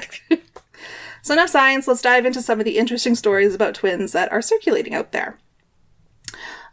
So, 1.21 1.33
enough 1.33 1.49
science, 1.49 1.89
let's 1.89 2.01
dive 2.01 2.25
into 2.25 2.41
some 2.41 2.59
of 2.59 2.65
the 2.65 2.77
interesting 2.77 3.15
stories 3.15 3.53
about 3.53 3.75
twins 3.75 4.13
that 4.13 4.31
are 4.31 4.41
circulating 4.41 4.95
out 4.95 5.11
there. 5.11 5.37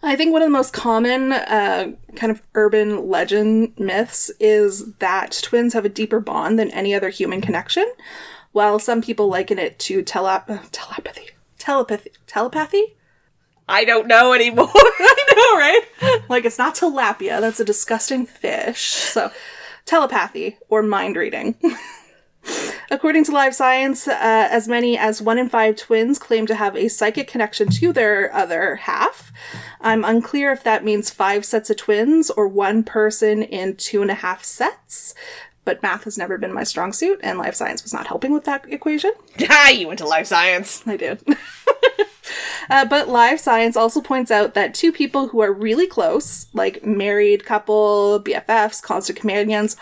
I 0.01 0.15
think 0.15 0.33
one 0.33 0.43
of 0.43 0.47
the 0.47 0.51
most 0.51 0.73
common 0.73 1.33
uh, 1.33 1.91
kind 2.15 2.31
of 2.31 2.41
urban 2.55 3.09
legend 3.09 3.73
myths 3.77 4.31
is 4.39 4.95
that 5.01 5.41
twins 5.43 5.75
have 5.75 5.85
a 5.85 5.89
deeper 5.89 6.21
bond 6.21 6.57
than 6.57 6.71
any 6.71 6.95
other 6.95 7.09
human 7.09 7.41
connection, 7.41 7.93
while 8.53 8.79
some 8.79 9.03
people 9.03 9.27
liken 9.27 9.59
it 9.59 9.81
to 9.81 10.03
tele- 10.03 10.45
telepathy. 10.71 11.31
Telepathy. 11.59 12.13
Telepathy? 12.29 12.95
I 13.69 13.85
don't 13.85 14.07
know 14.07 14.33
anymore. 14.33 14.71
I 14.75 15.25
know, 15.37 15.59
right? 15.59 16.23
Like, 16.29 16.45
it's 16.45 16.59
not 16.59 16.75
tilapia, 16.75 17.41
that's 17.41 17.61
a 17.61 17.65
disgusting 17.65 18.27
fish. 18.27 18.83
So, 18.83 19.31
telepathy 19.85 20.59
or 20.69 20.83
mind 20.83 21.17
reading. 21.17 21.55
According 22.91 23.25
to 23.25 23.33
Live 23.33 23.55
Science, 23.55 24.09
uh, 24.09 24.17
as 24.19 24.69
many 24.69 24.99
as 24.99 25.23
one 25.23 25.39
in 25.39 25.49
five 25.49 25.77
twins 25.77 26.19
claim 26.19 26.47
to 26.47 26.55
have 26.55 26.77
a 26.77 26.89
psychic 26.89 27.29
connection 27.29 27.69
to 27.71 27.93
their 27.93 28.35
other 28.35 28.77
half. 28.77 29.33
I'm 29.81 30.05
unclear 30.05 30.53
if 30.53 30.63
that 30.65 30.85
means 30.85 31.09
five 31.09 31.45
sets 31.45 31.71
of 31.71 31.77
twins 31.77 32.31
or 32.31 32.49
one 32.49 32.83
person 32.83 33.43
in 33.43 33.77
two 33.77 34.03
and 34.03 34.11
a 34.11 34.15
half 34.15 34.45
sets, 34.45 35.15
but 35.65 35.83
math 35.83 36.05
has 36.05 36.19
never 36.19 36.39
been 36.39 36.53
my 36.53 36.65
strong 36.65 36.93
suit, 36.93 37.21
and 37.23 37.39
Live 37.39 37.55
Science 37.57 37.83
was 37.83 37.93
not 37.93 38.07
helping 38.09 38.33
with 38.33 38.45
that 38.45 38.65
equation. 38.73 39.13
Ah, 39.49 39.69
you 39.71 39.87
went 39.87 39.99
to 40.01 40.07
life 40.07 40.27
science. 40.27 40.83
I 40.87 40.97
did. 40.97 41.23
uh, 42.71 42.85
but 42.87 43.09
Live 43.09 43.41
Science 43.41 43.77
also 43.77 44.01
points 44.01 44.31
out 44.31 44.55
that 44.55 44.75
two 44.75 44.93
people 44.93 45.29
who 45.29 45.41
are 45.41 45.53
really 45.53 45.87
close, 45.87 46.47
like 46.53 46.85
married 46.85 47.45
couple, 47.45 48.21
BFFs, 48.25 48.83
constant 48.83 49.19
companions, 49.19 49.77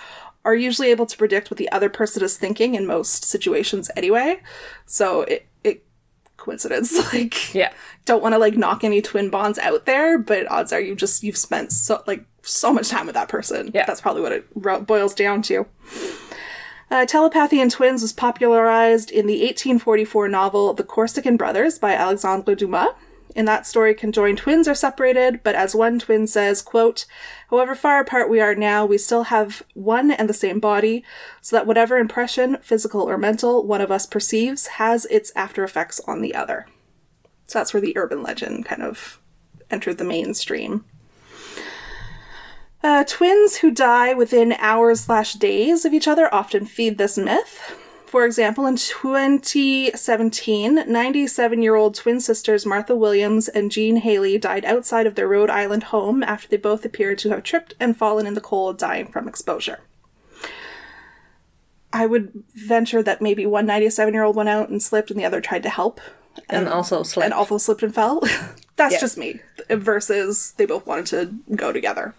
are 0.44 0.54
usually 0.54 0.90
able 0.90 1.06
to 1.06 1.16
predict 1.16 1.50
what 1.50 1.58
the 1.58 1.70
other 1.70 1.88
person 1.90 2.22
is 2.22 2.36
thinking 2.36 2.74
in 2.74 2.86
most 2.86 3.24
situations 3.24 3.90
anyway. 3.96 4.40
So 4.86 5.22
it, 5.22 5.46
it 5.62 5.84
coincidence. 6.36 6.96
Like, 7.12 7.54
Yeah. 7.54 7.72
don't 8.06 8.22
want 8.22 8.34
to 8.34 8.38
like 8.38 8.56
knock 8.56 8.82
any 8.82 9.02
twin 9.02 9.28
bonds 9.30 9.58
out 9.58 9.84
there, 9.84 10.18
but 10.18 10.50
odds 10.50 10.72
are 10.72 10.80
you 10.80 10.94
just 10.96 11.22
you've 11.22 11.36
spent 11.36 11.72
so 11.72 12.02
like 12.06 12.24
so 12.42 12.72
much 12.72 12.88
time 12.88 13.06
with 13.06 13.14
that 13.14 13.28
person. 13.28 13.70
Yeah. 13.74 13.84
that's 13.86 14.00
probably 14.00 14.22
what 14.22 14.32
it 14.32 14.86
boils 14.86 15.14
down 15.14 15.42
to. 15.42 15.66
Uh, 16.90 17.06
telepathy 17.06 17.60
in 17.60 17.68
twins 17.68 18.02
was 18.02 18.12
popularized 18.12 19.10
in 19.10 19.26
the 19.26 19.40
1844 19.40 20.28
novel 20.28 20.74
The 20.74 20.82
Corsican 20.82 21.36
Brothers 21.36 21.78
by 21.78 21.94
Alexandre 21.94 22.54
Dumas. 22.54 22.88
In 23.36 23.44
that 23.44 23.64
story, 23.64 23.94
conjoined 23.94 24.38
twins 24.38 24.66
are 24.66 24.74
separated, 24.74 25.44
but 25.44 25.54
as 25.54 25.74
one 25.74 26.00
twin 26.00 26.26
says, 26.26 26.62
quote, 26.62 27.06
however 27.48 27.76
far 27.76 28.00
apart 28.00 28.28
we 28.28 28.40
are 28.40 28.56
now, 28.56 28.84
we 28.84 28.98
still 28.98 29.24
have 29.24 29.62
one 29.74 30.10
and 30.10 30.28
the 30.28 30.34
same 30.34 30.58
body, 30.58 31.04
so 31.40 31.54
that 31.54 31.66
whatever 31.66 31.96
impression, 31.96 32.58
physical 32.60 33.02
or 33.02 33.16
mental, 33.16 33.64
one 33.64 33.80
of 33.80 33.92
us 33.92 34.04
perceives 34.04 34.66
has 34.66 35.06
its 35.06 35.30
after 35.36 35.62
effects 35.62 36.00
on 36.08 36.22
the 36.22 36.34
other. 36.34 36.66
So 37.46 37.60
that's 37.60 37.72
where 37.72 37.80
the 37.80 37.96
urban 37.96 38.22
legend 38.22 38.64
kind 38.64 38.82
of 38.82 39.20
entered 39.70 39.98
the 39.98 40.04
mainstream. 40.04 40.84
Uh, 42.82 43.04
twins 43.06 43.56
who 43.56 43.70
die 43.70 44.14
within 44.14 44.52
hours 44.58 45.02
slash 45.02 45.34
days 45.34 45.84
of 45.84 45.92
each 45.92 46.08
other 46.08 46.32
often 46.34 46.64
feed 46.64 46.96
this 46.98 47.18
myth. 47.18 47.76
For 48.06 48.24
example, 48.24 48.66
in 48.66 48.76
2017, 48.76 50.90
97 50.90 51.62
year 51.62 51.76
old 51.76 51.94
twin 51.94 52.18
sisters 52.20 52.66
Martha 52.66 52.96
Williams 52.96 53.48
and 53.48 53.70
Jean 53.70 53.96
Haley 53.96 54.36
died 54.38 54.64
outside 54.64 55.06
of 55.06 55.14
their 55.14 55.28
Rhode 55.28 55.50
Island 55.50 55.84
home 55.84 56.22
after 56.24 56.48
they 56.48 56.56
both 56.56 56.84
appeared 56.84 57.18
to 57.18 57.28
have 57.30 57.44
tripped 57.44 57.74
and 57.78 57.96
fallen 57.96 58.26
in 58.26 58.34
the 58.34 58.40
cold, 58.40 58.78
dying 58.78 59.12
from 59.12 59.28
exposure. 59.28 59.80
I 61.92 62.06
would 62.06 62.44
venture 62.54 63.02
that 63.02 63.20
maybe 63.22 63.46
one 63.46 63.66
97 63.66 64.14
year 64.14 64.24
old 64.24 64.36
went 64.36 64.48
out 64.48 64.70
and 64.70 64.82
slipped 64.82 65.10
and 65.10 65.20
the 65.20 65.24
other 65.24 65.40
tried 65.40 65.62
to 65.64 65.70
help 65.70 66.00
And 66.48 66.68
also 66.68 67.02
slept. 67.02 67.24
and 67.26 67.34
also 67.34 67.58
slipped 67.58 67.82
and 67.82 67.94
fell. 67.94 68.20
That's 68.76 68.94
Yeah. 68.94 69.00
just 69.00 69.18
me. 69.18 69.40
Versus 69.68 70.54
they 70.56 70.66
both 70.66 70.86
wanted 70.86 71.06
to 71.06 71.34
go 71.54 71.72
together. 71.72 72.14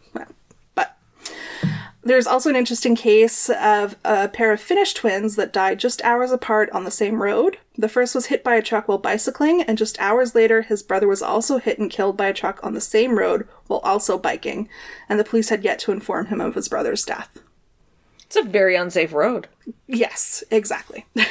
There's 2.03 2.25
also 2.25 2.49
an 2.49 2.55
interesting 2.55 2.95
case 2.95 3.47
of 3.49 3.95
a 4.03 4.27
pair 4.27 4.51
of 4.51 4.59
Finnish 4.59 4.95
twins 4.95 5.35
that 5.35 5.53
died 5.53 5.79
just 5.79 6.03
hours 6.03 6.31
apart 6.31 6.71
on 6.71 6.83
the 6.83 6.89
same 6.89 7.21
road. 7.21 7.57
The 7.77 7.89
first 7.89 8.15
was 8.15 8.27
hit 8.27 8.43
by 8.43 8.55
a 8.55 8.61
truck 8.61 8.87
while 8.87 8.97
bicycling, 8.97 9.61
and 9.61 9.77
just 9.77 9.99
hours 10.01 10.33
later, 10.33 10.63
his 10.63 10.81
brother 10.81 11.07
was 11.07 11.21
also 11.21 11.59
hit 11.59 11.77
and 11.77 11.91
killed 11.91 12.17
by 12.17 12.27
a 12.27 12.33
truck 12.33 12.59
on 12.63 12.73
the 12.73 12.81
same 12.81 13.19
road 13.19 13.47
while 13.67 13.81
also 13.81 14.17
biking, 14.17 14.67
and 15.07 15.19
the 15.19 15.23
police 15.23 15.49
had 15.49 15.63
yet 15.63 15.77
to 15.79 15.91
inform 15.91 16.27
him 16.27 16.41
of 16.41 16.55
his 16.55 16.67
brother's 16.69 17.05
death. 17.05 17.37
it's 18.25 18.35
a 18.35 18.41
very 18.43 18.75
unsafe 18.75 19.13
road. 19.13 19.47
Yes, 19.85 20.43
exactly. 20.49 21.05
uh, 21.17 21.23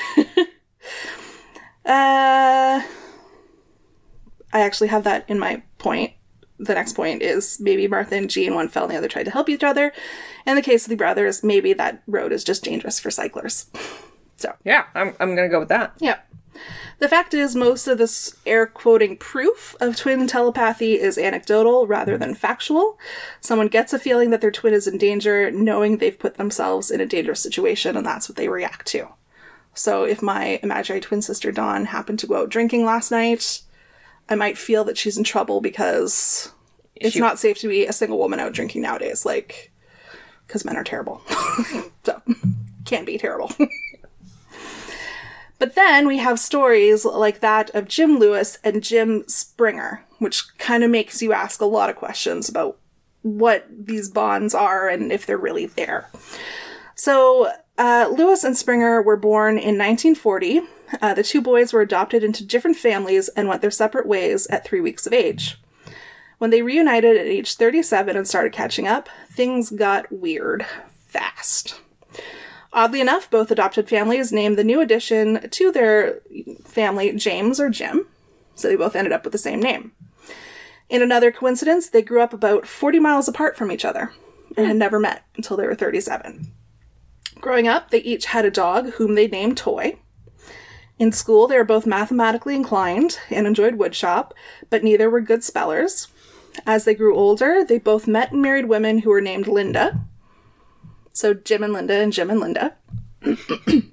I 1.84 2.84
actually 4.52 4.88
have 4.88 5.02
that 5.02 5.24
in 5.28 5.38
my 5.38 5.62
point. 5.78 6.12
The 6.62 6.74
next 6.74 6.92
point 6.92 7.22
is 7.22 7.58
maybe 7.58 7.88
Martha 7.88 8.14
and 8.16 8.28
Jean, 8.28 8.54
one 8.54 8.68
fell 8.68 8.84
and 8.84 8.92
the 8.92 8.98
other 8.98 9.08
tried 9.08 9.24
to 9.24 9.30
help 9.30 9.48
each 9.48 9.64
other. 9.64 9.92
In 10.46 10.56
the 10.56 10.62
case 10.62 10.84
of 10.84 10.90
the 10.90 10.96
brothers, 10.96 11.42
maybe 11.42 11.72
that 11.72 12.02
road 12.06 12.32
is 12.32 12.44
just 12.44 12.62
dangerous 12.64 13.00
for 13.00 13.11
cyclers. 13.11 13.66
So, 14.36 14.54
Yeah, 14.64 14.84
I'm, 14.94 15.14
I'm 15.20 15.34
gonna 15.34 15.48
go 15.48 15.61
with 15.61 15.70
that. 15.70 15.94
yeah. 16.00 16.18
The 16.98 17.08
fact 17.08 17.32
is, 17.32 17.56
most 17.56 17.86
of 17.88 17.96
this 17.96 18.36
air 18.44 18.66
quoting 18.66 19.16
proof 19.16 19.74
of 19.80 19.96
twin 19.96 20.26
telepathy 20.26 21.00
is 21.00 21.16
anecdotal 21.16 21.86
rather 21.86 22.18
than 22.18 22.34
factual. 22.34 22.98
Someone 23.40 23.68
gets 23.68 23.94
a 23.94 23.98
feeling 23.98 24.28
that 24.30 24.42
their 24.42 24.50
twin 24.50 24.74
is 24.74 24.86
in 24.86 24.98
danger, 24.98 25.50
knowing 25.50 25.96
they've 25.96 26.18
put 26.18 26.34
themselves 26.34 26.90
in 26.90 27.00
a 27.00 27.06
dangerous 27.06 27.40
situation, 27.40 27.96
and 27.96 28.04
that's 28.04 28.28
what 28.28 28.36
they 28.36 28.48
react 28.48 28.86
to. 28.88 29.08
So, 29.72 30.04
if 30.04 30.20
my 30.20 30.61
imaginary 30.62 31.00
twin 31.00 31.22
sister 31.22 31.50
Dawn 31.52 31.86
happened 31.86 32.18
to 32.18 32.26
go 32.26 32.36
out 32.42 32.50
drinking 32.50 32.84
last 32.84 33.11
night, 33.11 33.62
I 34.31 34.37
might 34.37 34.57
feel 34.57 34.85
that 34.85 34.97
she's 34.97 35.18
in 35.18 35.24
trouble 35.24 35.61
because 35.61 36.51
it's 36.95 37.14
She- 37.14 37.20
not 37.20 37.39
safe 37.39 37.59
to 37.59 37.68
be 37.68 37.85
a 37.87 37.93
single 37.93 38.18
woman 38.18 38.41
out 38.41 38.53
drinking 38.53 38.83
nowadays. 38.83 39.26
Like, 39.26 39.72
because 40.47 40.64
men 40.64 40.76
are 40.76 40.85
terrible. 40.85 41.20
so, 42.05 42.22
can't 42.85 43.07
be 43.07 43.18
terrible. 43.18 43.51
But 45.59 45.74
then 45.74 46.07
we 46.09 46.16
have 46.16 46.41
stories 46.41 47.05
like 47.05 47.41
that 47.41 47.68
of 47.74 47.87
Jim 47.87 48.18
Lewis 48.18 48.59
and 48.64 48.83
Jim 48.83 49.24
Springer, 49.28 50.03
which 50.18 50.57
kind 50.57 50.83
of 50.83 50.91
makes 50.91 51.20
you 51.20 51.35
ask 51.35 51.61
a 51.61 51.66
lot 51.66 51.91
of 51.91 51.97
questions 51.97 52.49
about 52.49 52.78
what 53.20 53.66
these 53.70 54.09
bonds 54.09 54.55
are 54.55 54.89
and 54.89 55.12
if 55.12 55.26
they're 55.26 55.37
really 55.37 55.66
there. 55.66 56.09
So, 56.95 57.53
uh, 57.81 58.09
Lewis 58.14 58.45
and 58.45 58.55
Springer 58.55 59.01
were 59.01 59.16
born 59.16 59.55
in 59.55 59.78
1940. 59.78 60.61
Uh, 61.01 61.14
the 61.14 61.22
two 61.22 61.41
boys 61.41 61.72
were 61.72 61.81
adopted 61.81 62.22
into 62.22 62.45
different 62.45 62.76
families 62.76 63.31
and 63.31 63.49
went 63.49 63.62
their 63.62 63.70
separate 63.70 64.07
ways 64.07 64.47
at 64.49 64.66
three 64.66 64.83
weeks 64.83 65.07
of 65.07 65.14
age. 65.14 65.59
When 66.37 66.51
they 66.51 66.61
reunited 66.61 67.16
at 67.16 67.24
age 67.24 67.55
37 67.55 68.18
and 68.18 68.28
started 68.28 68.53
catching 68.53 68.87
up, 68.87 69.09
things 69.33 69.70
got 69.70 70.12
weird 70.12 70.66
fast. 71.07 71.81
Oddly 72.70 73.01
enough, 73.01 73.31
both 73.31 73.51
adopted 73.51 73.89
families 73.89 74.31
named 74.31 74.59
the 74.59 74.64
new 74.64 74.83
addition 74.83 75.49
to 75.49 75.72
their 75.72 76.20
family 76.66 77.11
James 77.16 77.59
or 77.59 77.70
Jim, 77.70 78.07
so 78.55 78.68
they 78.68 78.76
both 78.76 78.95
ended 78.95 79.12
up 79.14 79.24
with 79.24 79.33
the 79.33 79.39
same 79.39 79.59
name. 79.59 79.93
In 80.91 81.01
another 81.01 81.33
coincidence, 81.33 81.89
they 81.89 82.03
grew 82.03 82.20
up 82.20 82.35
about 82.35 82.66
40 82.66 82.99
miles 82.99 83.26
apart 83.26 83.57
from 83.57 83.72
each 83.72 83.87
other 83.87 84.12
and 84.55 84.66
had 84.66 84.76
never 84.76 85.01
met 85.01 85.24
until 85.35 85.57
they 85.57 85.66
were 85.66 85.74
37. 85.74 86.53
Growing 87.41 87.66
up, 87.68 87.91
they 87.91 87.99
each 87.99 88.26
had 88.26 88.45
a 88.45 88.51
dog 88.51 88.93
whom 88.95 89.14
they 89.14 89.26
named 89.26 89.57
Toy. 89.57 89.97
In 90.99 91.12
school, 91.12 91.47
they 91.47 91.57
were 91.57 91.64
both 91.64 91.86
mathematically 91.86 92.55
inclined 92.55 93.18
and 93.30 93.47
enjoyed 93.47 93.78
woodshop, 93.78 94.32
but 94.68 94.84
neither 94.84 95.09
were 95.09 95.22
good 95.22 95.43
spellers. 95.43 96.09
As 96.66 96.84
they 96.84 96.95
grew 96.95 97.16
older, 97.16 97.64
they 97.64 97.78
both 97.78 98.07
met 98.07 98.32
and 98.32 98.43
married 98.43 98.66
women 98.66 98.99
who 98.99 99.11
were 99.11 99.22
named 99.22 99.47
Linda, 99.47 100.01
so 101.12 101.32
Jim 101.32 101.62
and 101.62 101.72
Linda 101.72 101.95
and 101.95 102.12
Jim 102.12 102.28
and 102.28 102.41
Linda. 102.41 102.76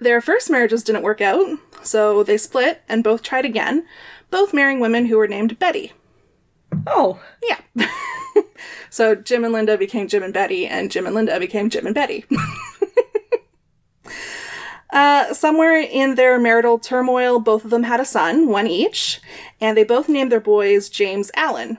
Their 0.00 0.20
first 0.20 0.50
marriages 0.50 0.82
didn't 0.82 1.02
work 1.02 1.20
out, 1.20 1.58
so 1.82 2.22
they 2.22 2.38
split 2.38 2.82
and 2.88 3.04
both 3.04 3.22
tried 3.22 3.44
again, 3.44 3.86
both 4.30 4.54
marrying 4.54 4.80
women 4.80 5.06
who 5.06 5.18
were 5.18 5.28
named 5.28 5.58
Betty. 5.58 5.92
Oh, 6.86 7.20
Yeah. 7.42 7.60
so 8.90 9.14
Jim 9.14 9.44
and 9.44 9.52
Linda 9.52 9.76
became 9.76 10.08
Jim 10.08 10.22
and 10.22 10.34
Betty, 10.34 10.66
and 10.66 10.90
Jim 10.90 11.06
and 11.06 11.14
Linda 11.14 11.38
became 11.38 11.70
Jim 11.70 11.86
and 11.86 11.94
Betty. 11.94 12.24
uh, 14.90 15.32
somewhere 15.34 15.80
in 15.80 16.14
their 16.14 16.38
marital 16.38 16.78
turmoil, 16.78 17.40
both 17.40 17.64
of 17.64 17.70
them 17.70 17.84
had 17.84 18.00
a 18.00 18.04
son, 18.04 18.48
one 18.48 18.66
each, 18.66 19.20
and 19.60 19.76
they 19.76 19.84
both 19.84 20.08
named 20.08 20.32
their 20.32 20.40
boys 20.40 20.88
James 20.88 21.30
Allen. 21.34 21.78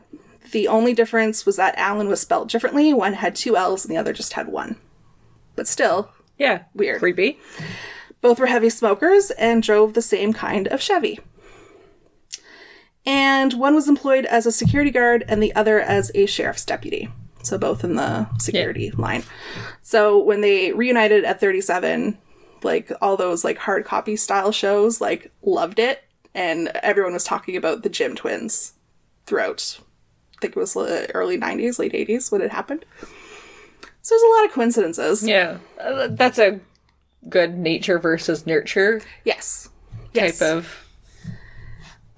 The 0.51 0.67
only 0.67 0.93
difference 0.93 1.45
was 1.45 1.57
that 1.57 1.77
Allen 1.77 2.07
was 2.07 2.21
spelled 2.21 2.49
differently. 2.49 2.93
One 2.93 3.13
had 3.13 3.35
two 3.35 3.57
L's 3.57 3.85
and 3.85 3.93
the 3.93 3.99
other 3.99 4.13
just 4.13 4.33
had 4.33 4.47
one. 4.47 4.77
But 5.55 5.67
still, 5.67 6.11
yeah. 6.37 6.63
Weird. 6.73 6.99
Creepy. 6.99 7.39
both 8.21 8.39
were 8.39 8.47
heavy 8.47 8.69
smokers 8.69 9.31
and 9.31 9.61
drove 9.61 9.93
the 9.93 10.01
same 10.01 10.33
kind 10.33 10.67
of 10.69 10.81
Chevy. 10.81 11.19
And 13.07 13.53
one 13.53 13.73
was 13.73 13.87
employed 13.87 14.25
as 14.25 14.45
a 14.45 14.51
security 14.51 14.91
guard 14.91 15.23
and 15.27 15.41
the 15.41 15.55
other 15.55 15.79
as 15.79 16.11
a 16.13 16.25
sheriff's 16.25 16.65
deputy. 16.65 17.09
So 17.41 17.57
both 17.57 17.83
in 17.85 17.95
the 17.95 18.27
security 18.37 18.91
line. 18.91 19.23
So 19.81 20.21
when 20.21 20.41
they 20.41 20.73
reunited 20.73 21.23
at 21.23 21.39
37, 21.39 22.17
like 22.63 22.91
all 23.01 23.15
those 23.15 23.45
like 23.45 23.57
hard 23.59 23.85
copy 23.85 24.17
style 24.17 24.51
shows, 24.51 24.99
like 24.99 25.31
loved 25.41 25.79
it, 25.79 26.03
and 26.35 26.67
everyone 26.83 27.13
was 27.13 27.23
talking 27.23 27.55
about 27.55 27.83
the 27.83 27.89
Jim 27.89 28.15
twins 28.15 28.73
throughout. 29.25 29.79
I 30.35 30.41
think 30.41 30.57
it 30.57 30.59
was 30.59 30.73
the 30.73 31.09
early 31.15 31.37
'90s, 31.37 31.79
late 31.79 31.93
'80s 31.93 32.31
when 32.31 32.41
it 32.41 32.51
happened. 32.51 32.83
So 34.01 34.13
there's 34.15 34.21
a 34.21 34.35
lot 34.35 34.45
of 34.45 34.51
coincidences. 34.51 35.25
Yeah. 35.27 35.57
Uh, 35.79 36.07
that's 36.11 36.39
a 36.39 36.59
good 37.29 37.57
nature 37.57 37.99
versus 37.99 38.45
nurture 38.45 39.01
Yes. 39.23 39.69
type 40.13 40.13
Yes. 40.13 40.41
of. 40.41 40.86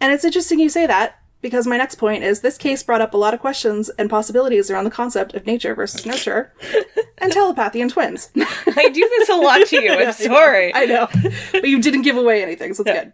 And 0.02 0.14
it's 0.14 0.26
interesting 0.26 0.60
you 0.60 0.70
say 0.70 0.86
that 0.88 1.20
because 1.42 1.66
my 1.66 1.78
next 1.78 1.96
point 1.96 2.24
is 2.24 2.42
this 2.42 2.58
case 2.58 2.84
brought 2.84 3.02
up 3.02 3.14
a 3.14 3.18
lot 3.18 3.34
of 3.34 3.40
questions 3.40 3.90
and 3.98 4.10
possibilities 4.10 4.70
around 4.70 4.84
the 4.84 4.92
concept 4.92 5.34
of 5.34 5.46
nature 5.46 5.74
versus 5.74 6.06
nurture 6.06 6.54
and 7.18 7.32
telepathy 7.32 7.82
and 7.82 7.90
twins. 7.90 8.30
I 8.36 8.90
do 8.90 9.00
this 9.00 9.30
a 9.30 9.36
lot 9.36 9.66
to 9.68 9.82
you. 9.82 9.92
I'm 9.92 10.14
sorry. 10.14 10.74
I 10.74 10.86
know. 10.86 11.08
But 11.52 11.70
you 11.70 11.82
didn't 11.82 12.02
give 12.02 12.18
away 12.18 12.44
anything, 12.44 12.74
so 12.74 12.84
it's 12.86 12.92
good. 12.92 13.14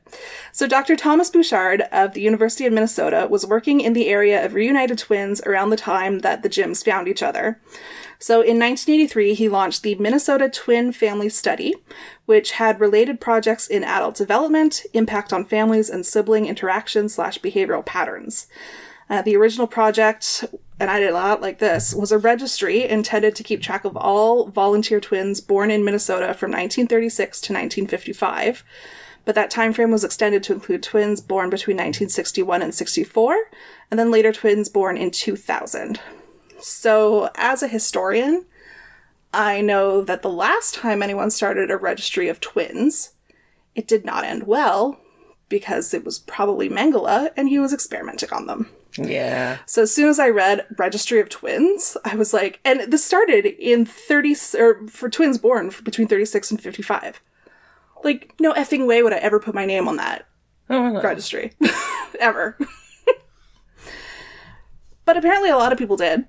So 0.51 0.67
Dr. 0.67 0.95
Thomas 0.95 1.29
Bouchard 1.29 1.81
of 1.91 2.13
the 2.13 2.21
University 2.21 2.65
of 2.65 2.73
Minnesota 2.73 3.27
was 3.29 3.45
working 3.45 3.81
in 3.81 3.93
the 3.93 4.07
area 4.07 4.43
of 4.43 4.53
reunited 4.53 4.97
twins 4.97 5.41
around 5.41 5.69
the 5.69 5.77
time 5.77 6.19
that 6.19 6.43
the 6.43 6.49
Jims 6.49 6.81
found 6.81 7.07
each 7.07 7.21
other. 7.21 7.59
So 8.19 8.35
in 8.35 8.59
1983, 8.59 9.33
he 9.33 9.49
launched 9.49 9.83
the 9.83 9.95
Minnesota 9.95 10.49
Twin 10.49 10.91
Family 10.91 11.29
Study, 11.29 11.75
which 12.25 12.51
had 12.51 12.79
related 12.79 13.19
projects 13.19 13.67
in 13.67 13.83
adult 13.83 14.15
development, 14.15 14.83
impact 14.93 15.33
on 15.33 15.45
families, 15.45 15.89
and 15.89 16.05
sibling 16.05 16.45
interaction 16.45 17.09
slash 17.09 17.39
behavioral 17.39 17.85
patterns. 17.85 18.47
Uh, 19.09 19.21
the 19.21 19.35
original 19.35 19.67
project, 19.67 20.45
and 20.79 20.89
I 20.89 20.99
did 20.99 21.11
a 21.11 21.13
lot 21.13 21.41
like 21.41 21.59
this, 21.59 21.93
was 21.93 22.11
a 22.11 22.17
registry 22.17 22.83
intended 22.83 23.35
to 23.35 23.43
keep 23.43 23.61
track 23.61 23.85
of 23.85 23.95
all 23.95 24.47
volunteer 24.47 24.99
twins 24.99 25.41
born 25.41 25.69
in 25.69 25.85
Minnesota 25.85 26.33
from 26.33 26.51
1936 26.51 27.41
to 27.41 27.53
1955. 27.53 28.63
But 29.25 29.35
that 29.35 29.51
time 29.51 29.73
frame 29.73 29.91
was 29.91 30.03
extended 30.03 30.43
to 30.43 30.53
include 30.53 30.83
twins 30.83 31.21
born 31.21 31.49
between 31.49 31.77
1961 31.77 32.61
and 32.61 32.73
64, 32.73 33.35
and 33.91 33.99
then 33.99 34.11
later 34.11 34.31
twins 34.31 34.69
born 34.69 34.97
in 34.97 35.11
2000. 35.11 35.99
So, 36.59 37.29
as 37.35 37.61
a 37.63 37.67
historian, 37.67 38.45
I 39.33 39.61
know 39.61 40.01
that 40.03 40.21
the 40.21 40.29
last 40.29 40.75
time 40.75 41.03
anyone 41.03 41.29
started 41.31 41.69
a 41.69 41.77
registry 41.77 42.29
of 42.29 42.39
twins, 42.39 43.11
it 43.75 43.87
did 43.87 44.05
not 44.05 44.23
end 44.23 44.43
well 44.47 44.99
because 45.49 45.93
it 45.93 46.03
was 46.05 46.19
probably 46.19 46.69
Mengele 46.69 47.29
and 47.35 47.49
he 47.49 47.59
was 47.59 47.73
experimenting 47.73 48.31
on 48.31 48.47
them. 48.47 48.69
Yeah. 48.97 49.57
So 49.65 49.81
as 49.83 49.93
soon 49.93 50.07
as 50.09 50.19
I 50.19 50.29
read 50.29 50.65
Registry 50.77 51.19
of 51.19 51.27
Twins, 51.27 51.97
I 52.05 52.15
was 52.15 52.33
like, 52.33 52.61
and 52.63 52.89
this 52.91 53.03
started 53.03 53.45
in 53.45 53.85
30, 53.85 54.35
or 54.57 54.87
for 54.87 55.09
twins 55.09 55.37
born 55.37 55.71
between 55.83 56.07
36 56.07 56.51
and 56.51 56.61
55. 56.61 57.21
Like, 58.05 58.33
no 58.39 58.53
effing 58.53 58.87
way 58.87 59.03
would 59.03 59.11
I 59.13 59.17
ever 59.17 59.39
put 59.39 59.53
my 59.53 59.65
name 59.65 59.87
on 59.89 59.97
that 59.97 60.27
Oh, 60.69 61.01
registry. 61.01 61.51
ever. 62.19 62.57
But 65.05 65.17
apparently 65.17 65.49
a 65.49 65.57
lot 65.57 65.71
of 65.71 65.77
people 65.77 65.97
did. 65.97 66.25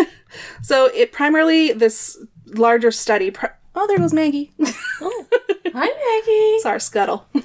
so 0.62 0.86
it 0.94 1.12
primarily, 1.12 1.72
this 1.72 2.18
larger 2.46 2.90
study, 2.90 3.30
pri- 3.30 3.52
oh, 3.74 3.86
there 3.86 3.98
goes 3.98 4.12
Maggie. 4.12 4.52
Hi, 4.60 5.70
Maggie. 5.72 6.56
it's 6.56 6.66
our 6.66 6.78
scuttle. 6.78 7.26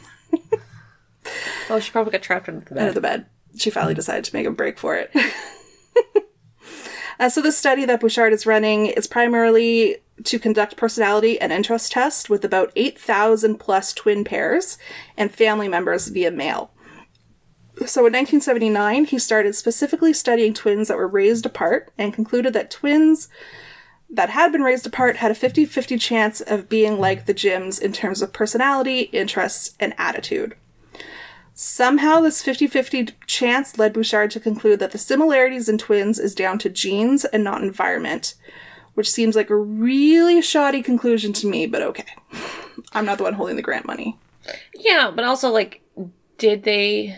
Oh, 1.69 1.79
she 1.79 1.91
probably 1.91 2.11
got 2.11 2.21
trapped 2.21 2.49
under 2.49 2.59
the 2.65 2.75
bed. 2.75 2.81
under 2.81 2.93
the 2.93 2.99
bed. 3.01 3.25
She 3.55 3.69
finally 3.69 3.93
decided 3.93 4.25
to 4.25 4.35
make 4.35 4.45
a 4.45 4.51
break 4.51 4.77
for 4.77 4.95
it. 4.97 5.09
uh, 7.17 7.29
so 7.29 7.41
this 7.41 7.57
study 7.57 7.85
that 7.85 8.01
Bouchard 8.01 8.33
is 8.33 8.45
running 8.45 8.87
is 8.87 9.07
primarily 9.07 9.97
to 10.25 10.37
conduct 10.37 10.75
personality 10.75 11.39
and 11.39 11.53
interest 11.53 11.93
tests 11.93 12.29
with 12.29 12.43
about 12.43 12.73
8,000 12.75 13.57
plus 13.57 13.93
twin 13.93 14.25
pairs 14.25 14.77
and 15.15 15.31
family 15.33 15.69
members 15.69 16.09
via 16.09 16.29
mail. 16.29 16.71
So 17.75 18.05
in 18.05 18.13
1979, 18.13 19.05
he 19.05 19.19
started 19.19 19.55
specifically 19.55 20.13
studying 20.13 20.53
twins 20.53 20.87
that 20.87 20.97
were 20.97 21.07
raised 21.07 21.45
apart 21.45 21.91
and 21.97 22.13
concluded 22.13 22.53
that 22.53 22.69
twins 22.69 23.29
that 24.09 24.29
had 24.29 24.51
been 24.51 24.61
raised 24.61 24.85
apart 24.85 25.17
had 25.17 25.31
a 25.31 25.35
50 25.35 25.65
50 25.65 25.97
chance 25.97 26.39
of 26.39 26.69
being 26.69 26.99
like 26.99 27.25
the 27.25 27.33
Jims 27.33 27.79
in 27.79 27.91
terms 27.91 28.21
of 28.21 28.31
personality, 28.31 29.01
interests, 29.11 29.75
and 29.79 29.93
attitude. 29.97 30.55
Somehow, 31.55 32.21
this 32.21 32.41
50 32.41 32.67
50 32.67 33.07
chance 33.27 33.77
led 33.77 33.93
Bouchard 33.93 34.31
to 34.31 34.39
conclude 34.39 34.79
that 34.79 34.91
the 34.91 34.97
similarities 34.97 35.67
in 35.67 35.77
twins 35.77 36.19
is 36.19 36.35
down 36.35 36.59
to 36.59 36.69
genes 36.69 37.25
and 37.25 37.43
not 37.43 37.63
environment, 37.63 38.35
which 38.93 39.09
seems 39.09 39.35
like 39.35 39.49
a 39.49 39.55
really 39.55 40.41
shoddy 40.41 40.81
conclusion 40.81 41.33
to 41.33 41.47
me, 41.47 41.65
but 41.65 41.81
okay. 41.81 42.05
I'm 42.93 43.05
not 43.05 43.17
the 43.17 43.23
one 43.23 43.33
holding 43.33 43.55
the 43.55 43.61
grant 43.61 43.85
money. 43.85 44.17
Yeah, 44.75 45.11
but 45.15 45.25
also, 45.25 45.49
like, 45.49 45.81
did 46.37 46.63
they. 46.63 47.17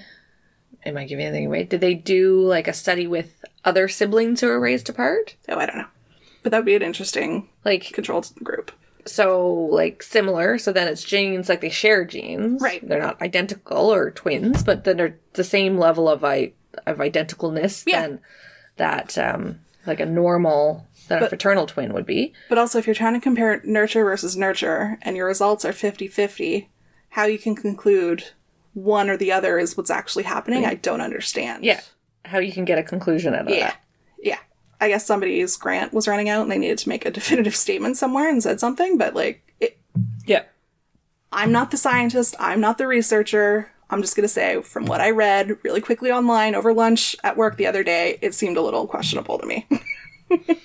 Am 0.85 0.97
I 0.97 1.05
giving 1.05 1.25
anything 1.25 1.47
away? 1.47 1.63
Did 1.63 1.81
they 1.81 1.93
do, 1.95 2.41
like, 2.41 2.67
a 2.67 2.73
study 2.73 3.07
with 3.07 3.43
other 3.63 3.87
siblings 3.87 4.41
who 4.41 4.47
were 4.47 4.59
raised 4.59 4.89
apart? 4.89 5.35
Oh, 5.49 5.57
I 5.57 5.65
don't 5.65 5.77
know. 5.77 5.87
But 6.43 6.51
that 6.51 6.59
would 6.59 6.65
be 6.65 6.75
an 6.75 6.83
interesting 6.83 7.49
Like, 7.63 7.91
controlled 7.91 8.31
group. 8.43 8.71
so, 9.05 9.51
like, 9.71 10.03
similar. 10.03 10.57
So 10.59 10.71
then 10.71 10.87
it's 10.87 11.03
genes, 11.03 11.49
like, 11.49 11.61
they 11.61 11.69
share 11.69 12.05
genes. 12.05 12.61
Right. 12.61 12.87
They're 12.87 13.01
not 13.01 13.21
identical 13.21 13.91
or 13.91 14.11
twins, 14.11 14.63
but 14.63 14.83
then 14.83 14.97
they're 14.97 15.17
the 15.33 15.43
same 15.43 15.77
level 15.79 16.07
of, 16.07 16.23
I- 16.23 16.53
of 16.85 16.97
identicalness 16.97 17.83
Yeah. 17.87 18.01
than 18.01 18.19
that, 18.77 19.17
um, 19.17 19.61
like, 19.87 19.99
a 19.99 20.05
normal, 20.05 20.85
that 21.07 21.23
a 21.23 21.29
fraternal 21.29 21.65
twin 21.65 21.93
would 21.93 22.05
be. 22.05 22.33
But 22.49 22.57
also, 22.59 22.77
if 22.77 22.85
you're 22.87 22.95
trying 22.95 23.13
to 23.13 23.19
compare 23.19 23.61
nurture 23.63 24.03
versus 24.03 24.35
nurture 24.37 24.97
and 25.01 25.15
your 25.15 25.25
results 25.27 25.63
are 25.65 25.73
50 25.73 26.07
50, 26.07 26.69
how 27.09 27.25
you 27.25 27.37
can 27.39 27.55
conclude 27.55 28.25
one 28.75 29.09
or 29.09 29.17
the 29.17 29.31
other 29.31 29.57
is 29.57 29.75
what's 29.75 29.89
actually 29.89 30.23
happening, 30.25 30.65
I 30.65 30.75
don't 30.75 31.01
understand. 31.01 31.65
Yeah. 31.65 31.81
How 32.25 32.37
you 32.39 32.51
can 32.53 32.63
get 32.65 32.77
a 32.77 32.83
conclusion 32.83 33.33
out 33.33 33.47
of 33.47 33.49
Yeah. 33.49 33.59
that. 33.71 33.77
Yeah. 34.21 34.37
I 34.79 34.89
guess 34.89 35.05
somebody's 35.05 35.55
grant 35.57 35.93
was 35.93 36.07
running 36.07 36.29
out 36.29 36.43
and 36.43 36.51
they 36.51 36.57
needed 36.57 36.77
to 36.79 36.89
make 36.89 37.05
a 37.05 37.11
definitive 37.19 37.55
statement 37.55 37.97
somewhere 37.97 38.29
and 38.29 38.43
said 38.43 38.59
something, 38.59 38.97
but 38.97 39.15
like, 39.15 39.41
it, 39.59 39.77
Yeah. 40.27 40.43
I'm 41.31 41.51
not 41.51 41.71
the 41.71 41.77
scientist, 41.77 42.35
I'm 42.39 42.61
not 42.61 42.77
the 42.77 42.85
researcher. 42.87 43.71
I'm 43.89 44.01
just 44.01 44.15
going 44.15 44.23
to 44.23 44.27
say, 44.33 44.61
from 44.61 44.85
what 44.85 44.99
I 44.99 45.11
read 45.11 45.57
really 45.63 45.81
quickly 45.81 46.11
online 46.11 46.55
over 46.55 46.73
lunch 46.73 47.15
at 47.23 47.37
work 47.37 47.55
the 47.57 47.67
other 47.67 47.83
day, 47.83 48.17
it 48.21 48.33
seemed 48.33 48.57
a 48.57 48.61
little 48.61 48.87
questionable 48.87 49.37
to 49.39 49.45
me. 49.45 49.67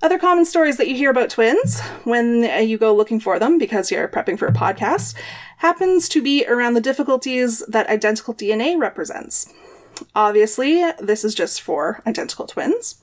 Other 0.00 0.18
common 0.18 0.44
stories 0.44 0.76
that 0.76 0.86
you 0.86 0.94
hear 0.94 1.10
about 1.10 1.28
twins 1.28 1.80
when 2.04 2.44
uh, 2.44 2.58
you 2.58 2.78
go 2.78 2.94
looking 2.94 3.18
for 3.18 3.40
them 3.40 3.58
because 3.58 3.90
you're 3.90 4.06
prepping 4.06 4.38
for 4.38 4.46
a 4.46 4.52
podcast 4.52 5.14
happens 5.56 6.08
to 6.10 6.22
be 6.22 6.46
around 6.46 6.74
the 6.74 6.80
difficulties 6.80 7.64
that 7.66 7.88
identical 7.88 8.32
DNA 8.32 8.78
represents. 8.78 9.52
Obviously, 10.14 10.84
this 11.00 11.24
is 11.24 11.34
just 11.34 11.60
for 11.60 12.00
identical 12.06 12.46
twins. 12.46 13.02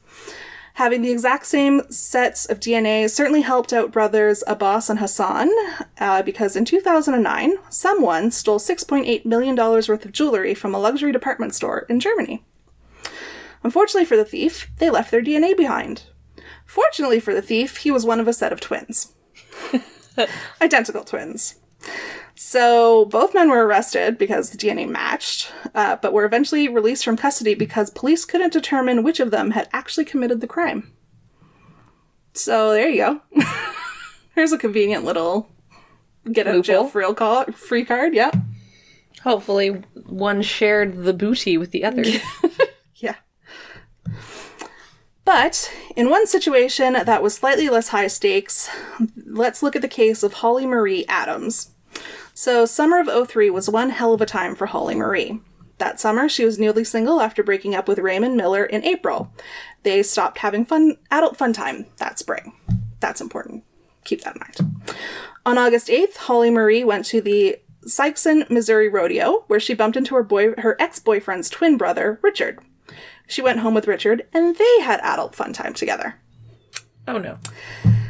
Having 0.75 1.01
the 1.01 1.11
exact 1.11 1.45
same 1.45 1.81
sets 1.89 2.45
of 2.45 2.61
DNA 2.61 3.09
certainly 3.09 3.41
helped 3.41 3.73
out 3.73 3.91
brothers 3.91 4.41
Abbas 4.47 4.89
and 4.89 4.99
Hassan 4.99 5.49
uh, 5.99 6.21
because 6.21 6.55
in 6.55 6.63
2009, 6.63 7.55
someone 7.69 8.31
stole 8.31 8.59
$6.8 8.59 9.25
million 9.25 9.55
worth 9.57 9.89
of 9.89 10.11
jewelry 10.13 10.53
from 10.53 10.73
a 10.73 10.79
luxury 10.79 11.11
department 11.11 11.53
store 11.53 11.79
in 11.89 11.99
Germany. 11.99 12.45
Unfortunately 13.63 14.05
for 14.05 14.15
the 14.15 14.23
thief, 14.23 14.69
they 14.77 14.89
left 14.89 15.11
their 15.11 15.21
DNA 15.21 15.57
behind. 15.57 16.03
Fortunately 16.65 17.19
for 17.19 17.33
the 17.33 17.41
thief, 17.41 17.77
he 17.77 17.91
was 17.91 18.05
one 18.05 18.19
of 18.19 18.27
a 18.27 18.33
set 18.33 18.51
of 18.51 18.59
twins. 18.59 19.13
Identical 20.61 21.03
twins. 21.03 21.55
So 22.35 23.05
both 23.05 23.33
men 23.33 23.49
were 23.49 23.65
arrested 23.65 24.17
because 24.17 24.49
the 24.49 24.57
DNA 24.57 24.89
matched, 24.89 25.51
uh, 25.73 25.97
but 25.97 26.13
were 26.13 26.25
eventually 26.25 26.67
released 26.67 27.05
from 27.05 27.17
custody 27.17 27.53
because 27.53 27.89
police 27.91 28.25
couldn't 28.25 28.53
determine 28.53 29.03
which 29.03 29.19
of 29.19 29.31
them 29.31 29.51
had 29.51 29.69
actually 29.71 30.05
committed 30.05 30.41
the 30.41 30.47
crime. 30.47 30.91
So 32.33 32.71
there 32.71 32.89
you 32.89 32.97
go. 32.97 33.21
Here's 34.35 34.51
a 34.51 34.57
convenient 34.57 35.05
little 35.05 35.49
get 36.31 36.47
out 36.47 36.55
of 36.55 36.63
jail 36.63 36.87
free 36.87 37.13
call 37.13 37.45
free 37.53 37.85
card. 37.85 38.13
Yeah, 38.13 38.31
Hopefully, 39.25 39.69
one 40.05 40.43
shared 40.43 41.03
the 41.03 41.13
booty 41.13 41.57
with 41.57 41.71
the 41.71 41.83
other. 41.83 42.03
But 45.25 45.73
in 45.95 46.09
one 46.09 46.27
situation 46.27 46.93
that 46.93 47.23
was 47.23 47.33
slightly 47.33 47.67
less 47.67 47.89
high 47.89 48.07
stakes, 48.07 48.69
let's 49.25 49.63
look 49.63 49.75
at 49.75 49.81
the 49.81 49.87
case 49.87 50.21
of 50.21 50.33
Holly 50.33 50.65
Marie 50.65 51.03
Adams. 51.07 51.71
So, 52.33 52.65
summer 52.65 52.99
of 52.99 53.27
03 53.27 53.49
was 53.49 53.69
one 53.69 53.89
hell 53.89 54.13
of 54.13 54.21
a 54.21 54.25
time 54.25 54.55
for 54.55 54.67
Holly 54.67 54.95
Marie. 54.95 55.39
That 55.77 55.99
summer, 55.99 56.29
she 56.29 56.45
was 56.45 56.59
newly 56.59 56.83
single 56.83 57.19
after 57.19 57.43
breaking 57.43 57.75
up 57.75 57.87
with 57.87 57.99
Raymond 57.99 58.37
Miller 58.37 58.65
in 58.65 58.85
April. 58.85 59.33
They 59.83 60.03
stopped 60.03 60.37
having 60.37 60.65
fun, 60.65 60.97
adult 61.11 61.37
fun 61.37 61.53
time 61.53 61.87
that 61.97 62.19
spring. 62.19 62.53
That's 62.99 63.21
important. 63.21 63.63
Keep 64.03 64.21
that 64.23 64.35
in 64.35 64.41
mind. 64.41 64.95
On 65.45 65.57
August 65.57 65.87
8th, 65.87 66.15
Holly 66.17 66.49
Marie 66.49 66.83
went 66.83 67.05
to 67.05 67.21
the 67.21 67.57
Sikeston, 67.85 68.49
Missouri 68.49 68.89
rodeo, 68.89 69.43
where 69.47 69.59
she 69.59 69.73
bumped 69.73 69.97
into 69.97 70.15
her 70.15 70.23
boy, 70.23 70.53
her 70.57 70.75
ex-boyfriend's 70.79 71.49
twin 71.49 71.77
brother, 71.77 72.19
Richard. 72.21 72.59
She 73.27 73.41
went 73.41 73.59
home 73.59 73.73
with 73.73 73.87
Richard, 73.87 74.27
and 74.33 74.55
they 74.55 74.79
had 74.81 74.99
adult 75.01 75.35
fun 75.35 75.53
time 75.53 75.73
together. 75.73 76.15
oh 77.07 77.17
no. 77.17 77.37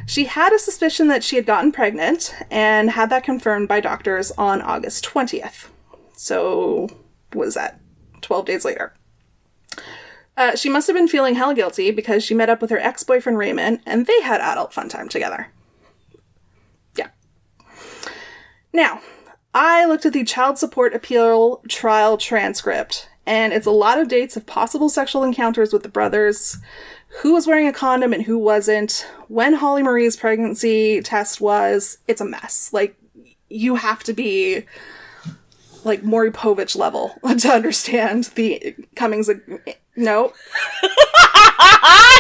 She 0.08 0.26
had 0.26 0.54
a 0.54 0.60
suspicion 0.60 1.08
that 1.08 1.24
she 1.24 1.36
had 1.36 1.46
gotten 1.48 1.72
pregnant 1.72 2.36
and 2.52 2.92
had 2.92 3.10
that 3.10 3.24
confirmed 3.24 3.68
by 3.68 3.80
doctors 3.80 4.32
on 4.38 4.62
August 4.62 5.04
20th. 5.04 5.70
So, 6.16 6.90
was 7.34 7.56
that? 7.56 7.80
12 8.22 8.46
days 8.46 8.66
later. 8.66 8.94
Uh, 10.38 10.56
she 10.56 10.70
must 10.70 10.88
have 10.88 10.96
been 10.96 11.08
feeling 11.08 11.36
hell 11.36 11.54
guilty 11.54 11.92
because 11.92 12.24
she 12.24 12.34
met 12.34 12.50
up 12.50 12.62
with 12.62 12.70
her 12.70 12.80
ex 12.80 13.04
boyfriend 13.04 13.38
Raymond 13.38 13.80
and 13.86 14.06
they 14.06 14.22
had 14.22 14.42
adult 14.42 14.74
fun 14.74 14.90
time 14.90 15.08
together. 15.08 15.48
Yeah. 16.96 17.10
Now, 18.74 19.02
I 19.54 19.86
looked 19.86 20.06
at 20.06 20.14
the 20.14 20.26
child 20.26 20.58
support 20.58 20.94
appeal 20.94 21.64
trial 21.70 22.18
transcript, 22.18 23.10
and 23.26 23.54
it's 23.54 23.66
a 23.66 23.72
lot 23.72 24.00
of 24.00 24.08
dates 24.08 24.38
of 24.38 24.46
possible 24.46 24.90
sexual 24.90 25.24
encounters 25.24 25.74
with 25.74 25.84
the 25.84 25.90
brothers, 25.90 26.58
who 27.22 27.34
was 27.34 27.48
wearing 27.48 27.68
a 27.68 27.74
condom 27.74 28.14
and 28.14 28.24
who 28.24 28.38
wasn't, 28.38 29.08
when 29.28 29.56
Holly 29.56 29.84
Marie's 29.84 30.18
pregnancy 30.18 31.02
test 31.02 31.42
was. 31.42 31.98
It's 32.08 32.22
a 32.22 32.26
mess. 32.26 32.72
Like, 32.74 32.96
you 33.50 33.76
have 33.76 34.04
to 34.04 34.14
be 34.14 34.66
like 35.84 36.04
Maury 36.04 36.32
Povich 36.32 36.76
level 36.76 37.16
to 37.40 37.50
understand 37.50 38.26
the 38.36 38.76
Cummings. 38.96 39.30
No. 39.96 40.34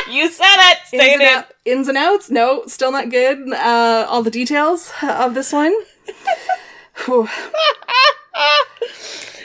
you 0.10 0.30
said 0.30 0.72
it. 0.72 0.78
Ins 0.94 1.14
and, 1.14 1.22
out, 1.24 1.46
ins 1.66 1.88
and 1.88 1.98
outs. 1.98 2.30
No, 2.30 2.66
still 2.68 2.92
not 2.92 3.10
good. 3.10 3.52
Uh, 3.52 4.06
all 4.08 4.24
the 4.24 4.32
details 4.32 4.94
of 5.02 5.34
this 5.34 5.52
one. 5.52 5.74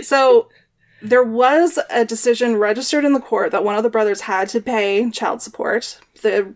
so 0.03 0.49
there 1.03 1.25
was 1.25 1.79
a 1.89 2.05
decision 2.05 2.57
registered 2.57 3.05
in 3.05 3.13
the 3.13 3.21
court 3.21 3.53
that 3.53 3.65
one 3.65 3.77
of 3.77 3.83
the 3.83 3.91
brothers 3.91 4.23
had 4.23 4.49
to 4.51 4.61
pay 4.61 5.11
child 5.11 5.43
support. 5.43 6.01
The 6.23 6.55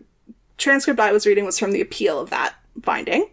transcript 0.57 0.99
I 0.99 1.11
was 1.11 1.25
reading 1.25 1.45
was 1.45 1.59
from 1.59 1.71
the 1.71 1.81
appeal 1.81 2.19
of 2.19 2.29
that 2.29 2.55
finding. 2.81 3.29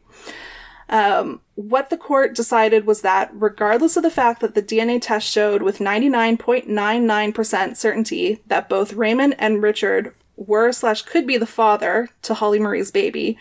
Um, 0.88 1.40
what 1.54 1.90
the 1.90 1.96
court 1.96 2.34
decided 2.34 2.86
was 2.86 3.00
that, 3.02 3.30
regardless 3.32 3.96
of 3.96 4.02
the 4.02 4.10
fact 4.10 4.40
that 4.40 4.54
the 4.54 4.62
DNA 4.62 5.00
test 5.00 5.26
showed 5.26 5.62
with 5.62 5.78
99.99% 5.78 7.76
certainty 7.76 8.42
that 8.46 8.68
both 8.68 8.92
Raymond 8.92 9.34
and 9.38 9.62
Richard 9.62 10.14
were 10.36 10.70
slash 10.72 11.02
could 11.02 11.26
be 11.26 11.38
the 11.38 11.46
father 11.46 12.10
to 12.22 12.34
Holly 12.34 12.58
Marie's 12.58 12.90
baby, 12.90 13.38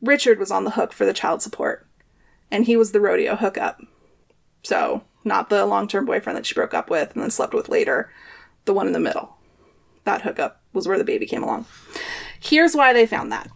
Richard 0.00 0.38
was 0.38 0.50
on 0.50 0.64
the 0.64 0.70
hook 0.72 0.92
for 0.94 1.04
the 1.04 1.12
child 1.12 1.42
support. 1.42 1.86
And 2.50 2.64
he 2.64 2.76
was 2.76 2.92
the 2.92 3.00
rodeo 3.00 3.36
hookup. 3.36 3.80
So, 4.62 5.02
not 5.24 5.48
the 5.48 5.66
long 5.66 5.88
term 5.88 6.04
boyfriend 6.04 6.36
that 6.36 6.46
she 6.46 6.54
broke 6.54 6.74
up 6.74 6.90
with 6.90 7.12
and 7.14 7.22
then 7.22 7.30
slept 7.30 7.54
with 7.54 7.68
later, 7.68 8.10
the 8.64 8.74
one 8.74 8.86
in 8.86 8.92
the 8.92 9.00
middle. 9.00 9.36
That 10.04 10.22
hookup 10.22 10.60
was 10.72 10.86
where 10.86 10.98
the 10.98 11.04
baby 11.04 11.26
came 11.26 11.42
along. 11.42 11.66
Here's 12.38 12.74
why 12.74 12.92
they 12.92 13.06
found 13.06 13.32
that. 13.32 13.50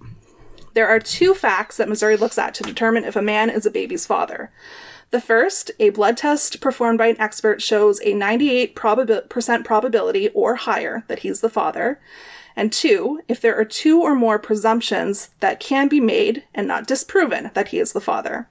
There 0.75 0.89
are 0.89 1.01
two 1.01 1.35
facts 1.35 1.77
that 1.77 1.89
Missouri 1.89 2.17
looks 2.17 2.39
at 2.39 2.55
to 2.55 2.63
determine 2.63 3.05
if 3.05 3.17
a 3.17 3.23
man 3.23 3.51
is 3.51 3.67
a 3.67 3.71
baby's 3.71 4.07
father. 4.07 4.51
The 5.11 5.21
first, 5.21 5.71
a 5.81 5.91
blood 5.91 6.17
test 6.17 6.61
performed 6.61 6.99
by 6.99 7.07
an 7.07 7.21
expert 7.21 7.63
shows 7.63 7.99
a 8.01 8.13
98% 8.13 8.75
probabi- 8.75 9.65
probability 9.65 10.29
or 10.29 10.57
higher 10.57 11.05
that 11.09 11.21
he's 11.21 11.41
the 11.41 11.49
father. 11.49 11.99
And 12.55 12.73
two, 12.73 13.21
if 13.27 13.41
there 13.41 13.59
are 13.59 13.65
two 13.65 14.03
or 14.03 14.15
more 14.15 14.39
presumptions 14.39 15.31
that 15.41 15.61
can 15.61 15.89
be 15.89 16.01
made 16.01 16.45
and 16.55 16.69
not 16.69 16.87
disproven 16.87 17.51
that 17.55 17.69
he 17.69 17.79
is 17.79 17.93
the 17.93 18.01
father. 18.01 18.49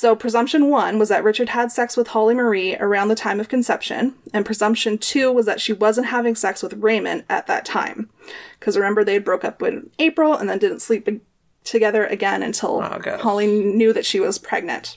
So, 0.00 0.16
presumption 0.16 0.70
one 0.70 0.98
was 0.98 1.10
that 1.10 1.22
Richard 1.22 1.50
had 1.50 1.70
sex 1.70 1.94
with 1.94 2.08
Holly 2.08 2.32
Marie 2.32 2.74
around 2.76 3.08
the 3.08 3.14
time 3.14 3.38
of 3.38 3.50
conception, 3.50 4.14
and 4.32 4.46
presumption 4.46 4.96
two 4.96 5.30
was 5.30 5.44
that 5.44 5.60
she 5.60 5.74
wasn't 5.74 6.06
having 6.06 6.34
sex 6.34 6.62
with 6.62 6.72
Raymond 6.72 7.24
at 7.28 7.46
that 7.48 7.66
time. 7.66 8.08
Because 8.58 8.78
remember, 8.78 9.04
they 9.04 9.12
had 9.12 9.26
broke 9.26 9.44
up 9.44 9.60
in 9.60 9.90
April 9.98 10.32
and 10.32 10.48
then 10.48 10.58
didn't 10.58 10.80
sleep 10.80 11.06
together 11.64 12.06
again 12.06 12.42
until 12.42 12.80
oh, 12.80 13.18
Holly 13.18 13.46
knew 13.46 13.92
that 13.92 14.06
she 14.06 14.20
was 14.20 14.38
pregnant. 14.38 14.96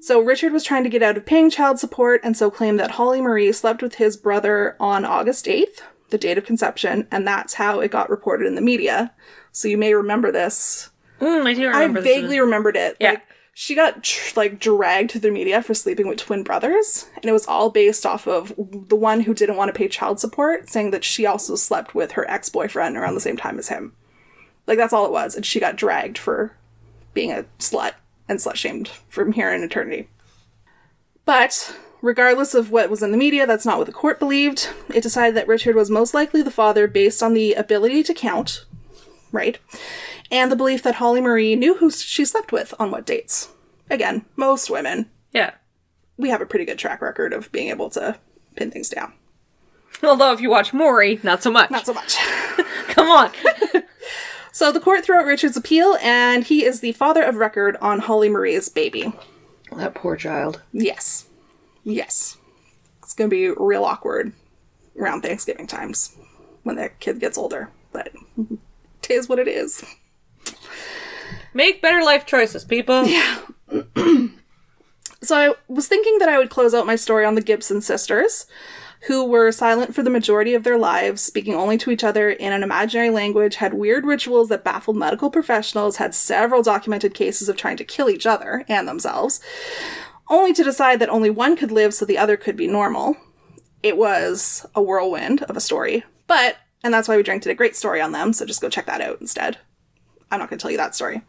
So, 0.00 0.18
Richard 0.18 0.52
was 0.52 0.64
trying 0.64 0.82
to 0.82 0.90
get 0.90 1.04
out 1.04 1.16
of 1.16 1.24
paying 1.24 1.48
child 1.48 1.78
support 1.78 2.22
and 2.24 2.36
so 2.36 2.50
claimed 2.50 2.80
that 2.80 2.90
Holly 2.90 3.20
Marie 3.20 3.52
slept 3.52 3.82
with 3.82 3.94
his 3.94 4.16
brother 4.16 4.74
on 4.80 5.04
August 5.04 5.46
8th, 5.46 5.80
the 6.10 6.18
date 6.18 6.38
of 6.38 6.44
conception, 6.44 7.06
and 7.12 7.24
that's 7.24 7.54
how 7.54 7.78
it 7.78 7.92
got 7.92 8.10
reported 8.10 8.48
in 8.48 8.56
the 8.56 8.62
media. 8.62 9.14
So, 9.52 9.68
you 9.68 9.78
may 9.78 9.94
remember 9.94 10.32
this. 10.32 10.90
Mm, 11.20 11.46
I 11.46 11.54
do 11.54 11.68
remember 11.68 12.00
I 12.00 12.02
vaguely 12.02 12.40
remembered 12.40 12.74
it. 12.74 12.96
Yeah. 12.98 13.10
Like, 13.10 13.22
she 13.54 13.74
got 13.74 14.08
like 14.34 14.58
dragged 14.58 15.10
to 15.10 15.18
the 15.18 15.30
media 15.30 15.62
for 15.62 15.74
sleeping 15.74 16.08
with 16.08 16.18
twin 16.18 16.42
brothers 16.42 17.06
and 17.16 17.26
it 17.26 17.32
was 17.32 17.46
all 17.46 17.68
based 17.70 18.06
off 18.06 18.26
of 18.26 18.54
the 18.56 18.96
one 18.96 19.20
who 19.20 19.34
didn't 19.34 19.56
want 19.56 19.68
to 19.68 19.78
pay 19.78 19.88
child 19.88 20.18
support 20.18 20.68
saying 20.68 20.90
that 20.90 21.04
she 21.04 21.26
also 21.26 21.54
slept 21.54 21.94
with 21.94 22.12
her 22.12 22.28
ex-boyfriend 22.30 22.96
around 22.96 23.14
the 23.14 23.20
same 23.20 23.36
time 23.36 23.58
as 23.58 23.68
him. 23.68 23.94
Like 24.66 24.78
that's 24.78 24.92
all 24.92 25.04
it 25.04 25.12
was 25.12 25.36
and 25.36 25.44
she 25.44 25.60
got 25.60 25.76
dragged 25.76 26.16
for 26.16 26.56
being 27.12 27.30
a 27.30 27.44
slut 27.58 27.92
and 28.26 28.38
slut 28.38 28.54
shamed 28.54 28.88
from 29.08 29.32
here 29.32 29.52
in 29.52 29.62
eternity. 29.62 30.08
But 31.26 31.76
regardless 32.00 32.54
of 32.54 32.70
what 32.70 32.88
was 32.88 33.02
in 33.02 33.12
the 33.12 33.18
media 33.18 33.46
that's 33.46 33.66
not 33.66 33.76
what 33.76 33.86
the 33.86 33.92
court 33.92 34.18
believed. 34.18 34.70
It 34.94 35.02
decided 35.02 35.36
that 35.36 35.46
richard 35.46 35.76
was 35.76 35.90
most 35.90 36.14
likely 36.14 36.40
the 36.40 36.50
father 36.50 36.88
based 36.88 37.22
on 37.22 37.34
the 37.34 37.52
ability 37.52 38.02
to 38.04 38.14
count 38.14 38.64
right 39.30 39.58
and 40.32 40.50
the 40.50 40.56
belief 40.56 40.82
that 40.82 40.96
Holly 40.96 41.20
Marie 41.20 41.54
knew 41.54 41.76
who 41.76 41.90
she 41.90 42.24
slept 42.24 42.50
with 42.50 42.72
on 42.80 42.90
what 42.90 43.06
dates. 43.06 43.50
Again, 43.90 44.24
most 44.34 44.70
women. 44.70 45.10
Yeah. 45.30 45.52
We 46.16 46.30
have 46.30 46.40
a 46.40 46.46
pretty 46.46 46.64
good 46.64 46.78
track 46.78 47.02
record 47.02 47.34
of 47.34 47.52
being 47.52 47.68
able 47.68 47.90
to 47.90 48.18
pin 48.56 48.70
things 48.70 48.88
down. 48.88 49.12
Although, 50.02 50.32
if 50.32 50.40
you 50.40 50.50
watch 50.50 50.72
Maury, 50.72 51.20
not 51.22 51.42
so 51.42 51.50
much. 51.50 51.70
Not 51.70 51.86
so 51.86 51.92
much. 51.92 52.16
Come 52.88 53.08
on. 53.08 53.30
so 54.52 54.72
the 54.72 54.80
court 54.80 55.04
threw 55.04 55.16
out 55.16 55.26
Richard's 55.26 55.56
appeal, 55.56 55.96
and 56.00 56.44
he 56.44 56.64
is 56.64 56.80
the 56.80 56.92
father 56.92 57.22
of 57.22 57.36
record 57.36 57.76
on 57.80 58.00
Holly 58.00 58.30
Marie's 58.30 58.70
baby. 58.70 59.12
That 59.76 59.94
poor 59.94 60.16
child. 60.16 60.62
Yes. 60.72 61.28
Yes. 61.84 62.38
It's 63.02 63.14
going 63.14 63.28
to 63.28 63.34
be 63.34 63.50
real 63.50 63.84
awkward 63.84 64.32
around 64.98 65.22
Thanksgiving 65.22 65.66
times 65.66 66.16
when 66.62 66.76
that 66.76 67.00
kid 67.00 67.20
gets 67.20 67.36
older. 67.36 67.70
But 67.92 68.12
it 68.38 69.10
is 69.10 69.28
what 69.28 69.38
it 69.38 69.48
is. 69.48 69.84
Make 71.54 71.82
better 71.82 72.02
life 72.02 72.26
choices, 72.26 72.64
people. 72.64 73.04
Yeah. 73.12 73.38
so 75.22 75.36
I 75.36 75.54
was 75.68 75.88
thinking 75.88 76.18
that 76.18 76.28
I 76.28 76.36
would 76.38 76.50
close 76.50 76.74
out 76.74 76.86
my 76.86 76.96
story 76.96 77.24
on 77.24 77.34
the 77.34 77.40
Gibson 77.40 77.80
sisters, 77.80 78.46
who 79.06 79.24
were 79.24 79.50
silent 79.50 79.94
for 79.94 80.02
the 80.02 80.10
majority 80.10 80.54
of 80.54 80.62
their 80.62 80.78
lives, 80.78 81.22
speaking 81.22 81.54
only 81.54 81.76
to 81.78 81.90
each 81.90 82.04
other 82.04 82.30
in 82.30 82.52
an 82.52 82.62
imaginary 82.62 83.10
language, 83.10 83.56
had 83.56 83.74
weird 83.74 84.04
rituals 84.04 84.48
that 84.48 84.62
baffled 84.62 84.96
medical 84.96 85.30
professionals, 85.30 85.96
had 85.96 86.14
several 86.14 86.62
documented 86.62 87.14
cases 87.14 87.48
of 87.48 87.56
trying 87.56 87.76
to 87.78 87.84
kill 87.84 88.08
each 88.08 88.26
other 88.26 88.64
and 88.68 88.86
themselves, 88.86 89.40
only 90.28 90.52
to 90.52 90.62
decide 90.62 91.00
that 91.00 91.08
only 91.08 91.30
one 91.30 91.56
could 91.56 91.72
live 91.72 91.94
so 91.94 92.04
the 92.04 92.18
other 92.18 92.36
could 92.36 92.56
be 92.56 92.68
normal. 92.68 93.16
It 93.82 93.96
was 93.96 94.66
a 94.74 94.82
whirlwind 94.82 95.42
of 95.44 95.56
a 95.56 95.60
story, 95.60 96.04
but, 96.26 96.58
and 96.84 96.94
that's 96.94 97.08
why 97.08 97.16
we 97.16 97.22
drink 97.22 97.42
did 97.42 97.50
a 97.50 97.56
great 97.56 97.74
story 97.74 98.00
on 98.00 98.12
them, 98.12 98.32
so 98.32 98.46
just 98.46 98.60
go 98.60 98.68
check 98.68 98.86
that 98.86 99.00
out 99.00 99.20
instead. 99.20 99.58
I'm 100.32 100.40
not 100.40 100.48
going 100.48 100.58
to 100.58 100.62
tell 100.62 100.70
you 100.70 100.78
that 100.78 100.94
story. 100.94 101.22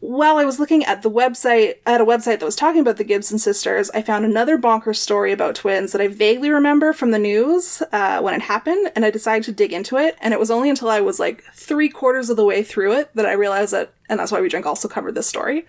While 0.00 0.36
I 0.36 0.44
was 0.44 0.58
looking 0.58 0.84
at 0.84 1.02
the 1.02 1.10
website, 1.10 1.76
at 1.84 2.00
a 2.00 2.04
website 2.04 2.38
that 2.38 2.42
was 2.42 2.56
talking 2.56 2.80
about 2.80 2.96
the 2.96 3.04
Gibson 3.04 3.38
sisters, 3.38 3.90
I 3.90 4.02
found 4.02 4.24
another 4.24 4.58
bonkers 4.58 4.96
story 4.96 5.32
about 5.32 5.54
twins 5.54 5.92
that 5.92 6.00
I 6.00 6.08
vaguely 6.08 6.50
remember 6.50 6.92
from 6.92 7.10
the 7.10 7.18
news 7.18 7.82
uh, 7.92 8.20
when 8.20 8.34
it 8.34 8.42
happened, 8.42 8.92
and 8.94 9.04
I 9.04 9.10
decided 9.10 9.44
to 9.44 9.52
dig 9.52 9.72
into 9.72 9.96
it. 9.96 10.16
And 10.20 10.32
it 10.32 10.40
was 10.40 10.50
only 10.50 10.70
until 10.70 10.88
I 10.88 11.00
was 11.00 11.18
like 11.18 11.44
three 11.54 11.88
quarters 11.88 12.30
of 12.30 12.36
the 12.36 12.44
way 12.44 12.62
through 12.62 12.92
it 12.92 13.10
that 13.14 13.26
I 13.26 13.32
realized 13.32 13.72
that, 13.72 13.92
and 14.08 14.18
that's 14.18 14.32
why 14.32 14.40
we 14.40 14.48
drink 14.48 14.66
also 14.66 14.88
covered 14.88 15.14
this 15.14 15.26
story. 15.26 15.66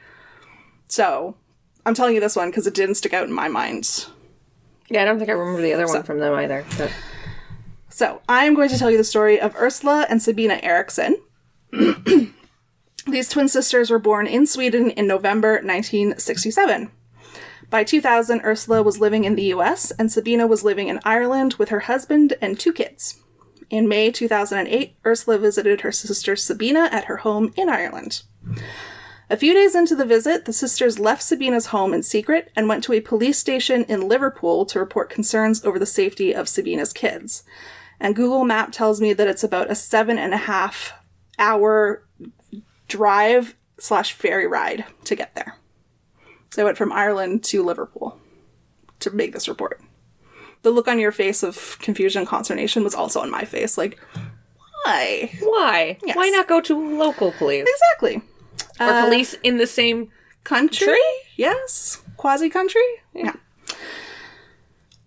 So 0.88 1.36
I'm 1.86 1.94
telling 1.94 2.16
you 2.16 2.22
this 2.22 2.36
one 2.36 2.50
because 2.50 2.68
it 2.68 2.74
didn't 2.74 2.96
stick 2.96 3.14
out 3.14 3.28
in 3.28 3.34
my 3.34 3.48
mind. 3.48 4.08
Yeah, 4.90 5.02
I 5.02 5.06
don't 5.06 5.18
think 5.18 5.30
I 5.30 5.34
remember 5.34 5.62
the 5.62 5.74
other 5.74 5.88
so, 5.88 5.96
one 5.96 6.04
from 6.04 6.20
them 6.20 6.34
either. 6.34 6.66
But. 6.78 6.92
So 7.90 8.22
I'm 8.30 8.54
going 8.54 8.70
to 8.70 8.78
tell 8.78 8.92
you 8.92 8.98
the 8.98 9.04
story 9.04 9.40
of 9.40 9.56
Ursula 9.56 10.06
and 10.10 10.22
Sabina 10.22 10.60
Eriksson. 10.62 11.18
These 13.08 13.30
twin 13.30 13.48
sisters 13.48 13.90
were 13.90 14.00
born 14.00 14.28
in 14.28 14.46
Sweden 14.46 14.90
in 14.92 15.08
November 15.08 15.54
1967. 15.54 16.92
By 17.70 17.84
2000, 17.84 18.42
Ursula 18.42 18.82
was 18.82 19.00
living 19.00 19.26
in 19.26 19.36
the 19.36 19.54
US 19.54 19.92
and 19.92 20.12
Sabina 20.12 20.48
was 20.48 20.64
living 20.64 20.88
in 20.88 21.00
Ireland 21.04 21.56
with 21.56 21.70
her 21.70 21.82
husband 21.82 22.34
and 22.42 22.60
two 22.60 22.74
kids. 22.74 23.22
In 23.70 23.88
May 23.88 24.12
2008, 24.12 24.96
Ursula 25.06 25.38
visited 25.38 25.82
her 25.82 25.92
sister 25.92 26.36
Sabina 26.36 26.90
at 26.92 27.06
her 27.06 27.18
home 27.18 27.54
in 27.58 27.70
Ireland. 27.70 28.24
A 29.30 29.36
few 29.36 29.54
days 29.54 29.76
into 29.76 29.94
the 29.94 30.06
visit, 30.06 30.46
the 30.46 30.54
sisters 30.54 31.00
left 31.00 31.22
Sabina's 31.22 31.68
home 31.68 31.94
in 31.94 32.02
secret 32.02 32.50
and 32.56 32.70
went 32.70 32.82
to 32.86 32.94
a 32.94 33.02
police 33.02 33.38
station 33.38 33.84
in 33.90 34.08
Liverpool 34.08 34.66
to 34.68 34.80
report 34.80 35.10
concerns 35.10 35.66
over 35.66 35.78
the 35.78 35.86
safety 35.86 36.34
of 36.34 36.48
Sabina's 36.48 36.94
kids. 36.94 37.44
And 38.00 38.16
Google 38.16 38.46
Map 38.46 38.72
tells 38.72 39.02
me 39.02 39.12
that 39.12 39.28
it's 39.28 39.44
about 39.44 39.70
a 39.70 39.76
seven 39.76 40.18
and 40.18 40.34
a 40.34 40.38
half 40.38 40.94
hour 41.40 42.04
drive 42.88 43.56
slash 43.80 44.14
ferry 44.14 44.48
ride 44.48 44.86
to 45.06 45.16
get 45.16 45.36
there. 45.36 45.56
So 46.52 46.62
I 46.62 46.66
went 46.66 46.78
from 46.78 46.92
Ireland 46.92 47.44
to 47.46 47.64
Liverpool 47.64 48.20
to 49.00 49.12
make 49.12 49.34
this 49.34 49.48
report. 49.48 49.82
The 50.64 50.72
look 50.72 50.88
on 50.88 51.00
your 51.00 51.12
face 51.12 51.44
of 51.44 51.78
confusion 51.80 52.20
and 52.22 52.28
consternation 52.28 52.84
was 52.84 52.96
also 52.96 53.20
on 53.20 53.30
my 53.30 53.46
face. 53.46 53.78
Like, 53.78 54.00
Why? 54.86 55.32
Why? 55.42 55.98
Yes. 56.04 56.16
Why 56.16 56.30
not 56.30 56.48
go 56.48 56.62
to 56.62 56.98
local 56.98 57.32
police 57.34 57.68
Exactly. 57.70 58.22
or 58.80 58.88
uh, 58.88 59.04
police 59.06 59.34
in 59.44 59.58
the 59.58 59.68
same? 59.68 60.12
Country? 60.44 60.88
Country? 60.88 61.02
Yes. 61.36 62.02
Quasi 62.16 62.50
country? 62.50 62.82
Yeah. 63.14 63.34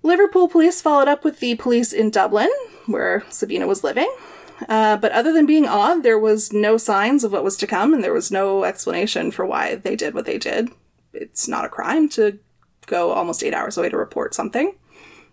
Liverpool 0.03 0.49
police 0.49 0.81
followed 0.81 1.09
up 1.09 1.25
with 1.25 1.41
the 1.41 1.55
police 1.57 1.93
in 1.93 2.11
Dublin, 2.11 2.51
where 2.87 3.25
Sabina 3.31 3.67
was 3.67 3.83
living. 3.85 4.11
Uh, 4.69 4.97
but 4.97 5.13
other 5.13 5.33
than 5.33 5.47
being 5.47 5.67
odd, 5.67 6.03
there 6.03 6.19
was 6.19 6.53
no 6.53 6.77
signs 6.77 7.25
of 7.25 7.33
what 7.33 7.45
was 7.45 7.57
to 7.57 7.67
come, 7.67 7.95
and 7.95 8.05
there 8.05 8.13
was 8.13 8.31
no 8.31 8.65
explanation 8.65 9.31
for 9.31 9.47
why 9.47 9.77
they 9.77 9.97
did 9.97 10.15
what 10.15 10.27
they 10.27 10.39
did. 10.39 10.71
It's 11.13 11.49
not 11.49 11.65
a 11.65 11.69
crime 11.69 12.09
to 12.11 12.39
go 12.87 13.13
almost 13.13 13.43
eight 13.43 13.55
hours 13.55 13.79
away 13.79 13.89
to 13.89 13.97
report 13.97 14.35
something. 14.35 14.75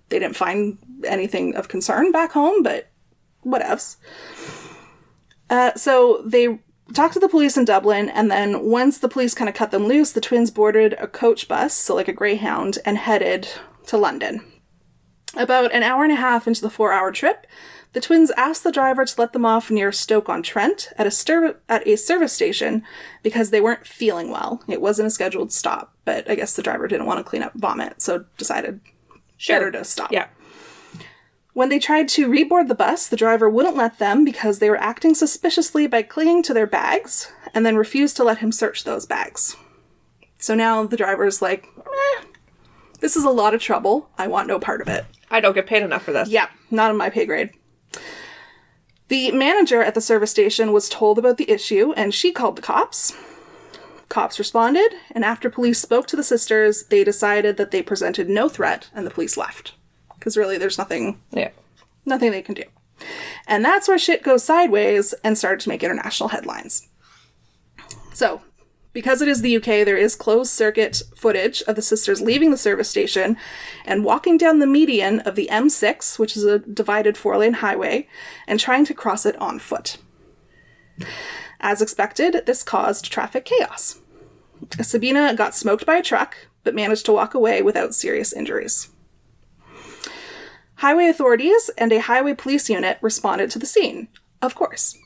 They 0.09 0.19
didn't 0.19 0.37
find 0.37 0.77
anything 1.03 1.55
of 1.55 1.67
concern 1.67 2.11
back 2.11 2.31
home, 2.31 2.63
but 2.63 2.89
whatevs. 3.45 3.97
Uh, 5.49 5.73
so 5.75 6.21
they 6.25 6.59
talked 6.93 7.13
to 7.13 7.19
the 7.19 7.29
police 7.29 7.57
in 7.57 7.65
Dublin, 7.65 8.09
and 8.09 8.31
then 8.31 8.63
once 8.63 8.97
the 8.97 9.09
police 9.09 9.33
kind 9.33 9.49
of 9.49 9.55
cut 9.55 9.71
them 9.71 9.87
loose, 9.87 10.11
the 10.11 10.21
twins 10.21 10.51
boarded 10.51 10.93
a 10.93 11.07
coach 11.07 11.47
bus, 11.47 11.73
so 11.73 11.95
like 11.95 12.07
a 12.07 12.13
Greyhound, 12.13 12.79
and 12.85 12.97
headed 12.97 13.47
to 13.87 13.97
London. 13.97 14.43
About 15.35 15.73
an 15.73 15.83
hour 15.83 16.03
and 16.03 16.13
a 16.13 16.15
half 16.15 16.47
into 16.47 16.61
the 16.61 16.69
four 16.69 16.93
hour 16.93 17.11
trip, 17.11 17.45
the 17.93 18.01
twins 18.01 18.31
asked 18.37 18.63
the 18.63 18.71
driver 18.71 19.05
to 19.05 19.21
let 19.21 19.33
them 19.33 19.45
off 19.45 19.71
near 19.71 19.91
Stoke 19.91 20.29
on 20.29 20.43
Trent 20.43 20.89
at 20.97 21.07
a, 21.07 21.11
stir- 21.11 21.57
at 21.67 21.87
a 21.87 21.95
service 21.95 22.33
station 22.33 22.83
because 23.23 23.49
they 23.49 23.61
weren't 23.61 23.87
feeling 23.87 24.29
well. 24.29 24.61
It 24.67 24.81
wasn't 24.81 25.07
a 25.07 25.11
scheduled 25.11 25.51
stop, 25.51 25.95
but 26.05 26.29
I 26.29 26.35
guess 26.35 26.55
the 26.55 26.61
driver 26.63 26.87
didn't 26.87 27.07
want 27.07 27.19
to 27.19 27.23
clean 27.23 27.43
up 27.43 27.53
vomit, 27.55 28.01
so 28.01 28.25
decided 28.37 28.81
better 29.47 29.71
to 29.71 29.83
stop. 29.83 30.11
Yeah. 30.11 30.27
When 31.53 31.69
they 31.69 31.79
tried 31.79 32.07
to 32.09 32.29
reboard 32.29 32.67
the 32.67 32.75
bus, 32.75 33.07
the 33.07 33.17
driver 33.17 33.49
wouldn't 33.49 33.75
let 33.75 33.97
them 33.97 34.23
because 34.23 34.59
they 34.59 34.69
were 34.69 34.77
acting 34.77 35.15
suspiciously 35.15 35.87
by 35.87 36.03
clinging 36.03 36.43
to 36.43 36.53
their 36.53 36.67
bags 36.67 37.31
and 37.51 37.65
then 37.65 37.75
refused 37.75 38.15
to 38.17 38.23
let 38.23 38.37
him 38.39 38.51
search 38.51 38.83
those 38.83 39.07
bags. 39.07 39.55
So 40.37 40.53
now 40.53 40.85
the 40.85 40.97
driver's 40.97 41.41
like, 41.41 41.67
eh, 41.79 42.25
this 42.99 43.15
is 43.15 43.23
a 43.23 43.31
lot 43.31 43.55
of 43.55 43.61
trouble. 43.61 44.11
I 44.19 44.27
want 44.27 44.47
no 44.47 44.59
part 44.59 44.81
of 44.81 44.87
it. 44.87 45.05
I 45.31 45.39
don't 45.39 45.55
get 45.55 45.65
paid 45.65 45.81
enough 45.81 46.03
for 46.03 46.11
this. 46.11 46.29
Yeah, 46.29 46.47
not 46.69 46.91
in 46.91 46.97
my 46.97 47.09
pay 47.09 47.25
grade. 47.25 47.49
The 49.07 49.31
manager 49.31 49.81
at 49.81 49.93
the 49.95 50.01
service 50.01 50.31
station 50.31 50.73
was 50.73 50.89
told 50.89 51.17
about 51.17 51.37
the 51.37 51.49
issue 51.49 51.93
and 51.93 52.13
she 52.13 52.31
called 52.31 52.57
the 52.57 52.61
cops. 52.61 53.13
Cops 54.09 54.39
responded, 54.39 54.93
and 55.11 55.25
after 55.25 55.49
police 55.49 55.79
spoke 55.79 56.07
to 56.07 56.15
the 56.15 56.23
sisters, 56.23 56.85
they 56.85 57.03
decided 57.03 57.57
that 57.57 57.71
they 57.71 57.81
presented 57.81 58.29
no 58.29 58.47
threat 58.47 58.89
and 58.93 59.05
the 59.05 59.11
police 59.11 59.35
left. 59.37 59.73
Because 60.15 60.37
really, 60.37 60.57
there's 60.57 60.77
nothing 60.77 61.21
Yeah. 61.31 61.49
nothing 62.05 62.31
they 62.31 62.41
can 62.41 62.55
do. 62.55 62.63
And 63.47 63.63
that's 63.63 63.87
where 63.87 63.97
shit 63.97 64.23
goes 64.23 64.43
sideways 64.43 65.13
and 65.23 65.37
started 65.37 65.59
to 65.61 65.69
make 65.69 65.83
international 65.83 66.29
headlines. 66.29 66.87
So, 68.13 68.41
because 68.97 69.21
it 69.21 69.27
is 69.27 69.43
the 69.43 69.57
UK, 69.57 69.85
there 69.85 69.95
is 69.95 70.15
closed 70.15 70.49
circuit 70.49 71.03
footage 71.15 71.61
of 71.67 71.75
the 71.75 71.83
sisters 71.83 72.19
leaving 72.19 72.49
the 72.49 72.57
service 72.57 72.89
station 72.89 73.37
and 73.85 74.03
walking 74.03 74.39
down 74.39 74.57
the 74.57 74.65
median 74.65 75.19
of 75.19 75.35
the 75.35 75.47
M6, 75.51 76.17
which 76.17 76.35
is 76.35 76.43
a 76.43 76.57
divided 76.57 77.15
four 77.15 77.37
lane 77.37 77.53
highway, 77.53 78.07
and 78.47 78.59
trying 78.59 78.85
to 78.85 78.95
cross 78.95 79.23
it 79.23 79.39
on 79.39 79.59
foot. 79.59 79.97
As 81.59 81.79
expected, 81.79 82.47
this 82.47 82.63
caused 82.63 83.11
traffic 83.11 83.45
chaos. 83.45 83.99
Sabina 84.81 85.35
got 85.35 85.53
smoked 85.53 85.85
by 85.85 85.97
a 85.97 86.01
truck, 86.01 86.35
but 86.63 86.73
managed 86.73 87.05
to 87.05 87.13
walk 87.13 87.35
away 87.35 87.61
without 87.61 87.93
serious 87.93 88.33
injuries. 88.33 88.89
Highway 90.77 91.05
authorities 91.05 91.69
and 91.77 91.91
a 91.91 92.01
highway 92.01 92.33
police 92.33 92.67
unit 92.67 92.97
responded 93.01 93.51
to 93.51 93.59
the 93.59 93.67
scene. 93.67 94.07
Of 94.41 94.55
course. 94.55 94.97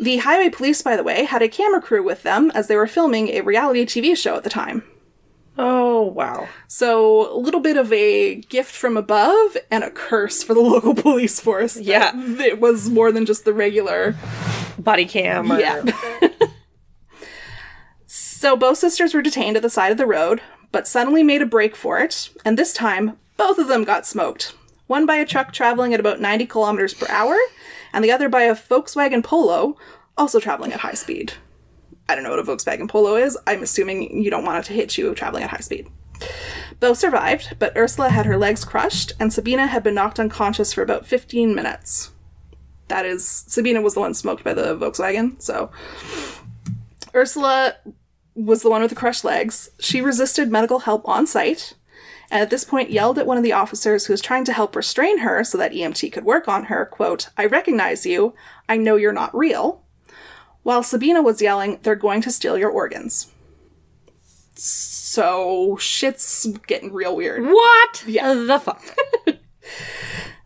The 0.00 0.18
highway 0.18 0.48
police, 0.48 0.80
by 0.82 0.96
the 0.96 1.02
way, 1.02 1.24
had 1.24 1.42
a 1.42 1.48
camera 1.48 1.80
crew 1.82 2.02
with 2.02 2.22
them 2.22 2.50
as 2.54 2.68
they 2.68 2.76
were 2.76 2.86
filming 2.86 3.28
a 3.30 3.40
reality 3.40 3.84
TV 3.84 4.16
show 4.16 4.36
at 4.36 4.44
the 4.44 4.50
time. 4.50 4.84
Oh 5.60 6.02
wow. 6.02 6.46
So, 6.68 7.34
a 7.36 7.38
little 7.38 7.58
bit 7.58 7.76
of 7.76 7.92
a 7.92 8.36
gift 8.36 8.72
from 8.72 8.96
above 8.96 9.56
and 9.72 9.82
a 9.82 9.90
curse 9.90 10.42
for 10.44 10.54
the 10.54 10.60
local 10.74 10.94
police 10.94 11.40
force. 11.40 11.76
Yeah. 11.76 12.12
It 12.14 12.60
was 12.60 12.88
more 12.88 13.10
than 13.10 13.26
just 13.26 13.44
the 13.44 13.52
regular. 13.52 14.14
Body 14.78 15.04
cam. 15.04 15.50
Or, 15.50 15.58
Yeah. 15.58 15.82
so, 18.06 18.56
both 18.56 18.78
sisters 18.78 19.14
were 19.14 19.22
detained 19.22 19.56
at 19.56 19.62
the 19.62 19.70
side 19.70 19.90
of 19.90 19.98
the 19.98 20.06
road, 20.06 20.40
but 20.70 20.86
suddenly 20.86 21.24
made 21.24 21.42
a 21.42 21.46
break 21.46 21.74
for 21.74 21.98
it, 21.98 22.30
and 22.44 22.56
this 22.56 22.72
time, 22.72 23.18
both 23.36 23.58
of 23.58 23.66
them 23.68 23.82
got 23.82 24.06
smoked. 24.06 24.54
One 24.86 25.06
by 25.06 25.16
a 25.16 25.26
truck 25.26 25.52
traveling 25.52 25.92
at 25.92 26.00
about 26.00 26.20
90 26.20 26.46
kilometers 26.46 26.94
per 26.94 27.06
hour, 27.08 27.36
and 27.92 28.04
the 28.04 28.12
other 28.12 28.28
by 28.28 28.42
a 28.42 28.54
Volkswagen 28.54 29.22
Polo, 29.22 29.76
also 30.16 30.40
traveling 30.40 30.72
at 30.72 30.80
high 30.80 30.94
speed. 30.94 31.34
I 32.08 32.14
don't 32.14 32.24
know 32.24 32.30
what 32.30 32.38
a 32.38 32.42
Volkswagen 32.42 32.88
Polo 32.88 33.16
is. 33.16 33.38
I'm 33.46 33.62
assuming 33.62 34.22
you 34.22 34.30
don't 34.30 34.44
want 34.44 34.64
it 34.64 34.68
to 34.68 34.72
hit 34.72 34.96
you 34.96 35.14
traveling 35.14 35.44
at 35.44 35.50
high 35.50 35.58
speed. 35.58 35.88
Both 36.80 36.98
survived, 36.98 37.56
but 37.58 37.76
Ursula 37.76 38.08
had 38.10 38.26
her 38.26 38.36
legs 38.36 38.64
crushed, 38.64 39.12
and 39.20 39.32
Sabina 39.32 39.66
had 39.66 39.82
been 39.82 39.94
knocked 39.94 40.18
unconscious 40.18 40.72
for 40.72 40.82
about 40.82 41.06
15 41.06 41.54
minutes. 41.54 42.12
That 42.88 43.04
is, 43.04 43.26
Sabina 43.26 43.82
was 43.82 43.94
the 43.94 44.00
one 44.00 44.14
smoked 44.14 44.44
by 44.44 44.54
the 44.54 44.76
Volkswagen, 44.76 45.40
so. 45.42 45.70
Ursula 47.14 47.76
was 48.34 48.62
the 48.62 48.70
one 48.70 48.80
with 48.80 48.90
the 48.90 48.96
crushed 48.96 49.24
legs. 49.24 49.70
She 49.78 50.00
resisted 50.00 50.50
medical 50.50 50.80
help 50.80 51.06
on 51.06 51.26
site, 51.26 51.74
and 52.30 52.42
at 52.42 52.50
this 52.50 52.64
point 52.64 52.90
yelled 52.90 53.18
at 53.18 53.26
one 53.26 53.38
of 53.38 53.42
the 53.42 53.52
officers 53.52 54.06
who 54.06 54.12
was 54.12 54.20
trying 54.20 54.44
to 54.44 54.52
help 54.52 54.76
restrain 54.76 55.18
her 55.18 55.42
so 55.44 55.56
that 55.58 55.72
EMT 55.72 56.12
could 56.12 56.24
work 56.24 56.46
on 56.46 56.64
her, 56.64 56.84
quote, 56.84 57.30
I 57.36 57.46
recognize 57.46 58.04
you. 58.04 58.34
I 58.68 58.76
know 58.76 58.96
you're 58.96 59.12
not 59.12 59.36
real. 59.36 59.82
While 60.62 60.82
Sabina 60.82 61.22
was 61.22 61.40
yelling, 61.40 61.78
they're 61.82 61.94
going 61.94 62.20
to 62.22 62.30
steal 62.30 62.58
your 62.58 62.70
organs. 62.70 63.32
So 64.54 65.76
shit's 65.78 66.46
getting 66.66 66.92
real 66.92 67.16
weird. 67.16 67.46
What? 67.46 68.04
Yeah. 68.06 68.34
The 68.34 68.58
fuck. 68.58 68.82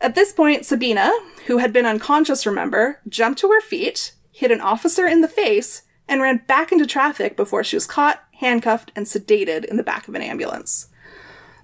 At 0.01 0.15
this 0.15 0.33
point, 0.33 0.67
Sabina, 0.67 1.11
who 1.47 1.59
had 1.59 1.73
been 1.73 1.87
unconscious, 1.87 2.47
remember, 2.47 3.01
jumped 3.09 3.41
to 3.41 3.49
her 3.49 3.61
feet, 3.61 4.13
hit 4.31 4.51
an 4.51 4.61
officer 4.61 5.07
in 5.07 5.21
the 5.21 5.29
face, 5.29 5.83
and 6.09 6.21
ran 6.21 6.43
back 6.47 6.71
into 6.73 6.87
traffic 6.87 7.37
before 7.37 7.65
she 7.65 7.77
was 7.77 7.87
caught, 7.87 8.23
handcuffed, 8.41 8.93
and 8.95 9.07
sedated 9.07 9.65
in 9.65 9.77
the 9.77 9.83
back 9.83 10.09
of 10.09 10.15
an 10.15 10.23
ambulance. 10.23 10.89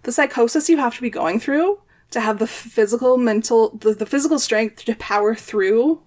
The 0.02 0.12
psychosis 0.12 0.68
you 0.68 0.78
have 0.78 0.96
to 0.96 1.02
be 1.02 1.10
going 1.10 1.40
through 1.40 1.80
to 2.10 2.20
have 2.20 2.38
the 2.38 2.46
physical, 2.46 3.18
mental, 3.18 3.70
the, 3.70 3.94
the 3.94 4.06
physical 4.06 4.38
strength 4.38 4.84
to 4.84 4.94
power 4.96 5.34
through 5.34 6.02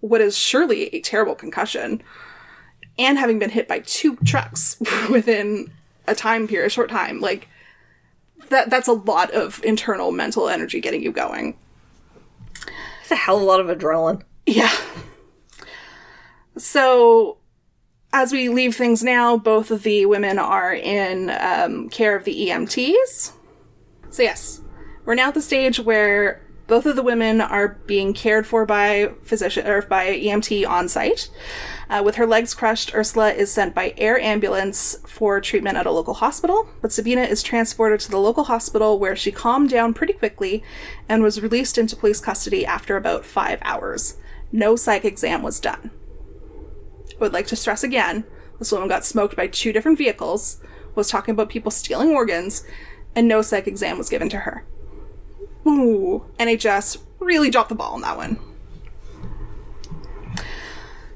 what 0.00 0.20
is 0.20 0.36
surely 0.36 0.94
a 0.94 1.00
terrible 1.00 1.34
concussion, 1.34 2.02
and 2.98 3.18
having 3.18 3.38
been 3.38 3.50
hit 3.50 3.68
by 3.68 3.78
two 3.80 4.16
trucks 4.16 4.76
within 5.10 5.70
a 6.06 6.14
time 6.14 6.46
period, 6.46 6.66
a 6.66 6.70
short 6.70 6.90
time, 6.90 7.20
like 7.20 7.48
that 8.50 8.68
that's 8.68 8.88
a 8.88 8.92
lot 8.92 9.30
of 9.30 9.62
internal 9.64 10.12
mental 10.12 10.48
energy 10.48 10.80
getting 10.80 11.02
you 11.02 11.10
going. 11.10 11.56
It's 13.00 13.10
a 13.10 13.16
hell 13.16 13.36
of 13.36 13.42
a 13.42 13.46
lot 13.46 13.60
of 13.60 13.66
adrenaline. 13.66 14.22
Yeah. 14.46 14.72
So, 16.56 17.38
as 18.14 18.30
we 18.30 18.48
leave 18.48 18.76
things 18.76 19.02
now, 19.02 19.36
both 19.36 19.72
of 19.72 19.82
the 19.82 20.06
women 20.06 20.38
are 20.38 20.72
in 20.72 21.30
um, 21.30 21.88
care 21.88 22.14
of 22.14 22.24
the 22.24 22.46
EMTs. 22.46 23.32
So, 24.08 24.22
yes, 24.22 24.60
we're 25.04 25.16
now 25.16 25.28
at 25.28 25.34
the 25.34 25.42
stage 25.42 25.80
where 25.80 26.40
both 26.68 26.86
of 26.86 26.94
the 26.94 27.02
women 27.02 27.40
are 27.40 27.76
being 27.86 28.14
cared 28.14 28.46
for 28.46 28.64
by 28.64 29.10
physician 29.22 29.66
or 29.66 29.82
by 29.82 30.06
EMT 30.16 30.64
on 30.66 30.88
site. 30.88 31.28
Uh, 31.90 32.02
with 32.04 32.14
her 32.14 32.24
legs 32.24 32.54
crushed, 32.54 32.94
Ursula 32.94 33.32
is 33.32 33.52
sent 33.52 33.74
by 33.74 33.92
air 33.96 34.16
ambulance 34.20 34.96
for 35.04 35.40
treatment 35.40 35.76
at 35.76 35.84
a 35.84 35.90
local 35.90 36.14
hospital, 36.14 36.68
but 36.80 36.92
Sabina 36.92 37.22
is 37.22 37.42
transported 37.42 37.98
to 37.98 38.12
the 38.12 38.18
local 38.18 38.44
hospital 38.44 38.96
where 38.96 39.16
she 39.16 39.32
calmed 39.32 39.70
down 39.70 39.92
pretty 39.92 40.12
quickly 40.12 40.62
and 41.08 41.24
was 41.24 41.42
released 41.42 41.76
into 41.78 41.96
police 41.96 42.20
custody 42.20 42.64
after 42.64 42.96
about 42.96 43.24
five 43.24 43.58
hours. 43.62 44.18
No 44.52 44.76
psych 44.76 45.04
exam 45.04 45.42
was 45.42 45.58
done. 45.58 45.90
Would 47.20 47.32
like 47.32 47.46
to 47.48 47.56
stress 47.56 47.84
again 47.84 48.24
this 48.58 48.72
woman 48.72 48.88
got 48.88 49.04
smoked 49.04 49.36
by 49.36 49.46
two 49.46 49.72
different 49.72 49.98
vehicles, 49.98 50.60
was 50.94 51.08
talking 51.08 51.32
about 51.32 51.48
people 51.48 51.70
stealing 51.70 52.10
organs, 52.10 52.64
and 53.14 53.28
no 53.28 53.42
psych 53.42 53.66
exam 53.66 53.98
was 53.98 54.08
given 54.08 54.28
to 54.30 54.38
her. 54.38 54.64
Ooh, 55.66 56.24
NHS 56.38 56.98
really 57.18 57.50
dropped 57.50 57.68
the 57.68 57.74
ball 57.74 57.94
on 57.94 58.02
that 58.02 58.16
one. 58.16 58.38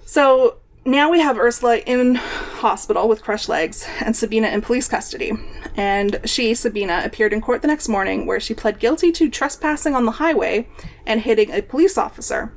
So 0.05 0.57
now 0.85 1.11
we 1.11 1.21
have 1.21 1.39
Ursula 1.39 1.79
in 1.79 2.17
hospital 2.17 3.09
with 3.09 3.23
crushed 3.23 3.49
legs 3.49 3.87
and 4.01 4.17
Sabina 4.17 4.49
in 4.49 4.63
police 4.63 4.89
custody. 4.89 5.33
And 5.79 6.19
she, 6.25 6.55
Sabina, 6.55 7.03
appeared 7.05 7.33
in 7.33 7.41
court 7.41 7.63
the 7.63 7.69
next 7.69 7.89
morning 7.89 8.27
where 8.27 8.41
she 8.41 8.53
pled 8.53 8.81
guilty 8.81 9.13
to 9.13 9.31
trespassing 9.31 9.95
on 9.95 10.07
the 10.07 10.11
highway 10.11 10.69
and 11.07 11.21
hitting 11.21 11.53
a 11.53 11.63
police 11.63 11.97
officer. 11.97 12.53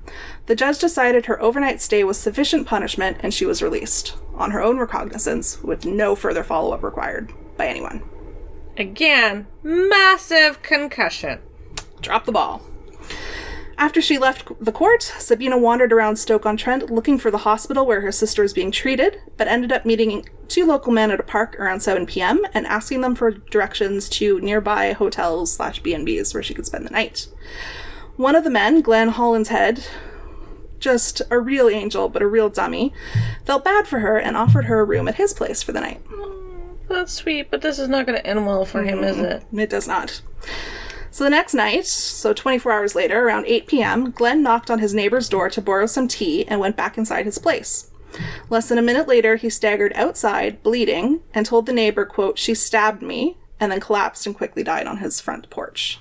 The 0.47 0.55
judge 0.55 0.79
decided 0.79 1.27
her 1.27 1.39
overnight 1.39 1.83
stay 1.83 2.03
was 2.03 2.19
sufficient 2.19 2.65
punishment 2.65 3.17
and 3.19 3.31
she 3.31 3.45
was 3.45 3.61
released 3.61 4.17
on 4.33 4.49
her 4.49 4.61
own 4.61 4.79
recognizance 4.79 5.61
with 5.61 5.85
no 5.85 6.15
further 6.15 6.43
follow 6.43 6.73
up 6.73 6.81
required 6.81 7.31
by 7.57 7.67
anyone. 7.67 8.01
Again, 8.75 9.45
massive 9.61 10.63
concussion. 10.63 11.41
Drop 12.01 12.25
the 12.25 12.31
ball. 12.31 12.63
After 13.81 13.99
she 13.99 14.19
left 14.19 14.47
the 14.63 14.71
court, 14.71 15.01
Sabina 15.01 15.57
wandered 15.57 15.91
around 15.91 16.17
Stoke 16.17 16.45
on 16.45 16.55
Trent 16.55 16.91
looking 16.91 17.17
for 17.17 17.31
the 17.31 17.39
hospital 17.39 17.83
where 17.83 18.01
her 18.01 18.11
sister 18.11 18.43
was 18.43 18.53
being 18.53 18.69
treated, 18.69 19.19
but 19.37 19.47
ended 19.47 19.71
up 19.71 19.87
meeting 19.87 20.29
two 20.47 20.67
local 20.67 20.93
men 20.93 21.09
at 21.09 21.19
a 21.19 21.23
park 21.23 21.59
around 21.59 21.79
7 21.79 22.05
p.m. 22.05 22.45
and 22.53 22.67
asking 22.67 23.01
them 23.01 23.15
for 23.15 23.31
directions 23.31 24.07
to 24.09 24.39
nearby 24.39 24.93
hotels 24.93 25.51
slash 25.53 25.81
B&Bs 25.81 26.31
where 26.31 26.43
she 26.43 26.53
could 26.53 26.67
spend 26.67 26.85
the 26.85 26.91
night. 26.91 27.27
One 28.17 28.35
of 28.35 28.43
the 28.43 28.51
men, 28.51 28.81
Glenn 28.81 29.13
Hollinshead, 29.13 29.87
just 30.77 31.23
a 31.31 31.39
real 31.39 31.67
angel 31.67 32.07
but 32.07 32.21
a 32.21 32.27
real 32.27 32.49
dummy, 32.49 32.93
felt 33.45 33.63
bad 33.63 33.87
for 33.87 34.01
her 34.01 34.19
and 34.19 34.37
offered 34.37 34.65
her 34.65 34.81
a 34.81 34.85
room 34.85 35.07
at 35.07 35.15
his 35.15 35.33
place 35.33 35.63
for 35.63 35.71
the 35.71 35.81
night. 35.81 36.05
That's 36.87 37.13
sweet, 37.13 37.49
but 37.49 37.63
this 37.63 37.79
is 37.79 37.89
not 37.89 38.05
going 38.05 38.19
to 38.19 38.27
end 38.27 38.45
well 38.45 38.63
for 38.63 38.83
him, 38.83 39.03
is 39.03 39.17
it? 39.17 39.43
It 39.51 39.71
does 39.71 39.87
not. 39.87 40.21
So 41.13 41.25
the 41.25 41.29
next 41.29 41.53
night, 41.53 41.85
so 41.85 42.33
24 42.33 42.71
hours 42.71 42.95
later, 42.95 43.27
around 43.27 43.45
8 43.45 43.67
p.m., 43.67 44.11
Glenn 44.11 44.41
knocked 44.41 44.71
on 44.71 44.79
his 44.79 44.93
neighbor's 44.93 45.27
door 45.27 45.49
to 45.49 45.61
borrow 45.61 45.85
some 45.85 46.07
tea 46.07 46.47
and 46.47 46.61
went 46.61 46.77
back 46.77 46.97
inside 46.97 47.25
his 47.25 47.37
place. 47.37 47.91
Less 48.49 48.69
than 48.69 48.77
a 48.77 48.81
minute 48.81 49.09
later, 49.09 49.35
he 49.35 49.49
staggered 49.49 49.91
outside, 49.93 50.63
bleeding, 50.63 51.21
and 51.33 51.45
told 51.45 51.65
the 51.65 51.73
neighbor, 51.73 52.05
quote, 52.05 52.39
she 52.39 52.55
stabbed 52.55 53.01
me, 53.01 53.37
and 53.59 53.71
then 53.71 53.81
collapsed 53.81 54.25
and 54.25 54.35
quickly 54.35 54.63
died 54.63 54.87
on 54.87 54.97
his 54.97 55.19
front 55.19 55.49
porch. 55.49 55.99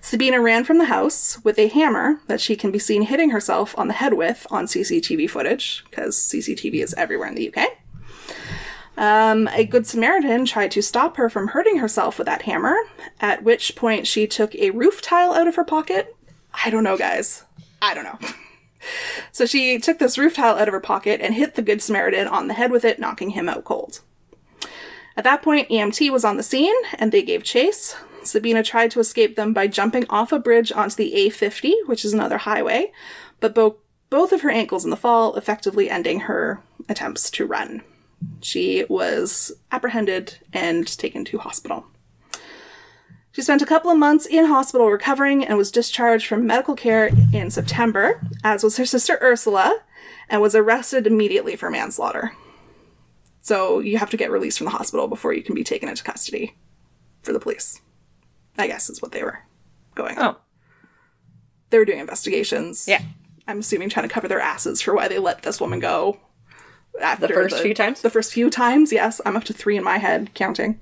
Sabina 0.00 0.40
ran 0.40 0.64
from 0.64 0.78
the 0.78 0.86
house 0.86 1.38
with 1.44 1.58
a 1.58 1.68
hammer 1.68 2.20
that 2.26 2.40
she 2.40 2.56
can 2.56 2.70
be 2.70 2.78
seen 2.78 3.02
hitting 3.02 3.30
herself 3.30 3.76
on 3.78 3.88
the 3.88 3.94
head 3.94 4.14
with 4.14 4.46
on 4.50 4.64
CCTV 4.64 5.28
footage, 5.28 5.84
because 5.90 6.16
CCTV 6.16 6.82
is 6.82 6.94
everywhere 6.94 7.28
in 7.28 7.34
the 7.34 7.54
UK. 7.54 7.68
Um, 8.98 9.48
a 9.52 9.64
Good 9.64 9.86
Samaritan 9.86 10.44
tried 10.44 10.72
to 10.72 10.82
stop 10.82 11.16
her 11.18 11.30
from 11.30 11.48
hurting 11.48 11.78
herself 11.78 12.18
with 12.18 12.26
that 12.26 12.42
hammer, 12.42 12.76
at 13.20 13.44
which 13.44 13.76
point 13.76 14.08
she 14.08 14.26
took 14.26 14.56
a 14.56 14.70
roof 14.70 15.00
tile 15.00 15.32
out 15.32 15.46
of 15.46 15.54
her 15.54 15.62
pocket. 15.62 16.16
I 16.52 16.68
don't 16.68 16.82
know, 16.82 16.98
guys. 16.98 17.44
I 17.80 17.94
don't 17.94 18.02
know. 18.02 18.18
so 19.32 19.46
she 19.46 19.78
took 19.78 20.00
this 20.00 20.18
roof 20.18 20.34
tile 20.34 20.56
out 20.56 20.66
of 20.66 20.74
her 20.74 20.80
pocket 20.80 21.20
and 21.20 21.34
hit 21.34 21.54
the 21.54 21.62
Good 21.62 21.80
Samaritan 21.80 22.26
on 22.26 22.48
the 22.48 22.54
head 22.54 22.72
with 22.72 22.84
it, 22.84 22.98
knocking 22.98 23.30
him 23.30 23.48
out 23.48 23.62
cold. 23.62 24.00
At 25.16 25.22
that 25.22 25.42
point, 25.42 25.68
EMT 25.68 26.10
was 26.10 26.24
on 26.24 26.36
the 26.36 26.42
scene 26.42 26.74
and 26.98 27.12
they 27.12 27.22
gave 27.22 27.44
chase. 27.44 27.94
Sabina 28.24 28.64
tried 28.64 28.90
to 28.90 29.00
escape 29.00 29.36
them 29.36 29.52
by 29.52 29.68
jumping 29.68 30.06
off 30.10 30.32
a 30.32 30.40
bridge 30.40 30.72
onto 30.72 30.96
the 30.96 31.12
A50, 31.14 31.86
which 31.86 32.04
is 32.04 32.12
another 32.12 32.38
highway, 32.38 32.90
but 33.38 33.54
broke 33.54 33.80
both 34.10 34.32
of 34.32 34.40
her 34.40 34.50
ankles 34.50 34.84
in 34.84 34.90
the 34.90 34.96
fall, 34.96 35.36
effectively 35.36 35.88
ending 35.88 36.20
her 36.20 36.60
attempts 36.88 37.30
to 37.30 37.46
run. 37.46 37.82
She 38.40 38.84
was 38.88 39.52
apprehended 39.72 40.38
and 40.52 40.86
taken 40.86 41.24
to 41.26 41.38
hospital. 41.38 41.86
She 43.32 43.42
spent 43.42 43.62
a 43.62 43.66
couple 43.66 43.90
of 43.90 43.98
months 43.98 44.26
in 44.26 44.46
hospital 44.46 44.90
recovering 44.90 45.44
and 45.44 45.56
was 45.56 45.70
discharged 45.70 46.26
from 46.26 46.46
medical 46.46 46.74
care 46.74 47.10
in 47.32 47.50
September, 47.50 48.20
as 48.42 48.64
was 48.64 48.76
her 48.78 48.86
sister 48.86 49.18
Ursula, 49.20 49.80
and 50.28 50.40
was 50.40 50.54
arrested 50.56 51.06
immediately 51.06 51.54
for 51.54 51.70
manslaughter. 51.70 52.32
So 53.40 53.78
you 53.78 53.98
have 53.98 54.10
to 54.10 54.16
get 54.16 54.30
released 54.30 54.58
from 54.58 54.64
the 54.64 54.70
hospital 54.72 55.06
before 55.08 55.32
you 55.32 55.42
can 55.42 55.54
be 55.54 55.62
taken 55.64 55.88
into 55.88 56.02
custody 56.02 56.56
for 57.22 57.32
the 57.32 57.38
police. 57.40 57.80
I 58.58 58.66
guess 58.66 58.90
is 58.90 59.00
what 59.00 59.12
they 59.12 59.22
were 59.22 59.38
going 59.94 60.18
on. 60.18 60.34
Oh, 60.34 60.40
They 61.70 61.78
were 61.78 61.84
doing 61.84 62.00
investigations. 62.00 62.86
yeah. 62.88 63.02
I'm 63.46 63.60
assuming 63.60 63.88
trying 63.88 64.06
to 64.06 64.12
cover 64.12 64.28
their 64.28 64.40
asses 64.40 64.82
for 64.82 64.94
why 64.94 65.08
they 65.08 65.18
let 65.18 65.42
this 65.42 65.60
woman 65.60 65.78
go. 65.80 66.18
After 67.00 67.26
The 67.26 67.34
first 67.34 67.60
few 67.60 67.74
times? 67.74 68.02
The 68.02 68.10
first 68.10 68.32
few 68.32 68.50
times, 68.50 68.92
yes. 68.92 69.20
I'm 69.24 69.36
up 69.36 69.44
to 69.44 69.52
three 69.52 69.76
in 69.76 69.84
my 69.84 69.98
head, 69.98 70.34
counting. 70.34 70.80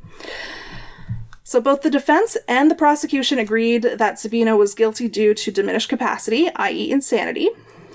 So 1.45 1.61
both 1.61 1.83
the 1.83 1.91
defense 1.91 2.37
and 2.49 2.71
the 2.71 2.75
prosecution 2.75 3.39
agreed 3.39 3.83
that 3.83 4.19
Sabina 4.19 4.57
was 4.57 4.75
guilty 4.75 5.09
due 5.09 5.33
to 5.35 5.53
diminished 5.53 5.89
capacity, 5.89 6.51
i.e., 6.57 6.91
insanity. 6.91 7.51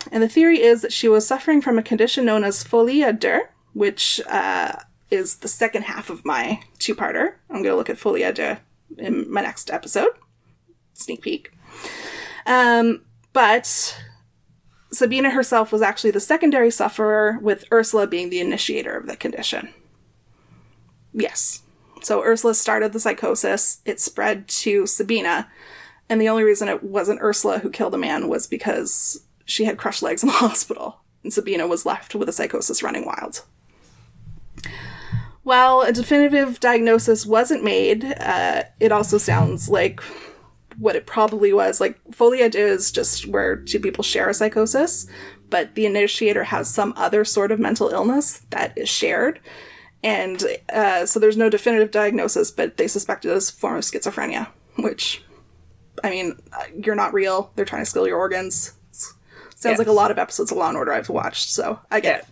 And 0.09 0.23
the 0.23 0.29
theory 0.29 0.61
is 0.61 0.81
that 0.81 0.93
she 0.93 1.09
was 1.09 1.27
suffering 1.27 1.61
from 1.61 1.77
a 1.77 1.83
condition 1.83 2.25
known 2.25 2.43
as 2.43 2.63
folie 2.63 3.01
à 3.01 3.17
deux, 3.17 3.41
which 3.73 4.21
uh, 4.27 4.73
is 5.09 5.37
the 5.37 5.47
second 5.47 5.83
half 5.83 6.09
of 6.09 6.23
my 6.23 6.61
two-parter. 6.79 7.33
I'm 7.49 7.57
going 7.57 7.65
to 7.65 7.75
look 7.75 7.89
at 7.89 7.97
folie 7.97 8.21
à 8.21 8.33
deux 8.33 8.57
in 8.97 9.31
my 9.31 9.41
next 9.41 9.69
episode. 9.69 10.11
Sneak 10.93 11.21
peek. 11.21 11.51
Um, 12.45 13.01
but 13.33 14.01
Sabina 14.93 15.29
herself 15.29 15.71
was 15.71 15.81
actually 15.81 16.11
the 16.11 16.19
secondary 16.19 16.69
sufferer, 16.69 17.39
with 17.41 17.65
Ursula 17.71 18.07
being 18.07 18.29
the 18.29 18.41
initiator 18.41 18.95
of 18.95 19.07
the 19.07 19.15
condition. 19.15 19.69
Yes. 21.13 21.61
So 22.01 22.23
Ursula 22.23 22.55
started 22.55 22.93
the 22.93 22.99
psychosis, 22.99 23.81
it 23.85 23.99
spread 23.99 24.47
to 24.49 24.85
Sabina, 24.85 25.49
and 26.09 26.19
the 26.19 26.29
only 26.29 26.43
reason 26.43 26.67
it 26.67 26.83
wasn't 26.83 27.21
Ursula 27.21 27.59
who 27.59 27.69
killed 27.69 27.93
the 27.93 27.97
man 27.97 28.27
was 28.27 28.47
because 28.47 29.23
she 29.45 29.65
had 29.65 29.77
crushed 29.77 30.03
legs 30.03 30.23
in 30.23 30.27
the 30.27 30.33
hospital, 30.47 30.99
and 31.23 31.31
Sabina 31.31 31.67
was 31.67 31.85
left 31.85 32.15
with 32.15 32.27
a 32.27 32.33
psychosis 32.33 32.83
running 32.83 33.05
wild. 33.05 33.43
While 35.43 35.81
a 35.81 35.91
definitive 35.91 36.59
diagnosis 36.59 37.25
wasn't 37.25 37.63
made, 37.63 38.03
uh, 38.19 38.63
it 38.79 38.91
also 38.91 39.17
sounds 39.17 39.69
like 39.69 40.01
what 40.81 40.95
it 40.95 41.05
probably 41.05 41.53
was. 41.53 41.79
Like, 41.79 41.99
folie 42.11 42.39
à 42.39 42.53
is 42.55 42.91
just 42.91 43.27
where 43.27 43.55
two 43.55 43.79
people 43.79 44.03
share 44.03 44.29
a 44.29 44.33
psychosis, 44.33 45.05
but 45.49 45.75
the 45.75 45.85
initiator 45.85 46.43
has 46.43 46.67
some 46.67 46.93
other 46.97 47.23
sort 47.23 47.51
of 47.51 47.59
mental 47.59 47.89
illness 47.89 48.41
that 48.49 48.75
is 48.75 48.89
shared. 48.89 49.39
And 50.03 50.43
uh, 50.73 51.05
so 51.05 51.19
there's 51.19 51.37
no 51.37 51.49
definitive 51.49 51.91
diagnosis, 51.91 52.49
but 52.49 52.77
they 52.77 52.87
suspect 52.87 53.25
it 53.25 53.29
as 53.29 53.49
a 53.51 53.53
form 53.53 53.75
of 53.75 53.83
schizophrenia, 53.83 54.47
which, 54.77 55.23
I 56.03 56.09
mean, 56.09 56.41
uh, 56.51 56.63
you're 56.75 56.95
not 56.95 57.13
real. 57.13 57.51
They're 57.55 57.65
trying 57.65 57.83
to 57.83 57.89
steal 57.89 58.07
your 58.07 58.17
organs. 58.17 58.73
Sounds 59.55 59.77
like 59.77 59.87
a 59.87 59.91
lot 59.91 60.09
of 60.09 60.17
episodes 60.17 60.51
of 60.51 60.57
Law 60.57 60.69
and 60.69 60.77
Order 60.77 60.93
I've 60.93 61.09
watched, 61.09 61.49
so 61.51 61.79
I 61.91 61.99
get 61.99 62.21
it. 62.21 62.25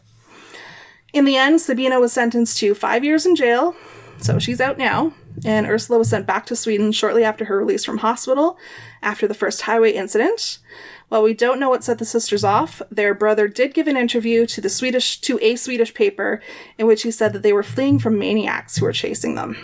In 1.14 1.26
the 1.26 1.38
end, 1.38 1.62
Sabina 1.62 2.00
was 2.00 2.12
sentenced 2.12 2.58
to 2.58 2.74
five 2.74 3.04
years 3.04 3.28
in 3.28 3.36
jail, 3.36 3.76
so 4.18 4.40
she's 4.40 4.60
out 4.60 4.80
now, 4.80 5.14
and 5.46 5.68
Ursula 5.68 6.00
was 6.00 6.10
sent 6.10 6.26
back 6.26 6.46
to 6.48 6.56
Sweden 6.56 6.92
shortly 6.92 7.24
after 7.24 7.46
her 7.46 7.58
release 7.58 7.86
from 7.86 8.00
hospital 8.00 8.58
after 9.02 9.28
the 9.28 9.34
first 9.34 9.62
highway 9.62 9.92
incident. 9.92 10.60
While 11.08 11.24
we 11.24 11.34
don't 11.34 11.60
know 11.60 11.70
what 11.70 11.84
set 11.84 11.98
the 11.98 12.06
sisters 12.06 12.44
off, 12.44 12.82
their 12.92 13.14
brother 13.14 13.48
did 13.48 13.74
give 13.74 13.88
an 13.88 13.98
interview 13.98 14.46
to 14.48 14.62
the 14.62 14.70
Swedish 14.70 15.20
to 15.22 15.40
a 15.42 15.56
Swedish 15.56 15.94
paper 15.94 16.42
in 16.78 16.88
which 16.88 17.04
he 17.04 17.12
said 17.12 17.34
that 17.34 17.42
they 17.42 17.54
were 17.54 17.64
fleeing 17.64 18.00
from 18.00 18.20
maniacs 18.20 18.78
who 18.78 18.86
were 18.86 18.94
chasing 18.94 19.36
them. 19.36 19.56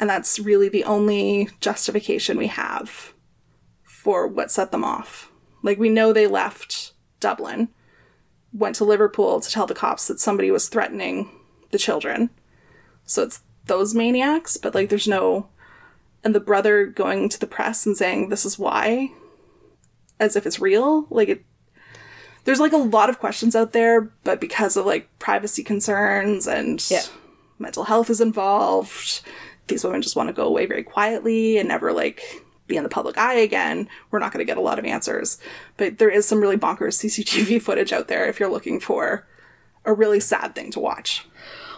And 0.00 0.08
that's 0.08 0.38
really 0.38 0.68
the 0.68 0.84
only 0.84 1.50
justification 1.60 2.36
we 2.36 2.48
have 2.48 3.14
for 3.82 4.26
what 4.26 4.50
set 4.50 4.70
them 4.70 4.84
off. 4.84 5.30
Like 5.62 5.78
we 5.78 5.88
know 5.88 6.12
they 6.12 6.26
left 6.26 6.92
Dublin 7.20 7.68
went 8.52 8.76
to 8.76 8.84
Liverpool 8.84 9.40
to 9.40 9.50
tell 9.50 9.66
the 9.66 9.74
cops 9.74 10.06
that 10.06 10.20
somebody 10.20 10.50
was 10.50 10.68
threatening 10.68 11.28
the 11.72 11.78
children. 11.78 12.30
So 13.04 13.22
it's 13.22 13.42
those 13.66 13.94
maniacs, 13.94 14.56
but 14.56 14.74
like 14.74 14.88
there's 14.88 15.08
no 15.08 15.48
and 16.22 16.34
the 16.34 16.40
brother 16.40 16.86
going 16.86 17.28
to 17.28 17.38
the 17.38 17.46
press 17.46 17.84
and 17.86 17.96
saying 17.96 18.28
this 18.28 18.44
is 18.46 18.58
why 18.58 19.10
as 20.20 20.36
if 20.36 20.46
it's 20.46 20.60
real. 20.60 21.06
Like 21.10 21.28
it 21.28 21.44
there's 22.44 22.60
like 22.60 22.72
a 22.72 22.76
lot 22.78 23.08
of 23.08 23.18
questions 23.20 23.56
out 23.56 23.72
there, 23.72 24.02
but 24.22 24.40
because 24.40 24.76
of 24.76 24.84
like 24.86 25.08
privacy 25.18 25.62
concerns 25.64 26.46
and 26.46 26.84
Yeah. 26.90 27.02
mental 27.58 27.84
health 27.84 28.10
is 28.10 28.20
involved, 28.20 29.22
these 29.68 29.82
women 29.84 30.02
just 30.02 30.16
want 30.16 30.28
to 30.28 30.34
go 30.34 30.46
away 30.46 30.66
very 30.66 30.82
quietly 30.82 31.56
and 31.58 31.68
never 31.68 31.92
like 31.92 32.22
be 32.66 32.76
in 32.76 32.82
the 32.82 32.88
public 32.90 33.16
eye 33.18 33.34
again. 33.34 33.88
We're 34.10 34.18
not 34.18 34.32
going 34.32 34.44
to 34.44 34.50
get 34.50 34.58
a 34.58 34.62
lot 34.62 34.78
of 34.78 34.84
answers, 34.84 35.38
but 35.78 35.98
there 35.98 36.10
is 36.10 36.26
some 36.26 36.40
really 36.40 36.56
bonkers 36.58 36.98
CCTV 37.02 37.60
footage 37.62 37.92
out 37.92 38.08
there 38.08 38.26
if 38.26 38.38
you're 38.40 38.50
looking 38.50 38.78
for 38.80 39.26
a 39.86 39.92
really 39.92 40.20
sad 40.20 40.54
thing 40.54 40.70
to 40.72 40.80
watch. 40.80 41.26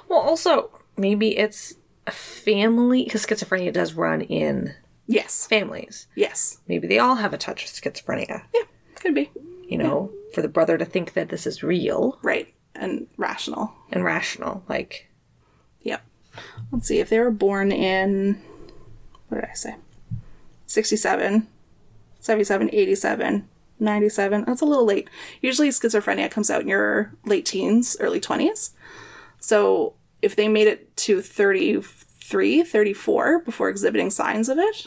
Well, 0.09 0.21
also, 0.21 0.71
maybe 0.97 1.37
it's 1.37 1.75
a 2.07 2.11
family, 2.13 3.05
because 3.05 3.25
schizophrenia 3.27 3.73
does 3.73 3.95
run 3.95 4.21
in 4.23 4.75
Yes. 5.07 5.47
families. 5.47 6.07
Yes. 6.15 6.59
Maybe 6.69 6.87
they 6.87 6.99
all 6.99 7.17
have 7.17 7.33
a 7.33 7.39
touch 7.39 7.65
of 7.65 7.71
schizophrenia. 7.71 8.43
Yeah. 8.55 8.63
Could 8.97 9.15
be. 9.15 9.31
You 9.69 9.79
know, 9.79 10.13
for 10.35 10.43
the 10.43 10.49
brother 10.49 10.79
to 10.79 10.85
think 10.85 11.15
that 11.15 11.29
this 11.29 11.47
is 11.47 11.63
real 11.63 12.19
Right. 12.23 12.55
And 12.75 13.07
rational. 13.17 13.73
and 13.91 14.05
rational. 14.05 14.63
Like, 14.69 15.09
Yep. 15.83 16.03
Let's 16.71 16.87
see 16.89 16.99
if 17.01 17.09
they 17.09 17.19
were 17.19 17.31
born 17.31 17.73
in 17.73 18.41
what 19.29 19.41
did 19.41 19.51
I 19.51 19.55
say? 19.55 19.75
67, 20.67 21.49
77, 22.21 22.71
87, 22.73 23.49
97. 23.79 24.45
That's 24.47 24.61
a 24.61 24.65
little 24.65 24.85
late. 24.85 25.09
Usually 25.41 25.69
schizophrenia 25.71 26.31
comes 26.31 26.51
out 26.51 26.63
in 26.63 26.69
your 26.69 27.13
late 27.25 27.45
teens, 27.47 27.97
early 28.01 28.21
20s. 28.21 28.71
So 29.41 29.95
if 30.23 30.35
they 30.37 30.49
made 30.49 30.67
it 30.69 30.97
to 30.99 31.21
33, 31.23 32.63
34 32.65 33.41
before 33.41 33.69
exhibiting 33.69 34.11
signs 34.11 34.49
of 34.49 34.59
it, 34.59 34.87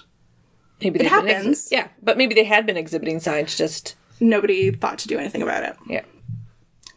maybe 0.82 1.00
It 1.00 1.04
they've 1.04 1.12
been 1.12 1.26
exhi- 1.28 1.34
happens. 1.36 1.68
yeah, 1.72 1.88
but 2.02 2.18
maybe 2.18 2.34
they 2.36 2.44
had 2.46 2.66
been 2.66 2.78
exhibiting 2.78 3.20
signs, 3.20 3.56
just, 3.58 3.96
nobody 4.20 4.72
thought 4.72 4.98
to 5.00 5.08
do 5.08 5.18
anything 5.18 5.42
about 5.42 5.64
it. 5.64 5.76
yeah. 5.88 6.04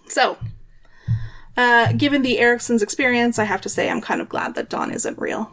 So, 0.09 0.37
uh, 1.57 1.93
given 1.93 2.23
the 2.23 2.39
Eriksson's 2.39 2.83
experience, 2.83 3.39
I 3.39 3.45
have 3.45 3.61
to 3.63 3.69
say 3.69 3.89
I'm 3.91 4.01
kind 4.01 4.21
of 4.21 4.29
glad 4.29 4.55
that 4.55 4.69
Dawn 4.71 4.91
isn't 4.93 5.19
real. 5.19 5.51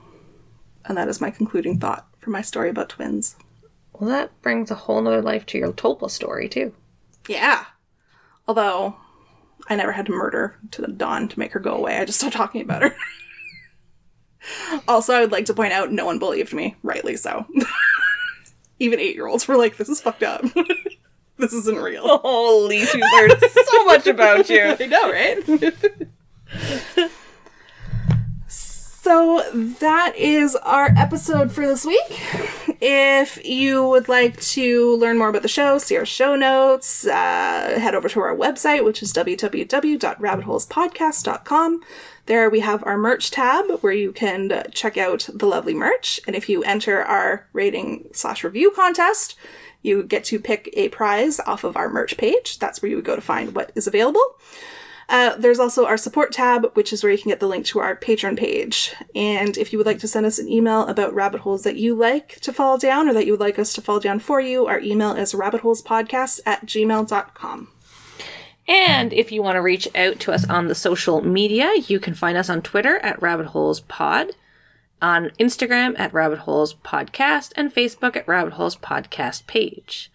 And 0.85 0.97
that 0.97 1.07
is 1.09 1.21
my 1.21 1.29
concluding 1.29 1.77
thought 1.79 2.07
for 2.19 2.29
my 2.29 2.41
story 2.41 2.69
about 2.69 2.89
twins. 2.89 3.35
Well, 3.93 4.09
that 4.09 4.41
brings 4.41 4.71
a 4.71 4.75
whole 4.75 5.01
nother 5.01 5.21
life 5.21 5.45
to 5.47 5.57
your 5.57 5.71
Tulpa 5.73 6.09
story, 6.09 6.47
too. 6.49 6.73
Yeah. 7.27 7.65
Although 8.47 8.95
I 9.69 9.75
never 9.75 9.91
had 9.91 10.07
to 10.07 10.11
murder 10.11 10.57
to 10.71 10.81
the 10.81 10.87
dawn 10.87 11.27
to 11.27 11.39
make 11.39 11.51
her 11.51 11.59
go 11.59 11.75
away. 11.75 11.97
I 11.97 12.05
just 12.05 12.19
stopped 12.19 12.35
talking 12.35 12.61
about 12.61 12.81
her. 12.81 12.95
also, 14.87 15.13
I 15.13 15.21
would 15.21 15.31
like 15.31 15.45
to 15.45 15.53
point 15.53 15.73
out 15.73 15.91
no 15.91 16.05
one 16.05 16.17
believed 16.17 16.53
me, 16.53 16.75
rightly 16.81 17.15
so. 17.15 17.45
Even 18.79 18.99
eight 18.99 19.15
year 19.15 19.27
olds 19.27 19.47
were 19.47 19.57
like, 19.57 19.77
this 19.77 19.89
is 19.89 20.01
fucked 20.01 20.23
up. 20.23 20.43
this 21.37 21.53
isn't 21.53 21.77
real. 21.77 22.17
Holy, 22.19 22.79
we've 22.79 23.03
learned 23.13 23.39
so 23.39 23.85
much 23.85 24.07
about 24.07 24.49
you. 24.49 24.75
I 24.79 24.85
know, 24.87 25.11
right? 25.11 27.09
So 29.09 29.41
that 29.79 30.15
is 30.15 30.55
our 30.57 30.91
episode 30.95 31.51
for 31.51 31.65
this 31.65 31.83
week. 31.83 32.21
If 32.79 33.43
you 33.43 33.87
would 33.87 34.07
like 34.07 34.39
to 34.41 34.95
learn 34.97 35.17
more 35.17 35.29
about 35.29 35.41
the 35.41 35.47
show, 35.47 35.79
see 35.79 35.97
our 35.97 36.05
show 36.05 36.35
notes, 36.35 37.07
uh, 37.07 37.79
head 37.79 37.95
over 37.95 38.07
to 38.07 38.19
our 38.19 38.35
website, 38.35 38.85
which 38.85 39.01
is 39.01 39.11
www.rabbitholespodcast.com. 39.11 41.81
There 42.27 42.49
we 42.51 42.59
have 42.59 42.83
our 42.85 42.99
merch 42.99 43.31
tab 43.31 43.79
where 43.81 43.93
you 43.93 44.11
can 44.11 44.63
check 44.73 44.95
out 44.95 45.27
the 45.33 45.47
lovely 45.47 45.73
merch. 45.73 46.19
And 46.27 46.35
if 46.35 46.47
you 46.47 46.63
enter 46.63 47.01
our 47.01 47.47
rating 47.51 48.09
slash 48.13 48.43
review 48.43 48.69
contest, 48.69 49.35
you 49.81 50.03
get 50.03 50.23
to 50.25 50.39
pick 50.39 50.69
a 50.73 50.89
prize 50.89 51.39
off 51.39 51.63
of 51.63 51.75
our 51.75 51.89
merch 51.89 52.15
page. 52.15 52.59
That's 52.59 52.83
where 52.83 52.91
you 52.91 52.97
would 52.97 53.05
go 53.05 53.15
to 53.15 53.21
find 53.21 53.55
what 53.55 53.71
is 53.73 53.87
available. 53.87 54.35
Uh, 55.09 55.35
there's 55.37 55.59
also 55.59 55.87
our 55.87 55.97
support 55.97 56.31
tab, 56.31 56.71
which 56.75 56.93
is 56.93 57.03
where 57.03 57.11
you 57.11 57.17
can 57.17 57.29
get 57.29 57.39
the 57.39 57.47
link 57.47 57.65
to 57.65 57.79
our 57.79 57.95
Patreon 57.95 58.37
page. 58.37 58.93
And 59.15 59.57
if 59.57 59.73
you 59.73 59.79
would 59.79 59.87
like 59.87 59.97
to 59.99 60.07
send 60.07 60.27
us 60.27 60.37
an 60.37 60.47
email 60.47 60.85
about 60.85 61.15
rabbit 61.15 61.41
holes 61.41 61.63
that 61.63 61.77
you 61.77 61.95
like 61.95 62.39
to 62.41 62.53
fall 62.53 62.77
down 62.77 63.09
or 63.09 63.13
that 63.13 63.25
you 63.25 63.33
would 63.33 63.39
like 63.39 63.57
us 63.57 63.73
to 63.73 63.81
fall 63.81 63.99
down 63.99 64.19
for 64.19 64.39
you, 64.39 64.67
our 64.67 64.79
email 64.79 65.13
is 65.13 65.33
rabbitholespodcast 65.33 66.41
at 66.45 66.63
gmail.com. 66.67 67.69
And 68.67 69.11
if 69.11 69.31
you 69.31 69.41
want 69.41 69.55
to 69.55 69.61
reach 69.61 69.87
out 69.95 70.19
to 70.19 70.31
us 70.31 70.47
on 70.47 70.67
the 70.67 70.75
social 70.75 71.21
media, 71.21 71.71
you 71.87 71.99
can 71.99 72.13
find 72.13 72.37
us 72.37 72.51
on 72.51 72.61
Twitter 72.61 72.99
at 72.99 73.19
Rabbit 73.19 73.47
Holes 73.47 73.79
Pod, 73.79 74.35
on 75.01 75.31
Instagram 75.39 75.99
at 75.99 76.13
Rabbit 76.13 76.39
Holes 76.39 76.75
Podcast, 76.75 77.51
and 77.55 77.73
Facebook 77.73 78.15
at 78.15 78.27
Rabbit 78.27 78.53
Holes 78.53 78.75
Podcast 78.75 79.47
page. 79.47 80.11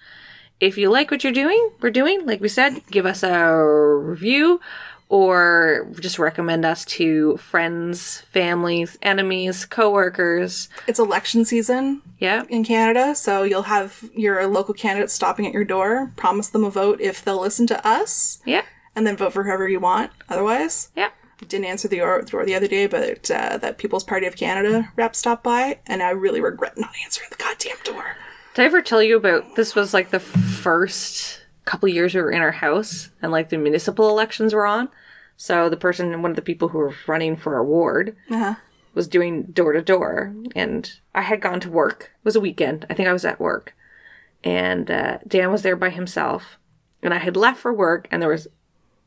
If 0.60 0.78
you 0.78 0.90
like 0.90 1.10
what 1.10 1.24
you're 1.24 1.32
doing, 1.32 1.70
we're 1.80 1.90
doing, 1.90 2.26
like 2.26 2.40
we 2.40 2.48
said, 2.48 2.80
give 2.90 3.06
us 3.06 3.22
a 3.22 3.54
review 3.54 4.60
or 5.08 5.86
just 6.00 6.18
recommend 6.18 6.64
us 6.64 6.84
to 6.84 7.36
friends, 7.36 8.20
families, 8.32 8.96
enemies, 9.02 9.66
coworkers. 9.66 10.68
It's 10.86 10.98
election 10.98 11.44
season 11.44 12.02
Yeah. 12.18 12.44
in 12.48 12.64
Canada, 12.64 13.14
so 13.14 13.42
you'll 13.42 13.62
have 13.62 14.08
your 14.14 14.46
local 14.46 14.74
candidates 14.74 15.12
stopping 15.12 15.46
at 15.46 15.52
your 15.52 15.64
door. 15.64 16.12
Promise 16.16 16.48
them 16.48 16.64
a 16.64 16.70
vote 16.70 17.00
if 17.00 17.22
they'll 17.22 17.40
listen 17.40 17.66
to 17.68 17.86
us, 17.86 18.38
Yeah. 18.46 18.62
and 18.96 19.06
then 19.06 19.16
vote 19.16 19.32
for 19.34 19.42
whoever 19.44 19.68
you 19.68 19.80
want. 19.80 20.10
Otherwise, 20.30 20.88
Yeah. 20.96 21.10
didn't 21.46 21.66
answer 21.66 21.86
the 21.88 21.98
door, 21.98 22.22
door 22.22 22.44
the 22.46 22.54
other 22.54 22.68
day, 22.68 22.86
but 22.86 23.30
uh, 23.30 23.58
that 23.58 23.76
People's 23.76 24.04
Party 24.04 24.26
of 24.26 24.36
Canada 24.36 24.90
rep 24.96 25.14
stopped 25.14 25.44
by, 25.44 25.78
and 25.86 26.02
I 26.02 26.10
really 26.10 26.40
regret 26.40 26.78
not 26.78 26.90
answering 27.04 27.28
the 27.30 27.36
goddamn 27.36 27.76
door. 27.84 28.16
Did 28.54 28.62
I 28.62 28.66
ever 28.66 28.82
tell 28.82 29.02
you 29.02 29.16
about 29.16 29.56
this 29.56 29.74
was 29.74 29.92
like 29.92 30.10
the 30.10 30.20
first 30.20 31.40
couple 31.64 31.88
years 31.88 32.14
we 32.14 32.20
were 32.20 32.30
in 32.30 32.42
our 32.42 32.52
house 32.52 33.10
and 33.22 33.32
like 33.32 33.48
the 33.48 33.58
municipal 33.58 34.08
elections 34.08 34.54
were 34.54 34.66
on. 34.66 34.88
So 35.36 35.68
the 35.68 35.76
person 35.76 36.22
one 36.22 36.30
of 36.30 36.36
the 36.36 36.42
people 36.42 36.68
who 36.68 36.78
were 36.78 36.94
running 37.06 37.36
for 37.36 37.54
our 37.56 37.64
ward 37.64 38.16
Uh-huh. 38.30 38.54
was 38.94 39.08
doing 39.08 39.44
door 39.44 39.72
to 39.72 39.82
door 39.82 40.32
and 40.54 40.92
I 41.14 41.22
had 41.22 41.40
gone 41.40 41.58
to 41.60 41.70
work. 41.70 42.12
It 42.18 42.24
was 42.24 42.36
a 42.36 42.40
weekend. 42.40 42.86
I 42.88 42.94
think 42.94 43.08
I 43.08 43.12
was 43.12 43.24
at 43.24 43.40
work. 43.40 43.74
And 44.44 44.90
uh, 44.90 45.18
Dan 45.26 45.50
was 45.50 45.62
there 45.62 45.76
by 45.76 45.90
himself. 45.90 46.58
And 47.02 47.12
I 47.12 47.18
had 47.18 47.36
left 47.36 47.58
for 47.60 47.72
work 47.72 48.06
and 48.10 48.22
there 48.22 48.28
was 48.30 48.46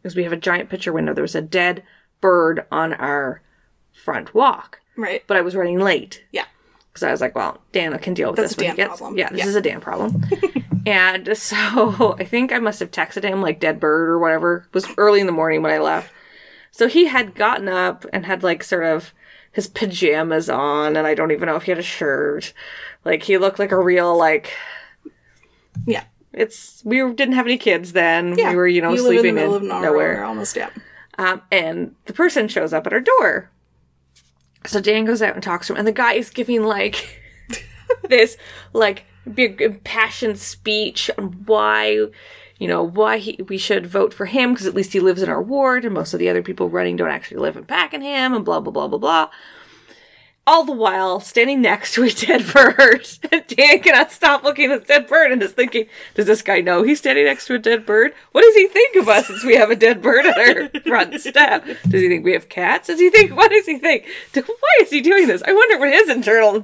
because 0.02 0.16
we 0.16 0.24
have 0.24 0.34
a 0.34 0.38
giant 0.38 0.70
picture 0.70 0.92
window, 0.92 1.14
there 1.14 1.22
was 1.22 1.36
a 1.36 1.42
dead 1.42 1.84
bird 2.22 2.66
on 2.72 2.94
our 2.96 3.42
front 3.94 4.34
walk. 4.34 4.80
Right. 4.98 5.24
But 5.26 5.38
I 5.38 5.42
was 5.42 5.56
running 5.56 5.80
late 5.80 6.26
Yeah. 6.32 6.46
Because 6.98 7.08
I 7.08 7.12
was 7.12 7.22
like, 7.22 7.36
well, 7.36 7.62
Dan 7.72 7.98
can 8.00 8.14
deal 8.14 8.32
with 8.32 8.38
That's 8.38 8.56
this 8.56 8.58
a 8.58 8.62
he 8.62 8.68
Dan 8.68 8.76
gets. 8.76 8.98
problem. 9.00 9.18
Yeah, 9.18 9.30
this 9.30 9.40
Yeah. 9.40 9.46
is 9.48 9.56
a 9.56 9.62
Dan 9.62 9.80
problem. 9.82 10.24
and 10.86 11.38
so 11.38 12.16
I 12.20 12.24
think 12.24 12.52
I 12.52 12.60
must 12.60 12.80
have 12.80 12.92
texted 12.92 13.24
him 13.24 13.42
like 13.42 13.60
dead 13.60 13.80
bird 13.80 14.10
or 14.10 14.20
whatever. 14.20 14.66
It 14.68 14.74
was 14.74 14.88
early 14.98 15.20
in 15.20 15.26
the 15.28 15.32
morning 15.32 15.62
when 15.62 15.72
I 15.72 15.78
left. 15.80 16.12
So 16.72 16.88
he 16.88 17.06
had 17.06 17.36
gotten 17.36 17.68
up 17.68 18.06
and 18.14 18.26
had 18.26 18.44
like 18.44 18.64
sort 18.64 18.84
of 18.84 19.14
his 19.52 19.68
pajamas 19.68 20.50
on, 20.50 20.96
and 20.96 21.08
I 21.08 21.16
don't 21.16 21.32
even 21.32 21.48
know 21.48 21.56
if 21.56 21.64
he 21.64 21.72
had 21.72 21.80
a 21.80 21.84
shirt. 21.84 22.54
Like 23.06 23.24
he 23.24 23.38
looked 23.38 23.58
like 23.60 23.72
a 23.72 23.80
real 23.82 24.16
like 24.18 24.54
Yeah. 25.86 26.04
it's 26.34 26.82
we 26.86 26.98
didn't 27.14 27.34
have 27.36 27.46
any 27.48 27.58
kids 27.58 27.94
then. 27.94 28.38
Yeah. 28.38 28.52
We 28.52 28.56
were 28.58 28.68
you 28.68 28.82
know 28.82 28.92
live 28.92 29.00
sleeping 29.00 29.38
in 29.38 29.44
in 29.54 29.68
nowhere, 29.68 29.82
nowhere. 29.82 30.24
almost. 30.26 30.56
Yeah. 30.56 30.70
Um, 31.18 31.42
and 31.52 31.96
the 32.06 32.14
person 32.14 32.48
shows 32.48 32.74
up 32.74 32.86
at 32.86 32.94
our 32.94 33.00
door. 33.00 33.50
So 34.68 34.82
Dan 34.82 35.06
goes 35.06 35.22
out 35.22 35.34
and 35.34 35.44
talks 35.44 35.68
to 35.68 35.74
him, 35.74 35.80
and 35.80 35.88
the 35.88 35.92
guy 35.94 36.14
is 36.14 36.30
giving 36.30 36.64
like 36.64 37.22
this 38.10 38.38
like 38.74 39.06
big 39.34 39.62
impassioned 39.62 40.40
speech 40.40 41.10
on 41.18 41.44
why, 41.46 42.08
you 42.58 42.68
know, 42.68 42.84
why 42.84 43.18
he, 43.18 43.40
we 43.48 43.58
should 43.58 43.88
vote 43.88 44.14
for 44.14 44.26
him 44.26 44.54
because 44.54 44.68
at 44.68 44.76
least 44.76 44.94
he 44.94 45.00
lives 45.00 45.24
in 45.24 45.30
our 45.30 45.42
ward, 45.42 45.86
and 45.86 45.94
most 45.94 46.14
of 46.14 46.20
the 46.20 46.30
other 46.30 46.44
people 46.44 46.70
running 46.70 46.96
don't 46.96 47.10
actually 47.10 47.38
live 47.38 47.58
in 47.58 47.66
Pakenham, 47.66 48.34
and 48.34 48.46
blah 48.46 48.60
blah 48.60 48.72
blah 48.72 48.88
blah 48.88 49.00
blah. 49.00 49.30
All 50.48 50.64
the 50.64 50.72
while 50.72 51.20
standing 51.20 51.62
next 51.62 51.94
to 51.96 52.04
a 52.04 52.10
dead 52.10 52.46
bird. 52.54 53.06
Dan 53.50 53.80
cannot 53.82 54.14
stop 54.14 54.44
looking 54.44 54.72
at 54.72 54.80
this 54.80 54.88
dead 54.88 55.06
bird 55.06 55.34
and 55.34 55.44
is 55.44 55.52
thinking, 55.52 55.88
does 56.16 56.26
this 56.26 56.42
guy 56.42 56.62
know 56.62 56.84
he's 56.84 57.00
standing 57.00 57.26
next 57.26 57.48
to 57.48 57.56
a 57.56 57.60
dead 57.60 57.86
bird? 57.86 58.14
What 58.32 58.44
does 58.44 58.56
he 58.56 58.68
think 58.68 58.96
of 58.96 59.10
us 59.10 59.28
since 59.28 59.44
we 59.44 59.58
have 59.58 59.70
a 59.70 59.76
dead 59.76 60.02
bird 60.02 60.26
at 60.26 60.38
our 60.38 60.70
front 60.84 61.20
step? 61.20 61.66
Does 61.66 62.02
he 62.02 62.08
think 62.08 62.24
we 62.24 62.32
have 62.32 62.48
cats? 62.48 62.88
Does 62.88 62.98
he 62.98 63.10
think, 63.10 63.36
what 63.36 63.52
does 63.52 63.66
he 63.66 63.78
think? 63.78 64.06
Why 64.34 64.78
is 64.80 64.90
he 64.90 65.02
doing 65.02 65.28
this? 65.28 65.44
I 65.46 65.52
wonder 65.52 65.80
what 65.80 65.92
his 65.92 66.08
internal 66.10 66.64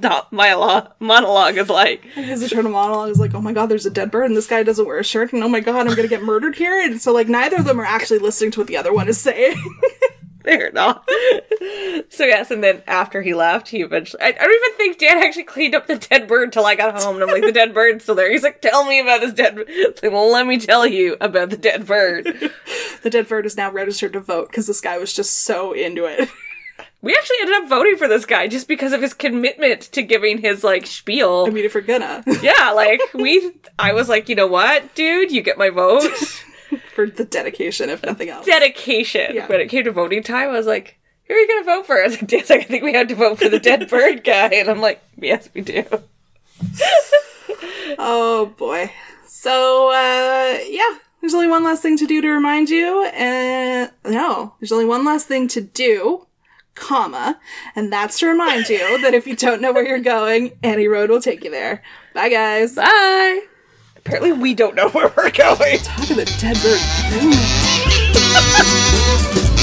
monologue 1.00 1.58
is 1.58 1.68
like. 1.68 2.04
His 2.14 2.42
internal 2.42 2.72
monologue 2.72 3.10
is 3.10 3.18
like, 3.20 3.34
"Oh 3.34 3.42
my 3.42 3.52
god, 3.52 3.66
there's 3.66 3.84
a 3.84 3.90
dead 3.90 4.10
bird, 4.10 4.24
and 4.24 4.36
this 4.36 4.46
guy 4.46 4.62
doesn't 4.62 4.86
wear 4.86 4.98
a 4.98 5.04
shirt, 5.04 5.34
and 5.34 5.44
oh 5.44 5.48
my 5.48 5.60
god, 5.60 5.86
I'm 5.86 5.94
gonna 5.94 6.08
get 6.08 6.22
murdered 6.22 6.56
here." 6.56 6.80
And 6.80 7.00
so, 7.02 7.12
like, 7.12 7.28
neither 7.28 7.56
of 7.56 7.66
them 7.66 7.80
are 7.80 7.84
actually 7.84 8.20
listening 8.20 8.50
to 8.52 8.60
what 8.60 8.66
the 8.66 8.78
other 8.78 8.94
one 8.94 9.08
is 9.08 9.20
saying. 9.20 9.56
They're 10.44 10.70
not. 10.72 11.08
so 12.10 12.24
yes, 12.24 12.50
and 12.50 12.62
then 12.62 12.82
after 12.86 13.22
he 13.22 13.32
left, 13.32 13.68
he 13.68 13.80
eventually. 13.80 14.22
I, 14.22 14.28
I 14.28 14.32
don't 14.32 14.66
even 14.66 14.76
think 14.76 14.98
Dan 14.98 15.18
actually 15.18 15.44
cleaned 15.44 15.74
up 15.74 15.86
the 15.86 15.96
dead 15.96 16.28
bird 16.28 16.52
till 16.52 16.66
I 16.66 16.74
got 16.74 17.02
home, 17.02 17.16
and 17.16 17.24
I'm 17.24 17.30
like, 17.30 17.42
the 17.42 17.52
dead 17.52 17.72
bird's 17.72 18.04
still 18.04 18.14
there. 18.14 18.30
He's 18.30 18.42
like, 18.42 18.60
tell 18.60 18.84
me 18.84 19.00
about 19.00 19.22
this 19.22 19.32
dead. 19.32 19.54
bird. 19.54 19.66
It's 19.68 20.02
like, 20.02 20.12
well, 20.12 20.30
let 20.30 20.46
me 20.46 20.58
tell 20.58 20.86
you 20.86 21.16
about 21.20 21.48
the 21.48 21.56
dead 21.56 21.86
bird. 21.86 22.24
the 23.02 23.10
dead 23.10 23.26
bird 23.26 23.46
is 23.46 23.56
now 23.56 23.72
registered 23.72 24.12
to 24.12 24.20
vote 24.20 24.48
because 24.50 24.66
this 24.66 24.82
guy 24.82 24.98
was 24.98 25.14
just 25.14 25.44
so 25.44 25.72
into 25.72 26.04
it. 26.04 26.28
we 27.00 27.14
actually 27.14 27.36
ended 27.40 27.62
up 27.62 27.68
voting 27.70 27.96
for 27.96 28.06
this 28.06 28.26
guy 28.26 28.46
just 28.46 28.68
because 28.68 28.92
of 28.92 29.00
his 29.00 29.14
commitment 29.14 29.80
to 29.92 30.02
giving 30.02 30.38
his 30.38 30.62
like 30.62 30.86
spiel. 30.86 31.46
I 31.46 31.50
mean, 31.50 31.64
if 31.64 31.72
you're 31.72 31.82
gonna 31.82 32.22
yeah, 32.42 32.70
like 32.72 33.00
we. 33.14 33.52
I 33.78 33.94
was 33.94 34.10
like, 34.10 34.28
you 34.28 34.34
know 34.34 34.46
what, 34.46 34.94
dude, 34.94 35.32
you 35.32 35.40
get 35.40 35.56
my 35.56 35.70
vote. 35.70 36.04
for 36.94 37.06
the 37.06 37.24
dedication, 37.24 37.90
if 37.90 38.02
nothing 38.02 38.28
else. 38.28 38.46
Dedication. 38.46 39.34
Yeah. 39.34 39.46
When 39.46 39.60
it 39.60 39.68
came 39.68 39.84
to 39.84 39.92
voting 39.92 40.22
time, 40.22 40.48
I 40.50 40.52
was 40.52 40.66
like. 40.66 40.98
Who 41.26 41.32
are 41.32 41.38
you 41.38 41.48
gonna 41.48 41.64
vote 41.64 41.86
for? 41.86 41.98
I 42.02 42.08
was 42.08 42.20
like, 42.20 42.60
I 42.60 42.64
think 42.64 42.84
we 42.84 42.92
have 42.92 43.08
to 43.08 43.14
vote 43.14 43.38
for 43.38 43.48
the 43.48 43.58
dead 43.58 43.88
bird 43.88 44.24
guy. 44.24 44.48
And 44.48 44.68
I'm 44.68 44.82
like, 44.82 45.02
yes, 45.16 45.48
we 45.54 45.62
do. 45.62 45.82
Oh 47.98 48.52
boy. 48.58 48.92
So 49.26 49.88
uh 49.88 50.58
yeah, 50.68 50.98
there's 51.20 51.34
only 51.34 51.48
one 51.48 51.64
last 51.64 51.82
thing 51.82 51.96
to 51.98 52.06
do 52.06 52.20
to 52.20 52.28
remind 52.28 52.68
you, 52.68 53.04
and 53.06 53.90
no, 54.04 54.54
there's 54.60 54.72
only 54.72 54.84
one 54.84 55.04
last 55.04 55.26
thing 55.26 55.48
to 55.48 55.60
do, 55.62 56.26
comma, 56.74 57.40
and 57.74 57.92
that's 57.92 58.18
to 58.18 58.26
remind 58.26 58.68
you 58.68 59.00
that 59.00 59.14
if 59.14 59.26
you 59.26 59.34
don't 59.36 59.62
know 59.62 59.72
where 59.72 59.86
you're 59.86 59.98
going, 59.98 60.52
any 60.62 60.88
road 60.88 61.08
will 61.10 61.22
take 61.22 61.44
you 61.44 61.50
there. 61.50 61.82
Bye 62.12 62.28
guys. 62.28 62.74
Bye. 62.74 63.46
Apparently, 64.06 64.32
we 64.32 64.52
don't 64.52 64.74
know 64.74 64.90
where 64.90 65.10
we're 65.16 65.30
going. 65.30 65.78
Talk 65.78 66.10
of 66.10 66.16
the 66.16 66.26
dead 66.38 66.58
bird. 66.62 66.80